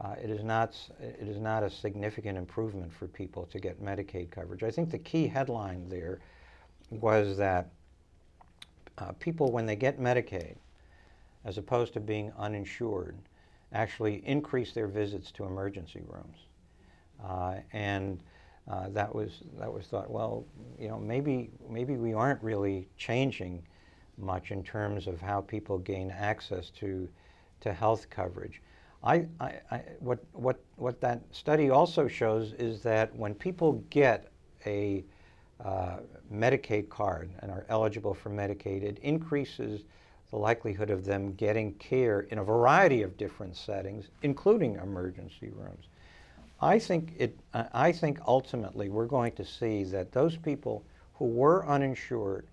uh, 0.00 0.14
it 0.22 0.30
is 0.30 0.44
not 0.44 0.76
it 1.00 1.28
is 1.28 1.38
not 1.38 1.62
a 1.62 1.70
significant 1.70 2.38
improvement 2.38 2.92
for 2.92 3.06
people 3.08 3.46
to 3.46 3.58
get 3.58 3.82
Medicaid 3.82 4.30
coverage. 4.30 4.62
I 4.62 4.70
think 4.70 4.90
the 4.90 4.98
key 4.98 5.26
headline 5.26 5.88
there 5.88 6.20
was 6.90 7.36
that 7.36 7.70
uh, 8.98 9.12
people, 9.20 9.52
when 9.52 9.66
they 9.66 9.76
get 9.76 10.00
Medicaid, 10.00 10.56
as 11.44 11.58
opposed 11.58 11.92
to 11.94 12.00
being 12.00 12.32
uninsured, 12.36 13.16
actually 13.72 14.26
increase 14.26 14.72
their 14.72 14.88
visits 14.88 15.30
to 15.32 15.44
emergency 15.44 16.02
rooms, 16.08 16.38
uh, 17.24 17.56
and 17.72 18.22
uh, 18.70 18.88
that 18.90 19.14
was 19.14 19.42
that 19.58 19.72
was 19.72 19.86
thought. 19.86 20.10
Well, 20.10 20.44
you 20.78 20.88
know, 20.88 20.98
maybe 20.98 21.50
maybe 21.68 21.96
we 21.96 22.12
aren't 22.12 22.42
really 22.42 22.88
changing 22.96 23.62
much 24.16 24.50
in 24.50 24.62
terms 24.62 25.06
of 25.06 25.20
how 25.20 25.40
people 25.40 25.78
gain 25.78 26.10
access 26.10 26.70
to 26.70 27.08
to 27.60 27.72
health 27.72 28.08
coverage. 28.10 28.60
I, 29.02 29.26
I, 29.40 29.54
I, 29.70 29.82
what, 30.00 30.18
what, 30.32 30.60
what 30.76 31.00
that 31.00 31.22
study 31.30 31.70
also 31.70 32.08
shows 32.08 32.52
is 32.54 32.82
that 32.82 33.14
when 33.14 33.34
people 33.34 33.84
get 33.90 34.32
a 34.66 35.04
uh, 35.64 35.98
Medicaid 36.32 36.88
card 36.88 37.30
and 37.40 37.50
are 37.50 37.64
eligible 37.68 38.14
for 38.14 38.30
Medicaid, 38.30 38.82
it 38.82 38.98
increases 38.98 39.82
the 40.30 40.36
likelihood 40.36 40.90
of 40.90 41.04
them 41.04 41.32
getting 41.34 41.74
care 41.74 42.20
in 42.30 42.38
a 42.38 42.44
variety 42.44 43.02
of 43.02 43.16
different 43.16 43.56
settings, 43.56 44.08
including 44.22 44.76
emergency 44.76 45.50
rooms. 45.54 45.86
I 46.60 46.78
think, 46.78 47.14
it, 47.18 47.38
I 47.54 47.92
think 47.92 48.18
ultimately 48.26 48.88
we're 48.88 49.06
going 49.06 49.32
to 49.32 49.44
see 49.44 49.84
that 49.84 50.12
those 50.12 50.36
people 50.36 50.84
who 51.14 51.26
were 51.26 51.66
uninsured, 51.66 52.48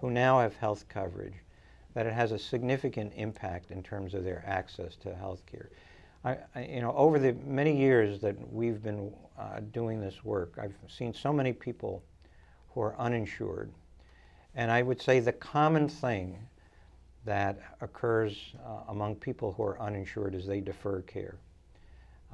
who 0.00 0.10
now 0.10 0.40
have 0.40 0.56
health 0.56 0.86
coverage, 0.88 1.34
that 1.94 2.06
it 2.06 2.12
has 2.14 2.32
a 2.32 2.38
significant 2.38 3.12
impact 3.16 3.70
in 3.70 3.82
terms 3.82 4.14
of 4.14 4.24
their 4.24 4.42
access 4.46 4.96
to 4.96 5.14
health 5.14 5.44
care. 5.46 5.70
I, 6.24 6.36
I, 6.54 6.64
you 6.64 6.80
know, 6.80 6.92
over 6.94 7.18
the 7.18 7.32
many 7.46 7.76
years 7.76 8.20
that 8.20 8.36
we've 8.52 8.82
been 8.82 9.12
uh, 9.38 9.60
doing 9.72 10.00
this 10.00 10.22
work, 10.22 10.58
I've 10.60 10.74
seen 10.88 11.14
so 11.14 11.32
many 11.32 11.52
people 11.52 12.02
who 12.70 12.82
are 12.82 12.94
uninsured. 12.98 13.70
And 14.54 14.70
I 14.70 14.82
would 14.82 15.00
say 15.00 15.20
the 15.20 15.32
common 15.32 15.88
thing 15.88 16.36
that 17.24 17.58
occurs 17.80 18.54
uh, 18.66 18.80
among 18.88 19.16
people 19.16 19.52
who 19.52 19.62
are 19.62 19.80
uninsured 19.80 20.34
is 20.34 20.46
they 20.46 20.60
defer 20.60 21.02
care. 21.02 21.36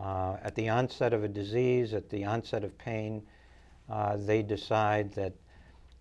Uh, 0.01 0.37
at 0.43 0.55
the 0.55 0.69
onset 0.69 1.13
of 1.13 1.25
a 1.25 1.29
disease, 1.29 1.95
at 1.95 2.09
the 2.11 2.25
onset 2.25 2.65
of 2.65 2.77
pain, 2.79 3.23
uh, 3.89 4.17
they 4.17 4.43
decide 4.43 5.13
that 5.15 5.33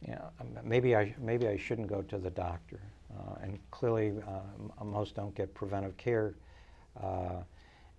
you 0.01 0.13
know, 0.13 0.31
maybe, 0.63 0.95
I, 0.95 1.15
maybe 1.19 1.47
I 1.47 1.57
shouldn't 1.57 1.87
go 1.87 2.01
to 2.03 2.17
the 2.17 2.29
doctor. 2.29 2.79
Uh, 3.17 3.35
and 3.43 3.59
clearly, 3.71 4.13
uh, 4.27 4.83
most 4.83 5.15
don't 5.15 5.33
get 5.35 5.53
preventive 5.53 5.95
care 5.97 6.33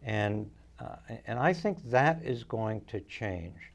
and, 0.02 0.50
uh, 0.78 0.96
and 1.26 1.38
I 1.38 1.52
think 1.52 1.78
that 1.90 2.20
is 2.22 2.44
going 2.44 2.82
to 2.86 3.00
change. 3.00 3.72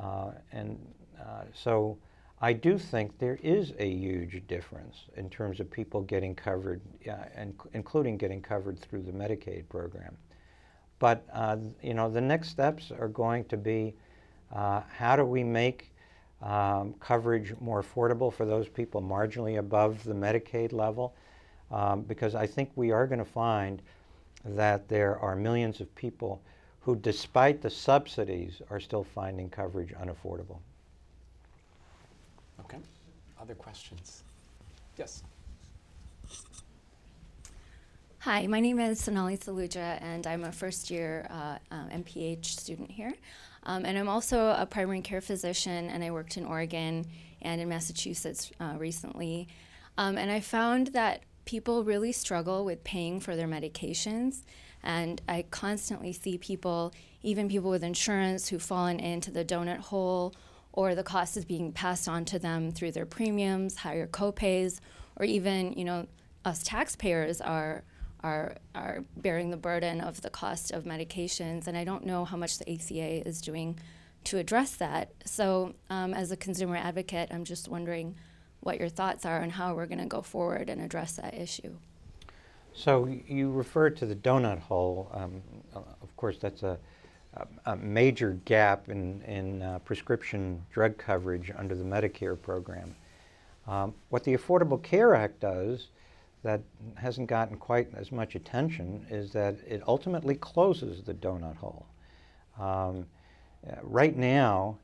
Uh, 0.00 0.32
and 0.52 0.78
uh, 1.20 1.44
so 1.52 1.96
I 2.40 2.52
do 2.52 2.78
think 2.78 3.18
there 3.18 3.38
is 3.42 3.72
a 3.78 3.88
huge 3.88 4.46
difference 4.46 4.96
in 5.16 5.30
terms 5.30 5.60
of 5.60 5.70
people 5.70 6.02
getting 6.02 6.34
covered, 6.34 6.80
and 7.36 7.54
including 7.72 8.16
getting 8.16 8.42
covered 8.42 8.78
through 8.78 9.02
the 9.02 9.12
Medicaid 9.12 9.68
program. 9.68 10.16
But 10.98 11.24
uh, 11.32 11.56
you 11.82 11.94
know, 11.94 12.10
the 12.10 12.20
next 12.20 12.48
steps 12.48 12.90
are 12.90 13.08
going 13.08 13.44
to 13.46 13.56
be 13.56 13.94
uh, 14.52 14.82
how 14.94 15.16
do 15.16 15.24
we 15.24 15.42
make 15.42 15.92
um, 16.42 16.94
coverage 17.00 17.54
more 17.60 17.82
affordable 17.82 18.32
for 18.32 18.44
those 18.44 18.68
people 18.68 19.00
marginally 19.00 19.58
above 19.58 20.02
the 20.04 20.14
Medicaid 20.14 20.72
level? 20.72 21.14
Um, 21.70 22.02
because 22.02 22.34
I 22.34 22.46
think 22.46 22.70
we 22.76 22.90
are 22.90 23.06
going 23.06 23.18
to 23.18 23.24
find 23.24 23.80
that 24.44 24.88
there 24.88 25.18
are 25.18 25.34
millions 25.34 25.80
of 25.80 25.94
people 25.94 26.42
who, 26.80 26.96
despite 26.96 27.62
the 27.62 27.70
subsidies, 27.70 28.60
are 28.70 28.80
still 28.80 29.04
finding 29.04 29.48
coverage 29.48 29.94
unaffordable. 29.94 30.58
Okay. 32.60 32.78
Other 33.40 33.54
questions? 33.54 34.22
Yes. 34.96 35.22
Hi, 38.20 38.46
my 38.46 38.60
name 38.60 38.80
is 38.80 39.00
Sonali 39.00 39.36
Saluja, 39.36 40.00
and 40.00 40.26
I'm 40.26 40.44
a 40.44 40.52
first 40.52 40.90
year 40.90 41.26
uh, 41.28 41.58
um, 41.70 41.90
MPH 41.90 42.46
student 42.46 42.90
here. 42.90 43.12
Um, 43.64 43.84
and 43.84 43.98
I'm 43.98 44.08
also 44.08 44.54
a 44.58 44.66
primary 44.66 45.00
care 45.00 45.20
physician, 45.20 45.88
and 45.88 46.02
I 46.02 46.10
worked 46.10 46.36
in 46.36 46.44
Oregon 46.46 47.06
and 47.42 47.60
in 47.60 47.68
Massachusetts 47.68 48.50
uh, 48.60 48.74
recently. 48.78 49.48
Um, 49.98 50.16
and 50.16 50.30
I 50.30 50.40
found 50.40 50.88
that 50.88 51.22
people 51.44 51.84
really 51.84 52.12
struggle 52.12 52.64
with 52.64 52.84
paying 52.84 53.20
for 53.20 53.36
their 53.36 53.48
medications. 53.48 54.42
And 54.82 55.20
I 55.28 55.44
constantly 55.50 56.12
see 56.12 56.38
people, 56.38 56.92
even 57.22 57.48
people 57.48 57.70
with 57.70 57.82
insurance, 57.82 58.48
who've 58.48 58.62
fallen 58.62 59.00
into 59.00 59.30
the 59.30 59.44
donut 59.44 59.78
hole, 59.78 60.34
or 60.72 60.94
the 60.94 61.02
cost 61.02 61.36
is 61.36 61.44
being 61.44 61.72
passed 61.72 62.08
on 62.08 62.24
to 62.26 62.38
them 62.38 62.72
through 62.72 62.92
their 62.92 63.06
premiums, 63.06 63.76
higher 63.76 64.06
copays, 64.06 64.80
or 65.16 65.24
even, 65.24 65.72
you 65.72 65.84
know, 65.84 66.06
us 66.44 66.62
taxpayers 66.62 67.40
are 67.40 67.84
are 68.22 68.56
are 68.74 69.04
bearing 69.16 69.50
the 69.50 69.56
burden 69.56 70.00
of 70.00 70.20
the 70.22 70.30
cost 70.30 70.72
of 70.72 70.84
medications. 70.84 71.66
And 71.66 71.76
I 71.76 71.84
don't 71.84 72.04
know 72.04 72.24
how 72.24 72.36
much 72.36 72.58
the 72.58 72.70
ACA 72.70 73.26
is 73.26 73.40
doing 73.40 73.78
to 74.24 74.38
address 74.38 74.76
that. 74.76 75.12
So, 75.24 75.74
um, 75.90 76.14
as 76.14 76.32
a 76.32 76.36
consumer 76.36 76.76
advocate, 76.76 77.28
I'm 77.30 77.44
just 77.44 77.68
wondering 77.68 78.16
what 78.64 78.80
your 78.80 78.88
thoughts 78.88 79.24
are 79.24 79.40
on 79.40 79.50
how 79.50 79.74
we're 79.74 79.86
going 79.86 79.98
to 79.98 80.06
go 80.06 80.22
forward 80.22 80.68
and 80.68 80.80
address 80.80 81.12
that 81.16 81.34
issue. 81.34 81.76
So 82.72 83.08
you 83.28 83.52
referred 83.52 83.96
to 83.98 84.06
the 84.06 84.16
donut 84.16 84.58
hole. 84.58 85.08
Um, 85.12 85.42
of 85.74 86.16
course, 86.16 86.38
that's 86.38 86.62
a, 86.64 86.78
a, 87.34 87.46
a 87.66 87.76
major 87.76 88.38
gap 88.44 88.88
in, 88.88 89.22
in 89.22 89.62
uh, 89.62 89.78
prescription 89.80 90.64
drug 90.72 90.98
coverage 90.98 91.52
under 91.56 91.74
the 91.74 91.84
Medicare 91.84 92.40
program. 92.40 92.96
Um, 93.66 93.94
what 94.08 94.24
the 94.24 94.36
Affordable 94.36 94.82
Care 94.82 95.14
Act 95.14 95.40
does 95.40 95.88
that 96.42 96.60
hasn't 96.96 97.28
gotten 97.28 97.56
quite 97.56 97.88
as 97.94 98.12
much 98.12 98.34
attention 98.34 99.06
is 99.08 99.32
that 99.32 99.56
it 99.66 99.82
ultimately 99.86 100.34
closes 100.34 101.02
the 101.02 101.14
donut 101.14 101.56
hole. 101.56 101.86
Um, 102.58 103.06
uh, 103.66 103.76
right 103.82 104.14
now, 104.14 104.78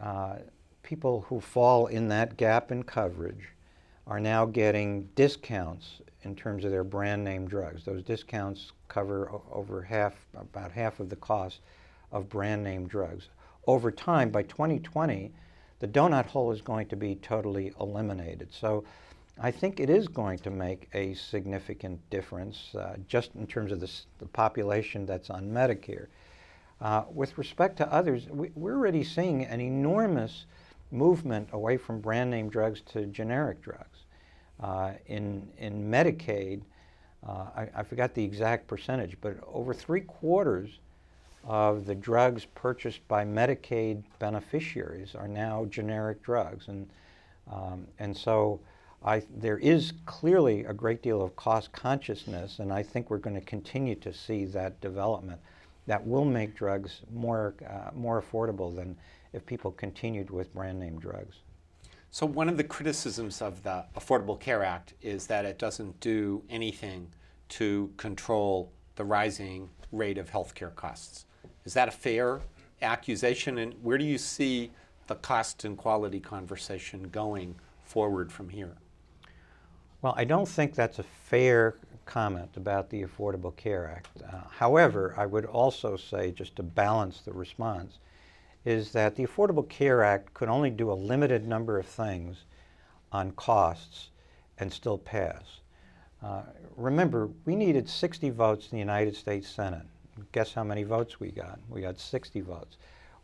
uh, 0.00 0.36
people 0.82 1.22
who 1.28 1.40
fall 1.40 1.86
in 1.86 2.08
that 2.08 2.36
gap 2.36 2.72
in 2.72 2.82
coverage 2.82 3.48
are 4.06 4.20
now 4.20 4.44
getting 4.44 5.08
discounts 5.14 6.00
in 6.22 6.34
terms 6.34 6.64
of 6.64 6.70
their 6.70 6.84
brand 6.84 7.22
name 7.24 7.46
drugs. 7.46 7.84
Those 7.84 8.02
discounts 8.02 8.72
cover 8.88 9.30
over 9.50 9.82
half, 9.82 10.14
about 10.34 10.72
half 10.72 11.00
of 11.00 11.08
the 11.08 11.16
cost 11.16 11.60
of 12.10 12.28
brand 12.28 12.62
name 12.62 12.86
drugs. 12.86 13.28
Over 13.66 13.90
time, 13.90 14.30
by 14.30 14.42
2020, 14.42 15.32
the 15.78 15.88
donut 15.88 16.26
hole 16.26 16.52
is 16.52 16.60
going 16.60 16.88
to 16.88 16.96
be 16.96 17.16
totally 17.16 17.72
eliminated. 17.80 18.52
So 18.52 18.84
I 19.40 19.50
think 19.50 19.80
it 19.80 19.88
is 19.88 20.08
going 20.08 20.38
to 20.40 20.50
make 20.50 20.88
a 20.94 21.14
significant 21.14 21.98
difference 22.10 22.74
uh, 22.74 22.96
just 23.08 23.34
in 23.34 23.46
terms 23.46 23.72
of 23.72 23.80
the 23.80 24.26
population 24.32 25.06
that's 25.06 25.30
on 25.30 25.50
Medicare. 25.50 26.06
Uh, 26.80 27.04
with 27.12 27.38
respect 27.38 27.76
to 27.78 27.92
others, 27.92 28.26
we, 28.28 28.50
we're 28.54 28.74
already 28.74 29.04
seeing 29.04 29.44
an 29.44 29.60
enormous 29.60 30.46
movement 30.92 31.48
away 31.52 31.76
from 31.76 32.00
brand 32.00 32.30
name 32.30 32.48
drugs 32.48 32.82
to 32.92 33.06
generic 33.06 33.60
drugs. 33.62 34.04
Uh, 34.60 34.92
in, 35.06 35.48
in 35.58 35.90
Medicaid, 35.90 36.62
uh, 37.26 37.46
I, 37.56 37.68
I, 37.76 37.82
forgot 37.82 38.14
the 38.14 38.22
exact 38.22 38.66
percentage, 38.68 39.16
but 39.20 39.36
over 39.52 39.74
three 39.74 40.02
quarters 40.02 40.78
of 41.44 41.86
the 41.86 41.94
drugs 41.94 42.44
purchased 42.54 43.06
by 43.08 43.24
Medicaid 43.24 44.02
beneficiaries 44.18 45.14
are 45.14 45.26
now 45.26 45.64
generic 45.66 46.22
drugs. 46.22 46.68
And, 46.68 46.88
um, 47.50 47.86
and 47.98 48.16
so 48.16 48.60
I, 49.04 49.22
there 49.36 49.58
is 49.58 49.94
clearly 50.06 50.64
a 50.64 50.72
great 50.72 51.02
deal 51.02 51.22
of 51.22 51.34
cost 51.34 51.72
consciousness, 51.72 52.60
and 52.60 52.72
I 52.72 52.82
think 52.82 53.10
we're 53.10 53.18
going 53.18 53.34
to 53.34 53.46
continue 53.46 53.96
to 53.96 54.12
see 54.12 54.44
that 54.46 54.80
development 54.80 55.40
that 55.86 56.06
will 56.06 56.24
make 56.24 56.54
drugs 56.54 57.00
more, 57.12 57.54
uh, 57.68 57.90
more 57.94 58.22
affordable 58.22 58.74
than 58.74 58.96
if 59.32 59.44
people 59.46 59.70
continued 59.72 60.30
with 60.30 60.52
brand 60.54 60.78
name 60.78 60.98
drugs. 60.98 61.36
So, 62.10 62.26
one 62.26 62.48
of 62.48 62.56
the 62.58 62.64
criticisms 62.64 63.40
of 63.40 63.62
the 63.62 63.86
Affordable 63.96 64.38
Care 64.38 64.62
Act 64.62 64.94
is 65.00 65.26
that 65.28 65.46
it 65.46 65.58
doesn't 65.58 65.98
do 66.00 66.42
anything 66.50 67.08
to 67.50 67.90
control 67.96 68.70
the 68.96 69.04
rising 69.04 69.70
rate 69.92 70.18
of 70.18 70.30
healthcare 70.30 70.74
costs. 70.74 71.24
Is 71.64 71.74
that 71.74 71.88
a 71.88 71.92
fair 71.92 72.40
accusation? 72.82 73.58
And 73.58 73.74
where 73.82 73.96
do 73.96 74.04
you 74.04 74.18
see 74.18 74.70
the 75.06 75.14
cost 75.16 75.64
and 75.64 75.76
quality 75.76 76.20
conversation 76.20 77.04
going 77.04 77.54
forward 77.84 78.30
from 78.30 78.48
here? 78.48 78.76
Well, 80.02 80.14
I 80.16 80.24
don't 80.24 80.48
think 80.48 80.74
that's 80.74 80.98
a 80.98 81.04
fair 81.04 81.76
comment 82.04 82.50
about 82.56 82.90
the 82.90 83.04
Affordable 83.04 83.54
Care 83.56 83.88
Act. 83.88 84.08
Uh, 84.22 84.40
however, 84.50 85.14
I 85.16 85.26
would 85.26 85.46
also 85.46 85.96
say, 85.96 86.32
just 86.32 86.56
to 86.56 86.62
balance 86.62 87.20
the 87.20 87.32
response, 87.32 87.98
is 88.64 88.92
that 88.92 89.16
the 89.16 89.26
Affordable 89.26 89.68
Care 89.68 90.02
Act 90.02 90.34
could 90.34 90.48
only 90.48 90.70
do 90.70 90.90
a 90.90 90.94
limited 90.94 91.46
number 91.46 91.78
of 91.78 91.86
things 91.86 92.44
on 93.10 93.32
costs 93.32 94.10
and 94.58 94.72
still 94.72 94.98
pass. 94.98 95.60
Uh, 96.22 96.42
remember, 96.76 97.28
we 97.44 97.56
needed 97.56 97.88
60 97.88 98.30
votes 98.30 98.66
in 98.66 98.76
the 98.76 98.78
United 98.78 99.16
States 99.16 99.48
Senate. 99.48 99.86
Guess 100.30 100.54
how 100.54 100.62
many 100.62 100.84
votes 100.84 101.18
we 101.18 101.30
got? 101.30 101.58
We 101.68 101.80
got 101.80 101.98
60 101.98 102.40
votes. 102.42 102.76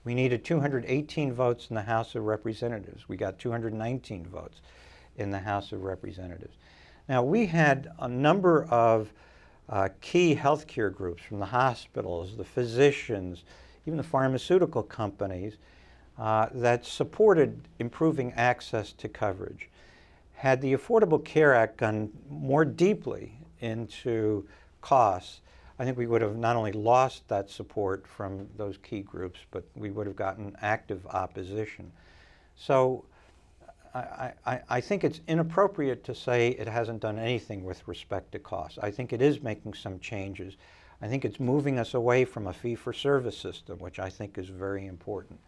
We 0.04 0.14
needed 0.14 0.44
218 0.44 1.32
votes 1.32 1.68
in 1.70 1.76
the 1.76 1.82
House 1.82 2.14
of 2.14 2.24
Representatives. 2.24 3.08
We 3.08 3.16
got 3.16 3.38
219 3.38 4.26
votes 4.26 4.60
in 5.16 5.30
the 5.30 5.38
House 5.38 5.72
of 5.72 5.84
Representatives. 5.84 6.56
Now, 7.08 7.22
we 7.22 7.46
had 7.46 7.88
a 7.98 8.08
number 8.08 8.64
of 8.64 9.12
uh, 9.68 9.88
key 10.00 10.34
healthcare 10.34 10.92
groups 10.92 11.22
from 11.22 11.38
the 11.38 11.46
hospitals, 11.46 12.36
the 12.36 12.44
physicians, 12.44 13.44
even 13.86 13.96
the 13.96 14.02
pharmaceutical 14.02 14.82
companies 14.82 15.56
uh, 16.18 16.48
that 16.52 16.84
supported 16.84 17.60
improving 17.78 18.32
access 18.32 18.92
to 18.92 19.08
coverage. 19.08 19.68
Had 20.34 20.60
the 20.60 20.74
Affordable 20.74 21.24
Care 21.24 21.54
Act 21.54 21.76
gone 21.78 22.10
more 22.28 22.64
deeply 22.64 23.32
into 23.60 24.46
costs, 24.80 25.40
I 25.78 25.84
think 25.84 25.96
we 25.96 26.06
would 26.06 26.22
have 26.22 26.36
not 26.36 26.56
only 26.56 26.72
lost 26.72 27.28
that 27.28 27.50
support 27.50 28.06
from 28.06 28.48
those 28.56 28.78
key 28.78 29.00
groups, 29.00 29.40
but 29.50 29.64
we 29.76 29.90
would 29.90 30.06
have 30.06 30.16
gotten 30.16 30.56
active 30.60 31.06
opposition. 31.06 31.92
So 32.56 33.04
I, 33.94 34.32
I, 34.44 34.60
I, 34.68 34.80
think 34.80 35.04
it's 35.04 35.20
inappropriate 35.28 36.04
to 36.04 36.14
say 36.14 36.50
it 36.50 36.68
hasn't 36.68 37.00
done 37.00 37.18
anything 37.18 37.64
with 37.64 37.86
respect 37.86 38.32
to 38.32 38.38
costs. 38.38 38.78
I 38.82 38.90
think 38.90 39.12
it 39.12 39.22
is 39.22 39.42
making 39.42 39.74
some 39.74 39.98
changes. 40.00 40.56
I 41.00 41.08
think 41.08 41.24
it's 41.24 41.38
moving 41.38 41.78
us 41.78 41.94
away 41.94 42.24
from 42.24 42.46
a 42.46 42.52
fee 42.52 42.74
for 42.74 42.92
service 42.92 43.36
system, 43.36 43.78
which 43.78 43.98
I 43.98 44.08
think 44.08 44.36
is 44.36 44.48
very 44.48 44.86
important. 44.86 45.38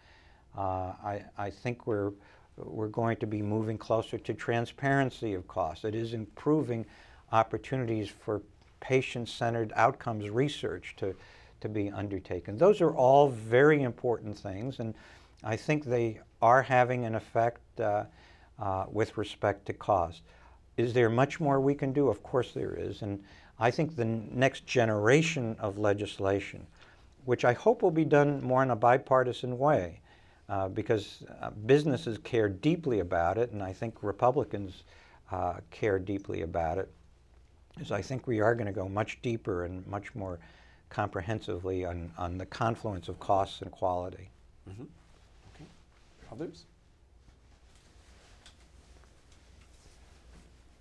Uh, 0.57 0.92
I, 1.05 1.24
I 1.36 1.51
think 1.51 1.86
we're, 1.86 2.12
we're 2.57 2.88
going 2.88 3.16
to 3.18 3.26
be 3.26 3.42
moving 3.42 3.78
closer 3.78 4.18
to 4.18 4.34
transparency 4.34 5.34
of 5.34 5.48
costs. 5.48 5.84
It 5.84 5.94
is 5.94 6.14
improving 6.14 6.86
opportunities 7.32 8.09
for 8.09 8.42
patient 8.80 9.28
centered 9.28 9.72
outcomes 9.76 10.30
research 10.30 10.94
to, 10.98 11.14
to 11.61 11.68
be 11.68 11.90
undertaken. 11.90 12.57
Those 12.57 12.80
are 12.80 12.94
all 12.94 13.28
very 13.28 13.82
important 13.82 14.38
things, 14.38 14.78
and 14.78 14.94
I 15.42 15.57
think 15.57 15.84
they 15.84 16.20
are 16.40 16.62
having 16.62 17.05
an 17.05 17.14
effect 17.14 17.80
uh, 17.80 18.05
uh, 18.59 18.84
with 18.90 19.16
respect 19.16 19.66
to 19.66 19.72
cost. 19.72 20.22
Is 20.76 20.92
there 20.92 21.11
much 21.11 21.40
more 21.40 21.61
we 21.61 21.74
can 21.74 21.92
do? 21.92 22.09
Of 22.09 22.22
course 22.22 22.53
there 22.53 22.74
is. 22.74 23.03
And 23.03 23.22
I 23.61 23.70
think 23.70 23.94
the 23.94 24.06
next 24.06 24.66
generation 24.66 25.54
of 25.61 25.76
legislation, 25.76 26.66
which 27.26 27.44
I 27.44 27.52
hope 27.52 27.82
will 27.82 27.90
be 27.90 28.06
done 28.06 28.42
more 28.42 28.62
in 28.62 28.70
a 28.70 28.76
bipartisan 28.76 29.58
way, 29.58 30.00
uh, 30.48 30.68
because 30.68 31.22
uh, 31.42 31.50
businesses 31.66 32.16
care 32.18 32.48
deeply 32.48 33.00
about 33.00 33.36
it, 33.36 33.52
and 33.52 33.62
I 33.62 33.74
think 33.74 34.02
Republicans 34.02 34.84
uh, 35.30 35.58
care 35.70 35.98
deeply 35.98 36.40
about 36.40 36.78
it, 36.78 36.90
is 37.78 37.92
I 37.92 38.00
think 38.00 38.26
we 38.26 38.40
are 38.40 38.54
going 38.54 38.66
to 38.66 38.72
go 38.72 38.88
much 38.88 39.20
deeper 39.20 39.66
and 39.66 39.86
much 39.86 40.14
more 40.14 40.38
comprehensively 40.88 41.84
on, 41.84 42.11
on 42.16 42.38
the 42.38 42.46
confluence 42.46 43.08
of 43.08 43.20
costs 43.20 43.61
and 43.61 43.70
quality. 43.70 44.30
Mm-hmm. 44.68 44.84
Okay. 45.54 45.66
Others? 46.32 46.64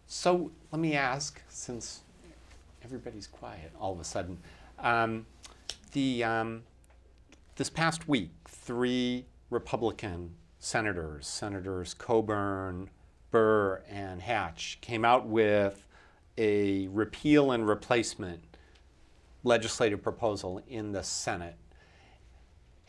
So 0.08 0.50
let 0.72 0.80
me 0.80 0.96
ask, 0.96 1.42
since 1.50 2.02
everybody's 2.90 3.28
quiet 3.28 3.72
all 3.80 3.94
of 3.94 4.00
a 4.00 4.04
sudden. 4.04 4.40
Um, 4.80 5.28
the, 5.92 6.24
um, 6.24 6.64
this 7.56 7.70
past 7.70 8.08
week, 8.08 8.32
three 8.48 9.28
Republican 9.52 10.32
senators, 10.58 11.28
Senators 11.28 11.94
Coburn, 11.94 12.90
Burr, 13.30 13.84
and 13.88 14.24
Hatch, 14.24 14.80
came 14.82 15.06
out 15.06 15.28
with 15.28 15.86
a 16.36 16.88
repeal 16.88 17.52
and 17.52 17.68
replacement 17.68 18.44
legislative 19.44 20.02
proposal 20.02 20.60
in 20.68 20.92
the 20.92 21.04
Senate. 21.04 21.58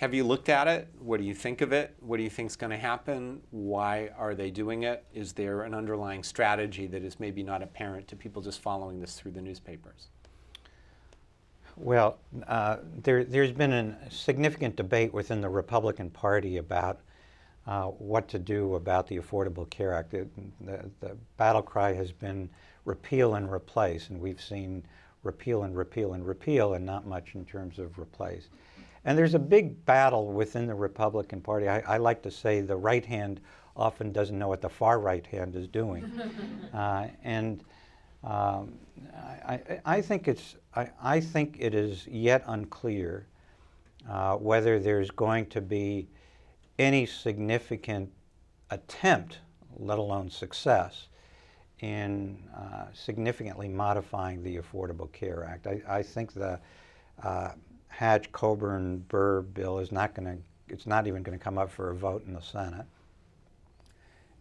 Have 0.01 0.15
you 0.15 0.25
looked 0.25 0.49
at 0.49 0.67
it? 0.67 0.89
What 0.99 1.21
do 1.21 1.27
you 1.27 1.35
think 1.35 1.61
of 1.61 1.75
it? 1.75 1.95
What 2.01 2.17
do 2.17 2.23
you 2.23 2.31
think 2.31 2.49
is 2.49 2.57
going 2.57 2.71
to 2.71 2.79
happen? 2.79 3.43
Why 3.51 4.09
are 4.17 4.35
they 4.35 4.51
doing 4.51 4.85
it? 4.85 5.05
Is 5.13 5.35
there 5.35 5.61
an 5.65 5.75
underlying 5.75 6.23
strategy 6.23 6.87
that 6.87 7.05
is 7.05 7.21
maybe 7.21 7.43
not 7.43 7.63
apparent 7.63 8.09
to 8.09 8.17
people 8.17 8.41
just 8.41 8.63
following 8.63 8.99
this 8.99 9.17
through 9.17 9.33
the 9.33 9.43
newspapers? 9.43 10.09
Well, 11.77 12.17
uh, 12.49 12.79
there, 13.03 13.23
has 13.23 13.53
been 13.53 13.73
a 13.75 14.11
significant 14.11 14.75
debate 14.75 15.13
within 15.13 15.43
the 15.43 15.51
Republican 15.51 16.09
Party 16.09 16.57
about 16.57 17.01
uh, 17.67 17.89
what 17.89 18.27
to 18.29 18.39
do 18.39 18.77
about 18.77 19.07
the 19.07 19.19
Affordable 19.19 19.69
Care 19.69 19.93
Act. 19.93 20.13
The, 20.13 20.27
the, 20.63 20.91
the, 21.01 21.17
battle 21.37 21.61
cry 21.61 21.93
has 21.93 22.11
been 22.11 22.49
repeal 22.87 23.35
and 23.35 23.53
replace, 23.53 24.09
and 24.09 24.19
we've 24.19 24.41
seen 24.41 24.83
repeal 25.25 25.65
and 25.65 25.77
repeal 25.77 26.15
and 26.15 26.27
repeal, 26.27 26.73
and 26.73 26.87
not 26.87 27.07
much 27.07 27.35
in 27.35 27.45
terms 27.45 27.79
of 27.79 27.99
replace. 27.99 28.49
And 29.11 29.19
there's 29.19 29.35
a 29.35 29.41
big 29.41 29.85
battle 29.87 30.29
within 30.29 30.69
the 30.69 30.75
Republican 30.77 31.41
Party. 31.41 31.69
I, 31.69 31.81
I 31.81 31.97
like 31.97 32.23
to 32.23 32.31
say 32.31 32.61
the 32.61 32.77
right 32.77 33.05
hand 33.05 33.41
often 33.77 34.13
doesn't 34.13 34.39
know 34.39 34.47
what 34.47 34.61
the 34.61 34.69
far 34.69 35.01
right 35.01 35.27
hand 35.27 35.57
is 35.57 35.67
doing. 35.67 36.05
uh, 36.73 37.09
and 37.25 37.65
um, 38.23 38.75
I, 39.13 39.81
I, 39.85 40.01
think 40.01 40.29
it's, 40.29 40.55
I, 40.77 40.91
I, 41.03 41.19
think 41.19 41.57
it 41.59 41.75
is 41.75 42.07
yet 42.07 42.45
unclear 42.47 43.27
uh, 44.09 44.37
whether 44.37 44.79
there's 44.79 45.11
going 45.11 45.47
to 45.47 45.61
be 45.61 46.07
any 46.79 47.05
significant 47.05 48.13
attempt, 48.71 49.39
let 49.77 49.99
alone 49.99 50.31
success, 50.31 51.09
in 51.81 52.39
uh, 52.57 52.85
significantly 52.95 53.67
modifying 53.67 54.45
the 54.45 54.59
Affordable 54.59 55.11
Care 55.11 55.43
Act. 55.43 55.67
I, 55.67 55.83
I 55.89 56.01
think 56.01 56.33
the 56.33 56.61
uh, 57.25 57.51
Hatch 57.91 58.33
Coburn 58.33 59.05
Burr 59.09 59.43
bill 59.43 59.79
is 59.79 59.93
not 59.93 60.15
going 60.15 60.27
to, 60.27 60.73
it's 60.73 60.87
not 60.87 61.07
even 61.07 61.23
going 61.23 61.39
to 61.39 61.43
come 61.43 61.59
up 61.59 61.71
for 61.71 61.91
a 61.91 61.95
vote 61.95 62.25
in 62.27 62.33
the 62.33 62.41
Senate. 62.41 62.87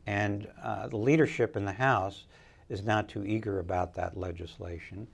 And 0.08 0.48
uh, 0.64 0.88
the 0.88 0.98
leadership 0.98 1.58
in 1.58 1.66
the 1.66 1.74
House 1.74 2.24
is 2.70 2.84
not 2.84 3.10
too 3.10 3.26
eager 3.26 3.60
about 3.60 3.94
that 3.96 4.16
legislation. 4.16 5.08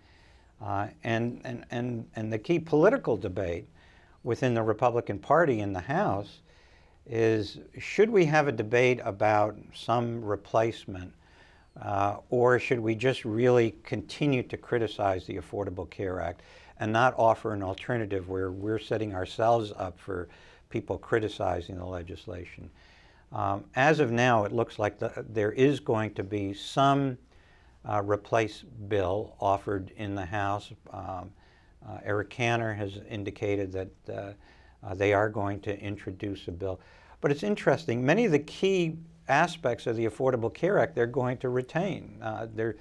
Uh, 0.62 0.88
and, 1.04 1.42
and, 1.44 1.66
and, 1.72 2.08
and 2.16 2.32
the 2.32 2.38
key 2.38 2.60
political 2.60 3.18
debate 3.18 3.68
within 4.24 4.54
the 4.54 4.62
Republican 4.62 5.20
Party 5.20 5.60
in 5.62 5.74
the 5.74 5.82
House 5.82 6.40
is 7.08 7.60
should 7.78 8.10
we 8.10 8.26
have 8.26 8.48
a 8.48 8.52
debate 8.52 9.00
about 9.04 9.58
some 9.74 10.24
replacement 10.24 11.14
uh, 11.82 12.18
or 12.30 12.58
should 12.58 12.80
we 12.80 12.96
just 12.96 13.26
really 13.26 13.76
continue 13.84 14.42
to 14.42 14.58
criticize 14.58 15.26
the 15.26 15.36
Affordable 15.36 15.90
Care 15.90 16.20
Act 16.20 16.42
and 16.80 16.92
not 16.92 17.14
offer 17.18 17.54
an 17.54 17.64
alternative 17.64 18.30
where 18.30 18.52
we're 18.52 18.80
setting 18.80 19.14
ourselves 19.14 19.72
up 19.78 20.00
for 20.00 20.28
people 20.70 20.98
criticizing 20.98 21.78
the 21.78 21.86
legislation? 21.86 22.70
Um, 23.32 23.66
as 23.76 24.00
of 24.00 24.12
now, 24.12 24.46
it 24.46 24.52
looks 24.52 24.80
like 24.80 25.00
the, 25.00 25.26
there 25.30 25.52
is 25.52 25.80
going 25.80 26.14
to 26.14 26.24
be 26.24 26.54
some 26.54 27.18
uh, 27.88 28.02
replace 28.04 28.64
bill 28.88 29.36
offered 29.40 29.92
in 29.98 30.16
the 30.16 30.26
House. 30.26 30.72
Um, 30.92 31.32
uh, 31.88 32.00
Eric 32.04 32.30
Cantor 32.30 32.74
has 32.74 33.00
indicated 33.10 33.72
that 33.74 33.90
uh, 34.10 34.34
uh, 34.84 34.94
they 34.96 35.14
are 35.14 35.30
going 35.30 35.60
to 35.62 35.80
introduce 35.80 36.48
a 36.48 36.52
bill. 36.52 36.80
But 37.22 37.32
it's 37.32 37.44
interesting, 37.44 38.06
many 38.06 38.26
of 38.26 38.32
the 38.32 38.40
key 38.40 38.98
aspects 39.28 39.88
of 39.88 39.96
the 39.96 40.06
Affordable 40.06 40.54
Care 40.54 40.80
Act 40.80 40.96
they're 40.96 41.06
going 41.08 41.38
to 41.40 41.50
retain. 41.50 42.18
Uh, 42.22 42.48
they're, 42.54 42.76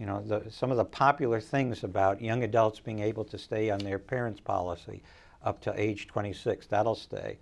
you 0.00 0.06
know, 0.06 0.22
the, 0.22 0.50
some 0.50 0.70
of 0.70 0.78
the 0.78 0.84
popular 0.84 1.40
things 1.40 1.84
about 1.84 2.22
young 2.22 2.42
adults 2.42 2.80
being 2.80 3.00
able 3.00 3.22
to 3.22 3.36
stay 3.36 3.68
on 3.68 3.78
their 3.80 3.98
parents' 3.98 4.40
policy 4.40 5.02
up 5.44 5.60
to 5.60 5.78
age 5.78 6.06
26, 6.08 6.66
that'll 6.68 6.94
stay. 6.94 7.38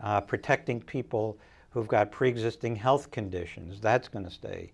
Uh, 0.00 0.20
protecting 0.20 0.80
people 0.80 1.36
who've 1.70 1.88
got 1.88 2.12
pre-existing 2.12 2.76
health 2.76 3.10
conditions, 3.10 3.80
that's 3.80 4.06
going 4.06 4.24
to 4.24 4.30
stay. 4.30 4.70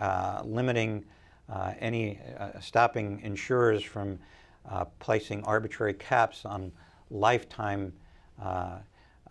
Uh, 0.00 0.40
limiting 0.44 1.04
uh, 1.48 1.74
any, 1.80 2.20
uh, 2.38 2.58
stopping 2.60 3.20
insurers 3.24 3.82
from 3.82 4.16
uh, 4.70 4.84
placing 5.00 5.42
arbitrary 5.42 5.94
caps 5.94 6.44
on 6.44 6.70
lifetime 7.10 7.92
uh, 8.40 8.76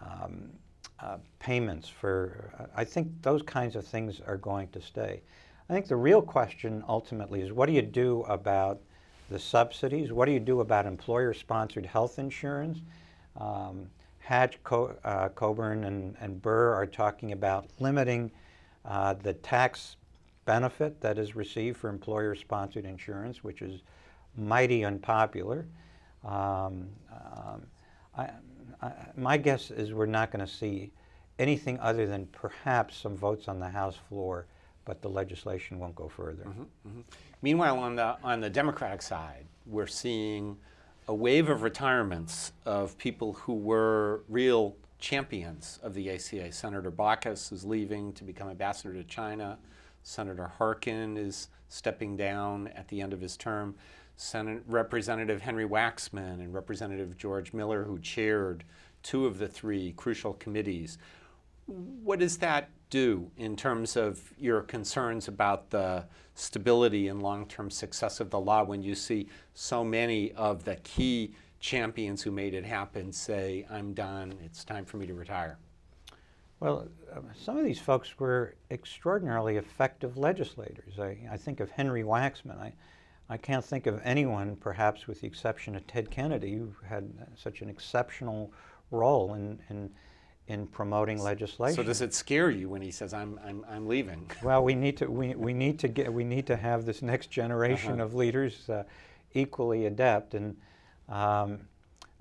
um, 0.02 0.50
payments 1.40 1.88
for, 1.88 2.70
I 2.76 2.84
think 2.84 3.10
those 3.22 3.42
kinds 3.42 3.76
of 3.78 3.88
things 3.88 4.20
are 4.28 4.38
going 4.38 4.68
to 4.70 4.82
stay. 4.82 5.22
I 5.70 5.74
think 5.74 5.88
the 5.88 5.96
real 5.96 6.22
question 6.22 6.84
ultimately 6.88 7.42
is 7.42 7.52
what 7.52 7.68
do 7.68 7.74
you 7.74 7.82
do 7.82 8.24
about 8.24 8.82
the 9.30 9.40
subsidies? 9.40 10.12
What 10.12 10.26
do 10.26 10.32
you 10.32 10.40
do 10.40 10.60
about 10.60 10.86
employer 10.86 11.34
sponsored 11.34 11.86
health 11.86 12.20
insurance? 12.20 12.80
Um, 13.40 13.90
Hatch, 14.20 14.62
Co- 14.64 14.96
uh, 15.04 15.30
Coburn, 15.30 15.86
and, 15.86 16.16
and 16.20 16.42
Burr 16.42 16.74
are 16.74 16.86
talking 16.86 17.32
about 17.32 17.68
limiting 17.80 18.32
uh, 18.86 19.14
the 19.14 19.34
tax 19.34 19.98
benefit 20.46 21.00
that 21.02 21.18
is 21.18 21.36
received 21.36 21.78
for 21.78 21.90
employer 21.90 22.36
sponsored 22.36 22.86
insurance, 22.86 23.44
which 23.44 23.62
is 23.62 23.82
mighty 24.38 24.84
unpopular. 24.86 25.66
Um, 26.24 26.88
um, 27.12 27.62
I, 28.18 28.30
I, 28.82 28.92
my 29.16 29.38
guess 29.38 29.72
is 29.72 29.94
we're 29.94 30.06
not 30.06 30.32
going 30.32 30.46
to 30.46 30.52
see 30.52 30.92
anything 31.40 31.80
other 31.80 32.06
than 32.06 32.28
perhaps 32.28 32.98
some 32.98 33.16
votes 33.16 33.48
on 33.48 33.60
the 33.60 33.70
House 33.70 33.98
floor, 34.10 34.46
but 34.86 35.02
the 35.02 35.10
legislation 35.10 35.80
won't 35.80 35.96
go 35.96 36.08
further. 36.08 36.44
Mm-hmm, 36.44 36.62
mm-hmm. 36.62 37.02
Meanwhile, 37.42 37.80
on 37.80 37.96
the 37.96 38.18
on 38.24 38.40
the 38.42 38.50
Democratic 38.50 39.02
side, 39.02 39.46
we're 39.66 39.88
seeing 39.88 40.58
a 41.08 41.14
wave 41.14 41.50
of 41.50 41.64
retirements 41.64 42.54
of 42.66 42.98
people 42.98 43.34
who 43.34 43.54
were 43.54 44.24
real 44.30 44.76
champions 45.00 45.80
of 45.84 45.94
the 45.94 46.12
ACA. 46.12 46.52
Senator 46.52 46.92
Baucus 46.92 47.52
is 47.52 47.66
leaving 47.66 48.14
to 48.14 48.24
become 48.24 48.50
ambassador 48.50 48.94
to 48.94 49.04
China. 49.04 49.58
Senator 50.04 50.48
Harkin 50.48 51.18
is 51.18 51.50
stepping 51.70 52.16
down 52.16 52.68
at 52.70 52.88
the 52.88 53.02
end 53.02 53.14
of 53.14 53.22
his 53.22 53.36
term. 53.38 53.76
Senate 54.16 54.62
Representative 54.68 55.42
Henry 55.42 55.68
Waxman 55.68 56.36
and 56.36 56.54
Representative 56.54 57.18
George 57.18 57.54
Miller, 57.54 57.84
who 57.84 57.98
chaired 58.00 58.64
two 59.02 59.26
of 59.26 59.40
the 59.40 59.48
three 59.48 59.94
crucial 59.94 60.34
committees. 60.34 60.98
What 61.66 62.20
does 62.20 62.38
that 62.38 62.70
do 62.92 63.32
in 63.38 63.56
terms 63.56 63.96
of 63.96 64.32
your 64.38 64.62
concerns 64.62 65.28
about 65.28 65.72
the 65.72 66.06
stability 66.36 67.08
and 67.08 67.24
long 67.24 67.48
term 67.48 67.72
success 67.72 68.20
of 68.20 68.30
the 68.30 68.40
law 68.40 68.64
when 68.64 68.84
you 68.84 68.94
see 68.94 69.28
so 69.56 69.84
many 69.84 70.32
of 70.34 70.64
the 70.64 70.76
key 70.78 71.34
champions 71.60 72.22
who 72.22 72.32
made 72.32 72.54
it 72.54 72.66
happen 72.66 73.12
say, 73.12 73.66
I'm 73.70 73.94
done, 73.94 74.36
it's 74.44 74.64
time 74.64 74.86
for 74.86 74.98
me 74.98 75.08
to 75.08 75.14
retire? 75.14 75.58
Well, 76.60 76.88
uh, 77.12 77.22
some 77.36 77.58
of 77.58 77.66
these 77.66 77.80
folks 77.80 78.20
were 78.20 78.54
extraordinarily 78.70 79.58
effective 79.58 80.18
legislators. 80.18 81.00
I, 81.00 81.18
I 81.32 81.38
think 81.38 81.60
of 81.60 81.72
Henry 81.72 82.04
Waxman. 82.04 82.60
I, 82.60 82.74
I 83.30 83.38
can't 83.38 83.66
think 83.66 83.88
of 83.88 84.00
anyone, 84.04 84.56
perhaps 84.58 85.08
with 85.08 85.22
the 85.22 85.28
exception 85.28 85.76
of 85.76 85.88
Ted 85.88 86.12
Kennedy, 86.12 86.54
who 86.54 86.72
had 86.88 87.10
such 87.36 87.62
an 87.62 87.70
exceptional 87.70 88.52
role 88.92 89.34
in, 89.34 89.60
in, 89.70 89.90
in 90.48 90.68
promoting 90.68 91.22
legislation. 91.22 91.76
So 91.76 91.84
does 91.84 92.02
it 92.02 92.14
scare 92.14 92.50
you 92.50 92.70
when 92.70 92.82
he 92.82 92.92
says, 92.92 93.14
"I'm, 93.14 93.40
I'm, 93.46 93.66
I'm 93.70 93.88
leaving"? 93.88 94.30
Well, 94.44 94.64
we 94.64 94.76
need 94.76 94.98
to 94.98 95.08
we, 95.08 95.36
we 95.36 95.54
need 95.54 95.80
to 95.80 95.88
get 95.88 96.12
we 96.12 96.24
need 96.24 96.48
to 96.48 96.56
have 96.56 96.86
this 96.86 97.02
next 97.02 97.32
generation 97.32 97.94
uh-huh. 97.94 98.04
of 98.04 98.16
leaders 98.16 98.70
uh, 98.70 98.84
equally 99.34 99.86
adept, 99.86 100.34
and 100.34 100.58
um, 101.08 101.60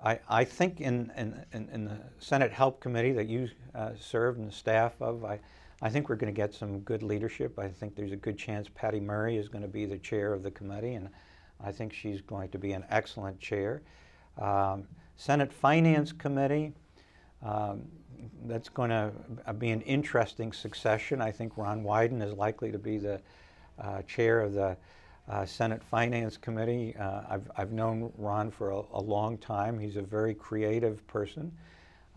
I, 0.03 0.19
I 0.27 0.43
think 0.43 0.81
in, 0.81 1.11
in, 1.15 1.69
in, 1.71 1.85
the 1.85 1.97
Senate 2.17 2.51
Help 2.51 2.79
Committee 2.79 3.11
that 3.11 3.27
you 3.27 3.49
uh, 3.75 3.91
served 3.99 4.39
and 4.39 4.47
the 4.47 4.53
staff 4.53 4.99
of, 4.99 5.23
I, 5.23 5.39
I 5.81 5.89
think 5.89 6.09
we're 6.09 6.15
going 6.15 6.33
to 6.33 6.35
get 6.35 6.53
some 6.53 6.79
good 6.79 7.03
leadership. 7.03 7.59
I 7.59 7.67
think 7.67 7.95
there's 7.95 8.11
a 8.11 8.17
good 8.17 8.37
chance 8.37 8.67
Patty 8.73 8.99
Murray 8.99 9.37
is 9.37 9.47
going 9.47 9.61
to 9.61 9.67
be 9.67 9.85
the 9.85 9.99
chair 9.99 10.33
of 10.33 10.41
the 10.41 10.49
committee, 10.49 10.95
and 10.95 11.09
I 11.63 11.71
think 11.71 11.93
she's 11.93 12.19
going 12.21 12.49
to 12.49 12.57
be 12.57 12.71
an 12.71 12.83
excellent 12.89 13.39
chair. 13.39 13.83
Um, 14.39 14.87
Senate 15.17 15.53
Finance 15.53 16.11
Committee, 16.11 16.73
um, 17.43 17.83
that's 18.45 18.69
going 18.69 18.89
to 18.89 19.11
be 19.57 19.71
an 19.71 19.81
interesting 19.81 20.53
succession. 20.53 21.21
I 21.21 21.31
think 21.31 21.57
Ron 21.57 21.83
Wyden 21.83 22.21
is 22.21 22.33
likely 22.33 22.71
to 22.71 22.79
be 22.79 22.97
the 22.97 23.21
uh, 23.79 24.01
chair 24.03 24.41
of 24.41 24.53
the 24.53 24.77
uh, 25.29 25.45
Senate 25.45 25.83
Finance 25.83 26.37
Committee. 26.37 26.95
Uh, 26.97 27.21
I've, 27.29 27.51
I've 27.55 27.71
known 27.71 28.11
Ron 28.17 28.51
for 28.51 28.71
a, 28.71 28.81
a, 28.93 29.01
long 29.01 29.37
time. 29.37 29.79
He's 29.79 29.95
a 29.95 30.01
very 30.01 30.33
creative 30.33 31.05
person, 31.07 31.51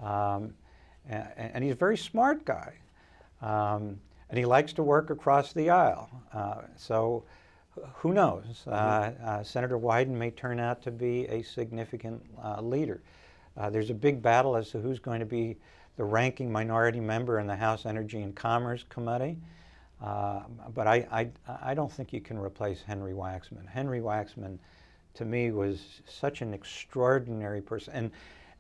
um, 0.03 0.55
and, 1.09 1.29
and, 1.37 1.65
he's 1.65 1.75
a 1.75 1.77
very 1.77 1.97
smart 1.97 2.45
guy. 2.45 2.73
Um, 3.41 4.01
and 4.31 4.39
he 4.39 4.47
likes 4.47 4.73
to 4.73 4.83
work 4.83 5.11
across 5.11 5.53
the 5.53 5.71
aisle. 5.71 6.11
Uh, 6.33 6.63
so 6.77 7.25
who 7.97 8.13
knows? 8.13 8.65
Uh, 8.67 8.73
mm-hmm. 8.73 9.29
Uh, 9.29 9.43
Senator 9.43 9.79
Wyden 9.79 10.09
may 10.09 10.31
turn 10.31 10.61
out 10.61 10.83
to 10.83 10.91
be 10.91 11.27
a 11.27 11.43
significant 11.43 12.23
uh, 12.43 12.61
leader. 12.61 13.03
Uh, 13.57 13.71
there's 13.71 13.91
a 13.91 13.95
big 13.95 14.23
battle 14.23 14.57
as 14.57 14.71
to 14.71 14.81
who's 14.81 14.99
going 14.99 15.21
to 15.21 15.27
be 15.27 15.57
the 15.97 16.05
ranking 16.05 16.51
minority 16.51 17.01
member 17.01 17.39
in 17.39 17.47
the 17.47 17.57
House 17.57 17.87
Energy 17.87 18.23
and 18.23 18.35
Commerce 18.35 18.85
Committee. 18.89 19.39
Uh, 20.03 20.43
but 20.75 20.87
I, 20.87 21.07
I, 21.11 21.29
I, 21.63 21.75
don't 21.75 21.91
think 21.91 22.13
you 22.13 22.21
can 22.21 22.37
replace 22.37 22.83
Henry 22.83 23.13
Waxman. 23.13 23.67
Henry 23.67 24.01
Waxman, 24.01 24.59
to 25.15 25.25
me, 25.25 25.51
was 25.51 26.03
such 26.07 26.43
an 26.43 26.53
extraordinary 26.53 27.63
person. 27.63 27.95
And, 27.95 28.11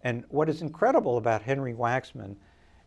and 0.05 0.24
what 0.28 0.49
is 0.49 0.62
incredible 0.62 1.18
about 1.18 1.43
Henry 1.43 1.74
Waxman 1.74 2.37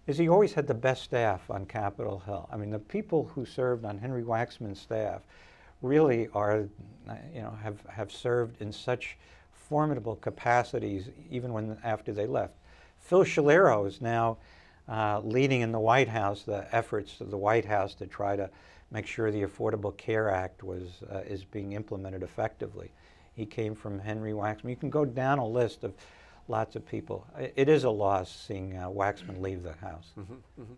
is 0.08 0.18
he 0.18 0.30
always 0.30 0.54
had 0.54 0.66
the 0.66 0.74
best 0.74 1.04
staff 1.04 1.52
on 1.52 1.66
Capitol 1.66 2.20
Hill. 2.20 2.48
I 2.52 2.56
mean, 2.56 2.72
the 2.72 2.80
people 2.80 3.26
who 3.36 3.45
served 3.45 3.84
on 3.84 3.98
Henry 3.98 4.24
Waxman's 4.24 4.80
staff 4.80 5.22
really 5.82 6.30
are, 6.34 6.68
you 7.34 7.41
know, 7.41 7.56
have, 7.62 7.82
have 7.89 8.12
served 8.12 8.62
in 8.62 8.72
such 8.72 9.18
formidable 9.52 10.16
capacities 10.16 11.10
even 11.30 11.52
when 11.52 11.78
after 11.84 12.14
they 12.14 12.26
left. 12.26 12.54
Phil 13.08 13.24
Schiliro 13.24 13.88
is 13.88 14.01
now 14.01 14.38
uh, 14.89 15.22
leading 15.22 15.62
in 15.62 15.72
the 15.72 15.80
White 15.80 16.10
House 16.10 16.43
the 16.43 16.68
efforts 16.76 17.22
of 17.22 17.32
the 17.32 17.38
White 17.38 17.64
House 17.64 17.95
to 17.95 18.05
try 18.05 18.36
to 18.36 18.49
make 18.91 19.08
sure 19.08 19.32
the 19.32 19.43
Affordable 19.43 19.95
Care 19.95 20.30
Act 20.30 20.62
was 20.62 21.03
uh, 21.10 21.20
is 21.20 21.45
being 21.45 21.72
implemented 21.72 22.22
effectively. 22.22 22.91
He 23.34 23.45
came 23.45 23.76
from 23.76 23.97
Henry 23.97 24.34
Waxman. 24.34 24.70
You 24.70 24.76
can 24.76 24.89
go 24.89 25.05
down 25.05 25.39
a 25.39 25.47
list 25.47 25.86
of 25.86 25.93
lots 26.49 26.76
of 26.76 26.86
people. 26.86 27.26
It 27.55 27.70
is 27.70 27.86
a 27.86 27.89
loss 27.89 28.30
seeing 28.30 28.76
uh, 28.76 28.89
Waxman 28.89 29.39
leave 29.39 29.64
the 29.64 29.74
House. 29.74 30.12
Mm-hmm, 30.20 30.34
mm-hmm. 30.34 30.74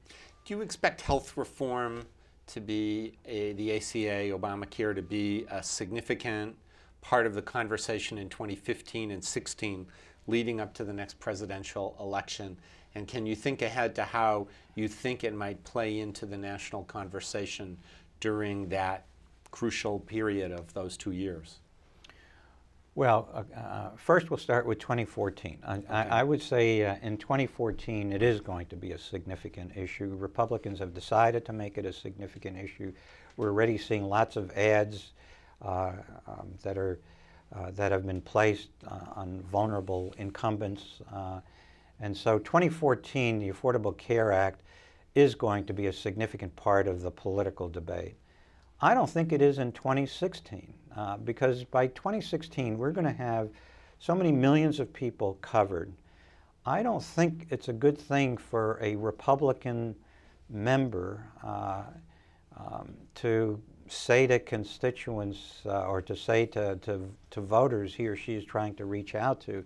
Do 0.45 0.53
you 0.53 0.61
expect 0.61 1.01
health 1.01 1.35
reform 1.35 2.03
to 2.47 2.61
be 2.61 3.17
a, 3.25 3.53
the 3.53 3.75
ACA, 3.75 4.37
Obamacare, 4.37 4.93
to 4.93 5.01
be 5.01 5.45
a 5.49 5.63
significant 5.63 6.55
part 7.01 7.25
of 7.25 7.33
the 7.33 7.41
conversation 7.41 8.19
in 8.19 8.29
2015 8.29 9.09
and 9.09 9.23
16 9.23 9.87
leading 10.29 10.59
up 10.59 10.73
to 10.75 10.83
the 10.83 10.93
next 10.93 11.19
presidential 11.19 11.95
election? 11.99 12.57
And 12.95 13.07
can 13.07 13.25
you 13.25 13.35
think 13.35 13.61
ahead 13.61 13.95
to 13.95 14.03
how 14.03 14.47
you 14.75 14.87
think 14.87 15.23
it 15.23 15.33
might 15.33 15.63
play 15.63 15.99
into 15.99 16.25
the 16.25 16.37
national 16.37 16.83
conversation 16.85 17.77
during 18.19 18.69
that 18.69 19.05
crucial 19.51 19.99
period 19.99 20.51
of 20.51 20.73
those 20.73 20.97
two 20.97 21.11
years? 21.11 21.59
Well, 22.95 23.29
uh, 23.33 23.57
uh, 23.57 23.89
first 23.95 24.29
we'll 24.29 24.37
start 24.37 24.65
with 24.65 24.79
2014. 24.79 25.59
I, 25.65 25.83
I, 25.89 26.03
I 26.19 26.23
would 26.23 26.41
say 26.41 26.83
uh, 26.83 26.95
in 27.01 27.17
2014 27.17 28.11
it 28.11 28.21
is 28.21 28.41
going 28.41 28.65
to 28.67 28.75
be 28.75 28.91
a 28.91 28.97
significant 28.97 29.77
issue. 29.77 30.15
Republicans 30.17 30.79
have 30.79 30.93
decided 30.93 31.45
to 31.45 31.53
make 31.53 31.77
it 31.77 31.85
a 31.85 31.93
significant 31.93 32.57
issue. 32.57 32.91
We're 33.37 33.49
already 33.49 33.77
seeing 33.77 34.03
lots 34.03 34.35
of 34.35 34.51
ads 34.51 35.11
uh, 35.61 35.93
um, 36.27 36.49
that 36.63 36.77
are 36.77 36.99
that 37.71 37.91
have 37.91 38.05
been 38.05 38.21
placed 38.21 38.69
uh, 38.87 38.99
on 39.15 39.41
vulnerable 39.51 40.13
incumbents. 40.17 41.01
and 41.99 42.15
so 42.15 42.39
2014, 42.39 43.39
the 43.39 43.49
Affordable 43.49 43.97
Care 43.97 44.31
Act 44.31 44.61
is 45.15 45.35
going 45.35 45.65
to 45.65 45.73
be 45.73 45.87
a 45.87 45.93
significant 45.93 46.55
part 46.55 46.87
of 46.87 47.01
the 47.01 47.11
political 47.11 47.67
debate. 47.67 48.15
I 48.81 48.93
don't 48.93 49.09
think 49.09 49.33
it 49.33 49.41
is 49.41 49.59
in 49.59 49.71
2016 49.73 50.73
uh, 50.95 51.17
because 51.17 51.63
by 51.65 51.87
2016 51.87 52.77
we're 52.77 52.91
going 52.91 53.05
to 53.05 53.11
have 53.11 53.49
so 53.99 54.15
many 54.15 54.31
millions 54.31 54.79
of 54.79 54.93
people 54.93 55.37
covered. 55.41 55.91
I 56.65 56.83
don't 56.83 57.03
think 57.03 57.47
it's 57.49 57.67
a 57.67 57.73
good 57.73 57.97
thing 57.97 58.37
for 58.37 58.79
a 58.81 58.95
Republican 58.95 59.95
member 60.49 61.25
uh, 61.43 61.83
um, 62.57 62.93
to 63.15 63.61
say 63.91 64.27
to 64.27 64.39
constituents 64.39 65.61
uh, 65.65 65.83
or 65.83 66.01
to 66.01 66.15
say 66.15 66.45
to, 66.47 66.75
to, 66.77 67.09
to 67.31 67.41
voters 67.41 67.93
he 67.95 68.07
or 68.07 68.15
she 68.15 68.35
is 68.35 68.45
trying 68.45 68.75
to 68.75 68.85
reach 68.85 69.15
out 69.15 69.41
to, 69.41 69.63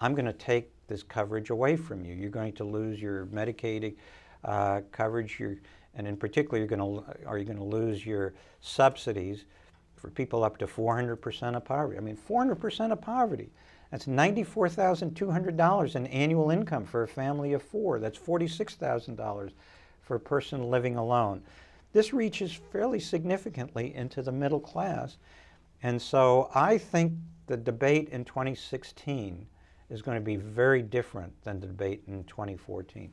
I'm 0.00 0.14
going 0.14 0.26
to 0.26 0.32
take 0.32 0.70
this 0.86 1.02
coverage 1.02 1.50
away 1.50 1.76
from 1.76 2.04
you. 2.04 2.14
You're 2.14 2.30
going 2.30 2.52
to 2.54 2.64
lose 2.64 3.00
your 3.00 3.26
Medicaid 3.26 3.94
uh, 4.44 4.82
coverage, 4.92 5.38
your, 5.40 5.56
and 5.94 6.06
in 6.06 6.16
particular, 6.16 6.58
you're 6.58 6.66
going 6.66 6.80
to, 6.80 7.04
are 7.26 7.38
you 7.38 7.44
going 7.44 7.58
to 7.58 7.64
lose 7.64 8.04
your 8.04 8.34
subsidies 8.60 9.44
for 9.96 10.10
people 10.10 10.44
up 10.44 10.58
to 10.58 10.66
400% 10.66 11.56
of 11.56 11.64
poverty? 11.64 11.96
I 11.96 12.00
mean, 12.00 12.16
400% 12.16 12.92
of 12.92 13.00
poverty. 13.00 13.50
That's 13.90 14.06
$94,200 14.06 15.96
in 15.96 16.06
annual 16.08 16.50
income 16.50 16.84
for 16.84 17.04
a 17.04 17.08
family 17.08 17.52
of 17.52 17.62
four. 17.62 18.00
That's 18.00 18.18
$46,000 18.18 19.52
for 20.02 20.16
a 20.16 20.20
person 20.20 20.68
living 20.68 20.96
alone. 20.96 21.42
This 21.94 22.12
reaches 22.12 22.52
fairly 22.52 22.98
significantly 22.98 23.94
into 23.94 24.20
the 24.20 24.32
middle 24.32 24.58
class. 24.58 25.16
And 25.82 26.02
so 26.02 26.50
I 26.52 26.76
think 26.76 27.12
the 27.46 27.56
debate 27.56 28.08
in 28.08 28.24
2016 28.24 29.46
is 29.90 30.02
going 30.02 30.16
to 30.16 30.24
be 30.24 30.34
very 30.34 30.82
different 30.82 31.32
than 31.44 31.60
the 31.60 31.68
debate 31.68 32.02
in 32.08 32.24
2014. 32.24 33.12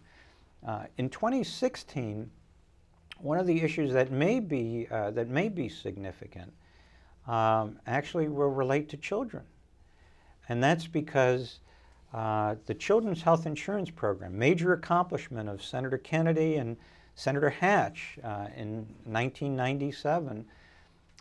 Uh, 0.66 0.86
in 0.98 1.10
2016, 1.10 2.30
one 3.20 3.38
of 3.38 3.46
the 3.46 3.62
issues 3.62 3.94
that 3.94 4.12
may 4.12 4.40
be, 4.40 4.88
uh, 4.90 5.12
that 5.12 5.28
may 5.28 5.48
be 5.48 5.70
significant 5.70 6.52
um, 7.28 7.78
actually 7.86 8.30
will 8.30 8.50
relate 8.50 8.90
to 8.90 8.98
children. 8.98 9.44
And 10.50 10.64
that's 10.64 10.88
because 10.88 11.60
uh, 12.16 12.56
the 12.66 12.74
Children's 12.74 13.22
Health 13.22 13.46
Insurance 13.46 13.92
Program, 13.92 14.36
major 14.36 14.74
accomplishment 14.74 15.50
of 15.50 15.64
Senator 15.64 16.00
Kennedy 16.00 16.56
and 16.56 16.78
Senator 17.16 17.50
Hatch 17.50 18.18
uh, 18.24 18.48
in 18.56 18.86
1997, 19.06 20.46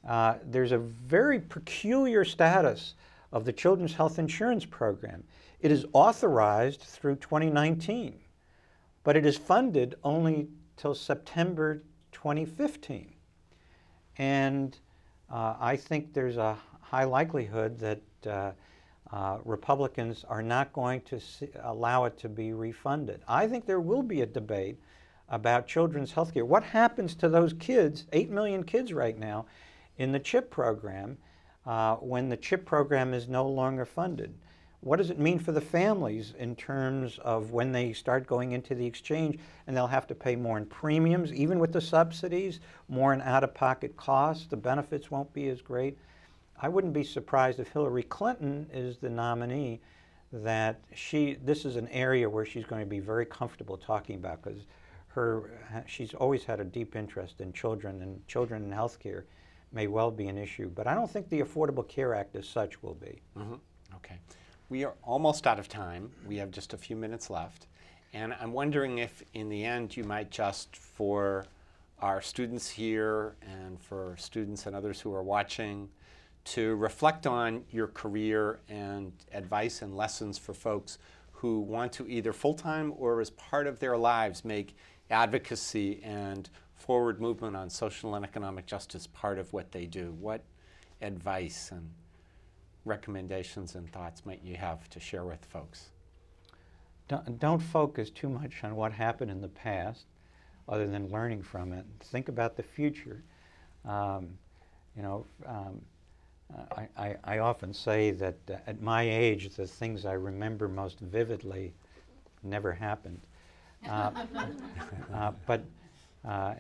uh, 0.07 0.35
there's 0.45 0.73
a 0.73 0.79
very 0.79 1.41
peculiar 1.41 2.25
status 2.25 2.95
of 3.33 3.45
the 3.45 3.53
Children's 3.53 3.95
Health 3.95 4.19
Insurance 4.19 4.65
Program. 4.65 5.23
It 5.61 5.71
is 5.71 5.85
authorized 5.93 6.81
through 6.81 7.17
2019, 7.17 8.19
but 9.05 9.17
it 9.17 9.27
is 9.27 9.37
funded 9.37 9.95
only 10.03 10.49
till 10.77 10.95
September 10.95 11.83
2015. 12.13 13.13
And 14.17 14.77
uh, 15.31 15.55
I 15.61 15.77
think 15.77 16.13
there's 16.13 16.39
a 16.39 16.57
high 16.81 17.05
likelihood 17.05 17.79
that 17.79 18.01
uh, 18.27 18.53
uh, 19.13 19.39
Republicans 19.45 20.25
are 20.29 20.43
not 20.43 20.73
going 20.73 21.01
to 21.03 21.21
see, 21.21 21.49
allow 21.63 22.05
it 22.05 22.19
to 22.19 22.29
be 22.29 22.53
refunded. 22.53 23.21
I 23.29 23.47
think 23.47 23.67
there 23.67 23.81
will 23.81 24.03
be 24.03 24.23
a 24.23 24.27
debate 24.27 24.79
about 25.31 25.67
children's 25.67 26.13
health 26.13 26.35
care. 26.35 26.45
What 26.45 26.63
happens 26.63 27.15
to 27.17 27.29
those 27.29 27.53
kids, 27.55 28.07
8 28.13 28.31
million 28.31 28.65
kids 28.65 28.93
right 28.93 29.19
now, 29.19 29.47
in 29.97 30.13
the 30.13 30.19
CHIP 30.19 30.51
program 30.51 31.19
uh, 31.67 31.97
when 31.97 32.29
the 32.29 32.37
CHIP 32.37 32.67
program 32.67 33.15
is 33.15 33.29
no 33.29 33.49
longer 33.49 33.85
funded? 33.85 34.35
What 34.83 34.97
does 34.97 35.11
it 35.11 35.19
mean 35.19 35.39
for 35.39 35.53
the 35.53 35.61
families 35.61 36.33
in 36.39 36.57
terms 36.57 37.19
of 37.19 37.53
when 37.53 37.71
they 37.71 37.93
start 37.93 38.27
going 38.27 38.53
into 38.53 38.75
the 38.75 38.87
exchange 38.87 39.39
and 39.67 39.77
they'll 39.77 39.87
have 39.87 40.07
to 40.07 40.15
pay 40.15 40.37
more 40.37 40.57
in 40.57 40.65
premiums, 40.65 41.35
even 41.35 41.59
with 41.59 41.73
the 41.73 41.83
subsidies, 41.83 42.61
more 42.89 43.13
in 43.13 43.21
out 43.21 43.45
of 43.45 43.53
pocket 43.53 43.95
costs? 43.99 44.47
The 44.47 44.57
benefits 44.57 45.11
won't 45.11 45.33
be 45.35 45.49
as 45.49 45.61
great. 45.61 45.99
I 46.63 46.69
wouldn't 46.69 46.95
be 46.95 47.05
surprised 47.05 47.61
if 47.61 47.69
Hillary 47.69 48.05
Clinton 48.05 48.69
is 48.73 48.97
the 48.97 49.11
nominee 49.11 49.81
that 50.33 50.81
she 50.95 51.37
this 51.45 51.65
is 51.65 51.77
an 51.77 51.89
area 51.89 52.29
where 52.29 52.45
she's 52.45 52.65
going 52.65 52.81
to 52.81 52.87
be 52.87 53.01
very 53.01 53.27
comfortable 53.27 53.77
talking 53.77 54.17
about 54.17 54.43
because 54.43 54.61
her 55.15 55.51
she's 55.87 56.15
always 56.15 56.45
had 56.45 56.61
a 56.61 56.65
deep 56.65 56.97
interest 56.97 57.41
in 57.41 57.53
children 57.53 58.03
and 58.03 58.27
children 58.27 58.65
in 58.65 58.73
health 58.73 58.99
care 58.99 59.25
may 59.73 59.87
well 59.87 60.11
be 60.11 60.27
an 60.29 60.39
issue 60.39 60.71
but 60.75 60.87
i 60.87 60.95
don't 60.95 61.11
think 61.11 61.29
the 61.29 61.41
affordable 61.41 61.87
care 61.87 62.15
act 62.15 62.35
as 62.37 62.49
such 62.49 62.83
will 62.83 62.95
be 62.95 63.21
mm-hmm. 63.37 63.55
okay 63.95 64.19
we 64.71 64.85
are 64.85 64.95
almost 65.03 65.47
out 65.49 65.59
of 65.59 65.69
time. 65.69 66.13
We 66.27 66.37
have 66.37 66.53
just 66.53 66.73
a 66.73 66.79
few 66.79 66.97
minutes 66.97 67.29
left. 67.29 67.67
And 68.15 68.35
I'm 68.41 68.53
wondering 68.53 68.99
if, 68.99 69.23
in 69.35 69.49
the 69.49 69.65
end, 69.65 69.97
you 69.97 70.05
might 70.05 70.31
just, 70.31 70.77
for 70.77 71.45
our 71.99 72.23
students 72.23 72.71
here 72.71 73.35
and 73.43 73.81
for 73.81 74.15
students 74.17 74.67
and 74.67 74.75
others 74.75 75.01
who 75.01 75.13
are 75.13 75.25
watching, 75.25 75.89
to 76.45 76.77
reflect 76.77 77.27
on 77.27 77.65
your 77.71 77.89
career 77.89 78.61
and 78.69 79.13
advice 79.33 79.83
and 79.83 79.97
lessons 79.97 80.39
for 80.39 80.55
folks 80.55 80.99
who 81.33 81.61
want 81.61 81.93
to 81.95 82.09
either 82.09 82.33
full 82.33 82.55
time 82.55 82.95
or 82.97 83.21
as 83.21 83.31
part 83.31 83.67
of 83.67 83.81
their 83.81 83.97
lives 83.97 84.45
make 84.45 84.77
advocacy 85.11 86.01
and 86.03 86.49
forward 86.75 87.21
movement 87.21 87.57
on 87.57 87.69
social 87.69 88.15
and 88.15 88.25
economic 88.25 88.67
justice 88.67 89.07
part 89.07 89.39
of 89.39 89.53
what 89.53 89.73
they 89.73 89.87
do. 89.87 90.15
What 90.19 90.43
advice 91.03 91.71
and 91.73 91.91
recommendations 92.85 93.75
and 93.75 93.91
thoughts 93.93 94.25
might 94.25 94.43
you 94.43 94.57
have 94.57 94.89
to 94.91 95.01
share 95.01 95.25
with 95.25 95.45
folks? 95.45 95.91
Don't, 97.09 97.59
focus 97.59 98.09
too 98.09 98.29
much 98.29 98.63
on 98.63 98.77
what 98.77 98.93
happened 98.93 99.33
in 99.33 99.41
the 99.41 99.49
past 99.49 100.07
other 100.69 100.87
than 100.87 101.11
learning 101.11 101.43
from 101.43 101.73
it. 101.73 101.85
Think 101.99 102.29
about 102.29 102.57
the 102.57 102.63
future. 102.63 103.25
Um, 103.85 104.39
you 104.97 105.03
know, 105.03 105.27
um, 105.45 105.81
I, 106.77 106.89
I, 106.97 107.17
I, 107.25 107.39
often 107.39 107.75
say 107.75 108.11
that 108.13 108.37
uh, 108.49 108.57
at 108.67 108.81
my 108.81 109.03
age, 109.03 109.49
the 109.57 109.67
things 109.67 110.05
I 110.05 110.13
remember 110.13 110.69
most 110.69 111.01
vividly 111.01 111.73
never 112.43 112.73
happened. 112.73 113.21
Uh, 113.89 114.11
uh, 115.15 115.33
but 115.47 115.65
uh, 116.25 116.55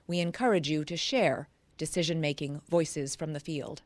We 0.08 0.20
encourage 0.20 0.70
you 0.70 0.84
to 0.86 0.98
share 0.98 1.50
Decision 1.78 2.20
Making 2.20 2.62
Voices 2.68 3.16
from 3.16 3.34
the 3.34 3.40
Field. 3.40 3.84